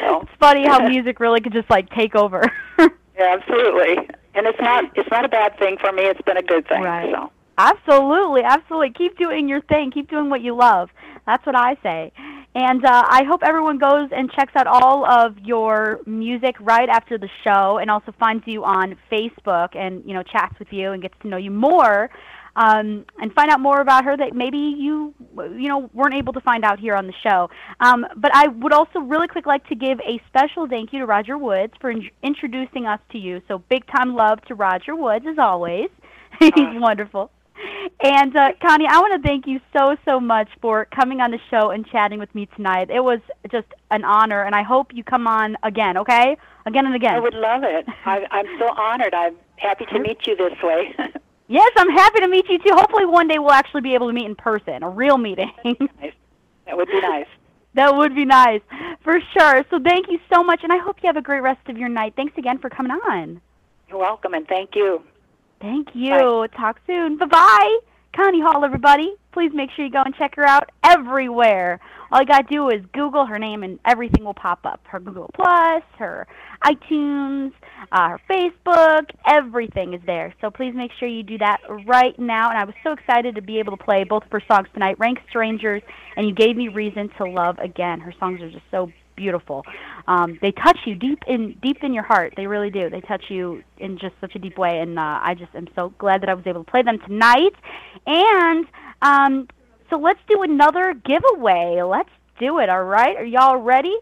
So. 0.00 0.20
It's 0.22 0.30
funny 0.40 0.66
how 0.66 0.88
music 0.88 1.20
really 1.20 1.40
could 1.40 1.52
just 1.52 1.70
like 1.70 1.88
take 1.90 2.14
over. 2.14 2.42
Yeah, 3.18 3.36
absolutely. 3.36 3.96
And 4.36 4.46
it's 4.46 4.60
not 4.60 4.84
it's 4.94 5.10
not 5.10 5.24
a 5.24 5.28
bad 5.28 5.58
thing 5.58 5.76
for 5.80 5.90
me. 5.90 6.04
It's 6.04 6.20
been 6.22 6.36
a 6.36 6.42
good 6.42 6.68
thing. 6.68 6.82
Right. 6.82 7.12
So. 7.12 7.32
Absolutely, 7.58 8.42
absolutely. 8.44 8.90
Keep 8.90 9.18
doing 9.18 9.48
your 9.48 9.60
thing. 9.62 9.90
Keep 9.90 10.08
doing 10.08 10.30
what 10.30 10.40
you 10.40 10.54
love. 10.54 10.88
That's 11.26 11.44
what 11.44 11.56
I 11.56 11.76
say. 11.82 12.12
And 12.58 12.84
uh, 12.84 13.04
I 13.08 13.22
hope 13.22 13.42
everyone 13.44 13.78
goes 13.78 14.08
and 14.10 14.28
checks 14.32 14.50
out 14.56 14.66
all 14.66 15.06
of 15.08 15.38
your 15.38 16.00
music 16.06 16.56
right 16.58 16.88
after 16.88 17.16
the 17.16 17.28
show, 17.44 17.78
and 17.78 17.88
also 17.88 18.12
finds 18.18 18.48
you 18.48 18.64
on 18.64 18.96
Facebook 19.12 19.76
and 19.76 20.02
you 20.04 20.12
know 20.12 20.24
chats 20.24 20.58
with 20.58 20.66
you 20.72 20.90
and 20.90 21.00
gets 21.00 21.14
to 21.22 21.28
know 21.28 21.36
you 21.36 21.52
more, 21.52 22.10
um, 22.56 23.04
and 23.18 23.32
find 23.32 23.48
out 23.52 23.60
more 23.60 23.80
about 23.80 24.04
her 24.04 24.16
that 24.16 24.34
maybe 24.34 24.58
you 24.58 25.14
you 25.36 25.68
know 25.68 25.88
weren't 25.94 26.14
able 26.14 26.32
to 26.32 26.40
find 26.40 26.64
out 26.64 26.80
here 26.80 26.96
on 26.96 27.06
the 27.06 27.12
show. 27.22 27.48
Um, 27.78 28.04
but 28.16 28.34
I 28.34 28.48
would 28.48 28.72
also 28.72 28.98
really 28.98 29.28
quick 29.28 29.46
like 29.46 29.64
to 29.68 29.76
give 29.76 30.00
a 30.00 30.20
special 30.26 30.66
thank 30.66 30.92
you 30.92 30.98
to 30.98 31.06
Roger 31.06 31.38
Woods 31.38 31.74
for 31.80 31.92
in- 31.92 32.10
introducing 32.24 32.86
us 32.86 32.98
to 33.12 33.18
you. 33.18 33.40
So 33.46 33.62
big 33.70 33.86
time 33.86 34.16
love 34.16 34.40
to 34.48 34.56
Roger 34.56 34.96
Woods 34.96 35.26
as 35.30 35.38
always. 35.38 35.90
He's 36.40 36.50
wonderful. 36.56 37.30
And 38.02 38.36
uh, 38.36 38.52
Connie, 38.62 38.86
I 38.86 38.98
want 39.00 39.20
to 39.20 39.26
thank 39.26 39.46
you 39.46 39.60
so 39.72 39.96
so 40.04 40.20
much 40.20 40.48
for 40.60 40.84
coming 40.86 41.20
on 41.20 41.30
the 41.30 41.40
show 41.50 41.70
and 41.70 41.86
chatting 41.86 42.18
with 42.18 42.32
me 42.34 42.46
tonight. 42.54 42.90
It 42.90 43.02
was 43.02 43.20
just 43.50 43.66
an 43.90 44.04
honor, 44.04 44.42
and 44.42 44.54
I 44.54 44.62
hope 44.62 44.92
you 44.94 45.02
come 45.02 45.26
on 45.26 45.56
again. 45.62 45.96
Okay, 45.98 46.36
again 46.66 46.86
and 46.86 46.94
again. 46.94 47.14
I 47.14 47.20
would 47.20 47.34
love 47.34 47.62
it. 47.64 47.86
I, 48.04 48.24
I'm 48.30 48.46
so 48.58 48.68
honored. 48.68 49.14
I'm 49.14 49.36
happy 49.56 49.86
to 49.86 49.98
meet 49.98 50.26
you 50.26 50.36
this 50.36 50.54
way. 50.62 50.94
Yes, 51.50 51.72
I'm 51.78 51.88
happy 51.88 52.20
to 52.20 52.28
meet 52.28 52.46
you 52.50 52.58
too. 52.58 52.74
Hopefully, 52.74 53.06
one 53.06 53.26
day 53.26 53.38
we'll 53.38 53.52
actually 53.52 53.80
be 53.80 53.94
able 53.94 54.08
to 54.08 54.12
meet 54.12 54.26
in 54.26 54.34
person, 54.34 54.82
a 54.82 54.88
real 54.90 55.16
meeting. 55.16 55.50
nice. 55.64 56.12
That 56.66 56.76
would 56.76 56.88
be 56.88 57.00
nice. 57.00 57.26
that 57.74 57.96
would 57.96 58.14
be 58.14 58.26
nice, 58.26 58.60
for 59.02 59.18
sure. 59.32 59.64
So 59.70 59.78
thank 59.82 60.08
you 60.10 60.20
so 60.30 60.44
much, 60.44 60.60
and 60.62 60.70
I 60.70 60.76
hope 60.76 60.98
you 61.02 61.06
have 61.06 61.16
a 61.16 61.22
great 61.22 61.40
rest 61.40 61.66
of 61.68 61.78
your 61.78 61.88
night. 61.88 62.12
Thanks 62.16 62.36
again 62.36 62.58
for 62.58 62.68
coming 62.68 62.92
on. 62.92 63.40
You're 63.88 63.98
welcome, 63.98 64.34
and 64.34 64.46
thank 64.46 64.76
you. 64.76 65.02
Thank 65.60 65.88
you. 65.94 66.46
Talk 66.56 66.80
soon. 66.86 67.18
Bye 67.18 67.26
bye. 67.26 67.78
Connie 68.14 68.40
Hall, 68.40 68.64
everybody. 68.64 69.14
Please 69.32 69.52
make 69.54 69.70
sure 69.76 69.84
you 69.84 69.90
go 69.92 70.02
and 70.04 70.14
check 70.16 70.34
her 70.36 70.44
out 70.44 70.70
everywhere. 70.82 71.78
All 72.10 72.20
you 72.20 72.26
got 72.26 72.48
to 72.48 72.54
do 72.54 72.68
is 72.68 72.82
Google 72.92 73.26
her 73.26 73.38
name 73.38 73.62
and 73.62 73.78
everything 73.84 74.24
will 74.24 74.34
pop 74.34 74.60
up. 74.64 74.80
Her 74.84 74.98
Google 74.98 75.30
Plus, 75.34 75.82
her 75.98 76.26
iTunes, 76.64 77.52
uh, 77.92 78.08
her 78.08 78.20
Facebook, 78.28 79.10
everything 79.26 79.94
is 79.94 80.00
there. 80.06 80.34
So 80.40 80.50
please 80.50 80.74
make 80.74 80.90
sure 80.98 81.06
you 81.06 81.22
do 81.22 81.38
that 81.38 81.58
right 81.86 82.18
now. 82.18 82.48
And 82.48 82.58
I 82.58 82.64
was 82.64 82.74
so 82.82 82.92
excited 82.92 83.34
to 83.34 83.42
be 83.42 83.58
able 83.58 83.76
to 83.76 83.84
play 83.84 84.04
both 84.04 84.24
of 84.24 84.32
her 84.32 84.42
songs 84.50 84.68
tonight, 84.72 84.98
Rank 84.98 85.18
Strangers 85.28 85.82
and 86.16 86.26
You 86.26 86.34
Gave 86.34 86.56
Me 86.56 86.68
Reason 86.68 87.10
to 87.18 87.24
Love 87.24 87.58
Again. 87.58 88.00
Her 88.00 88.14
songs 88.18 88.40
are 88.40 88.50
just 88.50 88.64
so 88.70 88.90
beautiful. 89.18 89.64
Um, 90.06 90.38
they 90.40 90.52
touch 90.52 90.78
you 90.86 90.94
deep 90.94 91.18
in 91.26 91.56
deep 91.60 91.78
in 91.82 91.92
your 91.92 92.04
heart. 92.04 92.34
They 92.36 92.46
really 92.46 92.70
do. 92.70 92.88
They 92.88 93.00
touch 93.00 93.24
you 93.28 93.62
in 93.76 93.98
just 93.98 94.14
such 94.20 94.34
a 94.36 94.38
deep 94.38 94.56
way, 94.56 94.78
and 94.80 94.98
uh, 94.98 95.20
I 95.22 95.34
just 95.34 95.54
am 95.54 95.66
so 95.74 95.92
glad 95.98 96.22
that 96.22 96.30
I 96.30 96.34
was 96.34 96.46
able 96.46 96.64
to 96.64 96.70
play 96.70 96.82
them 96.82 96.98
tonight. 97.06 97.54
And 98.06 98.66
um, 99.02 99.48
so 99.90 99.98
let's 99.98 100.20
do 100.28 100.42
another 100.42 100.94
giveaway. 100.94 101.82
Let's 101.82 102.10
do 102.38 102.58
it. 102.60 102.68
All 102.68 102.84
right, 102.84 103.16
are 103.16 103.24
y'all 103.24 103.58
ready? 103.58 103.96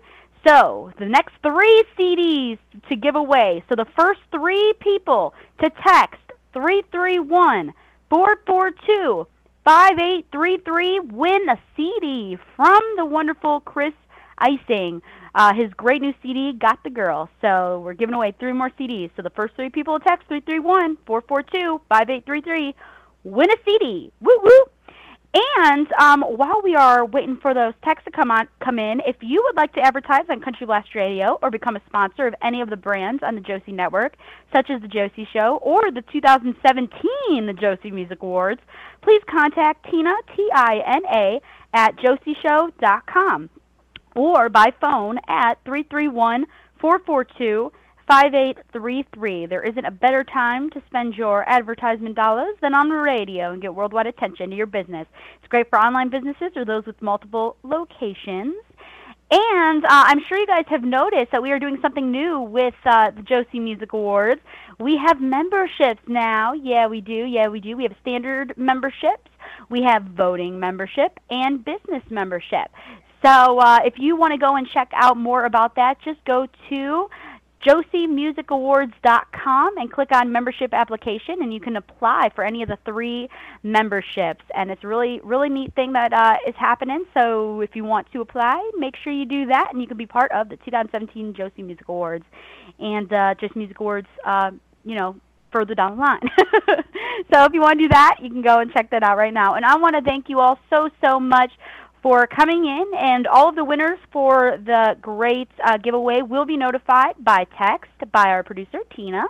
So 0.46 0.92
the 0.98 1.06
next 1.06 1.32
three 1.42 1.84
CDs 1.98 2.58
to 2.88 2.96
give 2.96 3.16
away. 3.16 3.64
So 3.68 3.74
the 3.74 3.86
first 3.98 4.20
three 4.30 4.74
people 4.80 5.34
to 5.62 5.70
text 5.84 6.20
three 6.52 6.82
three 6.92 7.18
one 7.18 7.72
four 8.10 8.36
four 8.46 8.70
two 8.70 9.26
five 9.64 9.98
eight 9.98 10.26
three 10.30 10.58
three 10.64 11.00
win 11.00 11.48
a 11.48 11.58
CD 11.76 12.38
from 12.54 12.80
the 12.96 13.04
wonderful 13.04 13.60
Chris 13.60 13.92
Icing. 14.38 15.02
Uh, 15.34 15.52
his 15.54 15.72
great 15.74 16.00
new 16.00 16.14
CD, 16.22 16.52
Got 16.52 16.82
the 16.82 16.90
Girl. 16.90 17.28
So 17.40 17.80
we're 17.84 17.94
giving 17.94 18.14
away 18.14 18.34
three 18.38 18.52
more 18.52 18.70
CDs. 18.70 19.10
So 19.16 19.22
the 19.22 19.30
first 19.30 19.54
three 19.54 19.70
people 19.70 19.98
to 19.98 20.04
text 20.04 20.28
331 20.28 20.96
442 21.06 21.80
5833 21.88 22.74
win 23.24 23.50
a 23.50 23.56
CD. 23.64 24.12
Woo 24.20 24.38
woo! 24.42 24.64
And 25.58 25.92
um, 26.00 26.22
while 26.22 26.62
we 26.64 26.74
are 26.76 27.04
waiting 27.04 27.36
for 27.36 27.52
those 27.52 27.74
texts 27.84 28.06
to 28.06 28.10
come 28.10 28.30
on, 28.30 28.48
come 28.64 28.78
in, 28.78 29.00
if 29.06 29.16
you 29.20 29.42
would 29.44 29.56
like 29.56 29.74
to 29.74 29.80
advertise 29.80 30.24
on 30.30 30.40
Country 30.40 30.64
Blast 30.64 30.94
Radio 30.94 31.38
or 31.42 31.50
become 31.50 31.76
a 31.76 31.82
sponsor 31.86 32.26
of 32.26 32.34
any 32.42 32.62
of 32.62 32.70
the 32.70 32.76
brands 32.76 33.22
on 33.22 33.34
the 33.34 33.42
Josie 33.42 33.72
Network, 33.72 34.16
such 34.54 34.70
as 34.70 34.80
the 34.80 34.88
Josie 34.88 35.28
Show 35.34 35.58
or 35.60 35.90
the 35.90 36.02
2017 36.10 37.46
the 37.46 37.52
Josie 37.52 37.90
Music 37.90 38.22
Awards, 38.22 38.62
please 39.02 39.20
contact 39.28 39.90
Tina 39.90 40.14
T 40.34 40.48
I 40.54 40.82
N 40.86 41.02
A 41.12 41.40
at 41.74 41.96
josieshow.com 41.96 43.50
or 44.16 44.48
by 44.48 44.72
phone 44.80 45.18
at 45.28 45.62
331 45.64 46.46
442 46.80 47.70
5833. 48.08 49.46
There 49.46 49.62
isn't 49.62 49.84
a 49.84 49.90
better 49.90 50.22
time 50.24 50.70
to 50.70 50.82
spend 50.86 51.14
your 51.14 51.48
advertisement 51.48 52.14
dollars 52.14 52.54
than 52.62 52.74
on 52.74 52.88
the 52.88 52.94
radio 52.94 53.52
and 53.52 53.60
get 53.60 53.74
worldwide 53.74 54.06
attention 54.06 54.50
to 54.50 54.56
your 54.56 54.66
business. 54.66 55.06
It's 55.38 55.48
great 55.48 55.68
for 55.68 55.78
online 55.78 56.08
businesses 56.08 56.52
or 56.54 56.64
those 56.64 56.86
with 56.86 57.00
multiple 57.02 57.56
locations. 57.64 58.54
And 59.28 59.84
uh, 59.84 59.88
I'm 59.90 60.20
sure 60.28 60.38
you 60.38 60.46
guys 60.46 60.66
have 60.68 60.84
noticed 60.84 61.32
that 61.32 61.42
we 61.42 61.50
are 61.50 61.58
doing 61.58 61.78
something 61.82 62.12
new 62.12 62.40
with 62.40 62.74
uh, 62.84 63.10
the 63.10 63.22
Josie 63.22 63.58
Music 63.58 63.92
Awards. 63.92 64.40
We 64.78 64.96
have 65.04 65.20
memberships 65.20 66.02
now. 66.06 66.52
Yeah, 66.52 66.86
we 66.86 67.00
do. 67.00 67.24
Yeah, 67.24 67.48
we 67.48 67.58
do. 67.58 67.76
We 67.76 67.82
have 67.82 67.96
standard 68.00 68.54
memberships, 68.56 69.30
we 69.68 69.82
have 69.82 70.04
voting 70.04 70.60
membership, 70.60 71.18
and 71.28 71.64
business 71.64 72.02
membership. 72.08 72.70
So 73.26 73.58
uh, 73.58 73.80
if 73.84 73.94
you 73.96 74.14
want 74.14 74.34
to 74.34 74.38
go 74.38 74.54
and 74.54 74.68
check 74.68 74.92
out 74.94 75.16
more 75.16 75.46
about 75.46 75.74
that, 75.74 75.96
just 76.04 76.24
go 76.24 76.46
to 76.68 77.08
josiemusicawards.com 77.66 79.78
and 79.78 79.90
click 79.90 80.12
on 80.12 80.30
membership 80.30 80.72
application 80.72 81.42
and 81.42 81.52
you 81.52 81.58
can 81.58 81.74
apply 81.74 82.30
for 82.36 82.44
any 82.44 82.62
of 82.62 82.68
the 82.68 82.78
three 82.84 83.28
memberships. 83.64 84.44
And 84.54 84.70
it's 84.70 84.84
really 84.84 85.20
really 85.24 85.48
neat 85.48 85.74
thing 85.74 85.94
that 85.94 86.12
uh, 86.12 86.36
is 86.46 86.54
happening. 86.56 87.04
So 87.14 87.62
if 87.62 87.74
you 87.74 87.82
want 87.82 88.12
to 88.12 88.20
apply 88.20 88.70
make 88.76 88.94
sure 89.02 89.12
you 89.12 89.26
do 89.26 89.46
that 89.46 89.70
and 89.72 89.82
you 89.82 89.88
can 89.88 89.96
be 89.96 90.06
part 90.06 90.30
of 90.30 90.48
the 90.48 90.56
2017 90.58 91.34
josie 91.34 91.62
music 91.62 91.88
awards. 91.88 92.24
And 92.78 93.12
uh, 93.12 93.34
josie 93.40 93.54
music 93.56 93.80
awards 93.80 94.06
uh, 94.24 94.52
you 94.84 94.94
know 94.94 95.16
further 95.50 95.74
down 95.74 95.96
the 95.96 96.02
line. 96.02 96.20
So 97.32 97.44
if 97.44 97.54
you 97.54 97.62
want 97.62 97.78
to 97.78 97.84
do 97.86 97.88
that 97.88 98.18
you 98.22 98.28
can 98.30 98.42
go 98.42 98.60
and 98.60 98.70
check 98.72 98.90
that 98.90 99.02
out 99.02 99.16
right 99.16 99.34
now. 99.34 99.54
And 99.54 99.64
i 99.64 99.74
want 99.76 99.96
to 99.96 100.02
thank 100.02 100.28
you 100.28 100.38
all 100.38 100.60
so 100.70 100.90
so 101.02 101.18
much 101.18 101.50
for 102.06 102.24
coming 102.28 102.64
in, 102.64 102.84
and 102.96 103.26
all 103.26 103.48
of 103.48 103.56
the 103.56 103.64
winners 103.64 103.98
for 104.12 104.58
the 104.64 104.96
great 105.02 105.48
uh, 105.64 105.76
giveaway 105.76 106.22
will 106.22 106.46
be 106.46 106.56
notified 106.56 107.16
by 107.18 107.44
text 107.58 107.90
by 108.12 108.26
our 108.26 108.44
producer, 108.44 108.78
Tina. 108.94 109.24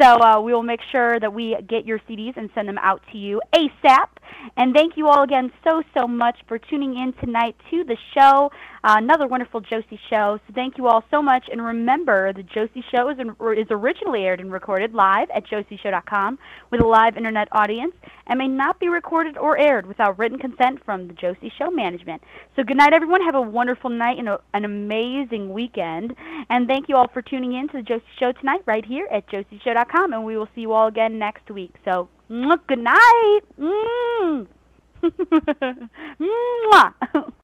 So 0.00 0.06
uh, 0.22 0.40
we 0.40 0.54
will 0.54 0.62
make 0.62 0.80
sure 0.90 1.20
that 1.20 1.34
we 1.34 1.54
get 1.68 1.84
your 1.84 1.98
CDs 2.08 2.34
and 2.38 2.48
send 2.54 2.66
them 2.66 2.78
out 2.78 3.02
to 3.12 3.18
you 3.18 3.42
ASAP. 3.54 4.06
And 4.56 4.74
thank 4.74 4.96
you 4.96 5.06
all 5.08 5.22
again 5.22 5.52
so, 5.64 5.82
so 5.92 6.08
much 6.08 6.38
for 6.48 6.58
tuning 6.58 6.96
in 6.96 7.12
tonight 7.22 7.56
to 7.70 7.84
the 7.84 7.98
show. 8.16 8.50
Uh, 8.84 8.96
another 8.98 9.26
wonderful 9.26 9.62
Josie 9.62 9.98
show. 10.10 10.38
So 10.46 10.52
thank 10.54 10.76
you 10.76 10.88
all 10.88 11.02
so 11.10 11.22
much. 11.22 11.48
And 11.50 11.64
remember, 11.64 12.34
the 12.34 12.42
Josie 12.42 12.84
show 12.94 13.08
is, 13.08 13.16
is 13.18 13.66
originally 13.70 14.24
aired 14.24 14.40
and 14.40 14.52
recorded 14.52 14.92
live 14.92 15.30
at 15.34 15.46
josieshow.com 15.46 16.38
with 16.70 16.82
a 16.82 16.86
live 16.86 17.16
internet 17.16 17.48
audience 17.52 17.94
and 18.26 18.38
may 18.38 18.46
not 18.46 18.78
be 18.78 18.88
recorded 18.88 19.38
or 19.38 19.56
aired 19.56 19.86
without 19.86 20.18
written 20.18 20.38
consent 20.38 20.84
from 20.84 21.08
the 21.08 21.14
Josie 21.14 21.50
Show 21.58 21.70
management. 21.70 22.20
So 22.56 22.62
good 22.62 22.76
night, 22.76 22.92
everyone. 22.92 23.22
Have 23.22 23.36
a 23.36 23.40
wonderful 23.40 23.88
night 23.88 24.18
and 24.18 24.28
a, 24.28 24.38
an 24.52 24.66
amazing 24.66 25.50
weekend. 25.50 26.14
And 26.50 26.68
thank 26.68 26.90
you 26.90 26.96
all 26.96 27.08
for 27.08 27.22
tuning 27.22 27.54
in 27.54 27.68
to 27.68 27.78
the 27.78 27.82
Josie 27.82 28.04
Show 28.20 28.32
tonight 28.32 28.60
right 28.66 28.84
here 28.84 29.08
at 29.10 29.26
josieshow.com. 29.30 30.12
And 30.12 30.26
we 30.26 30.36
will 30.36 30.48
see 30.54 30.60
you 30.60 30.72
all 30.72 30.88
again 30.88 31.18
next 31.18 31.50
week. 31.50 31.74
So 31.86 32.10
good 32.28 32.80
night. 32.80 33.40
Mm. 33.58 34.46
Mwah. 36.20 37.32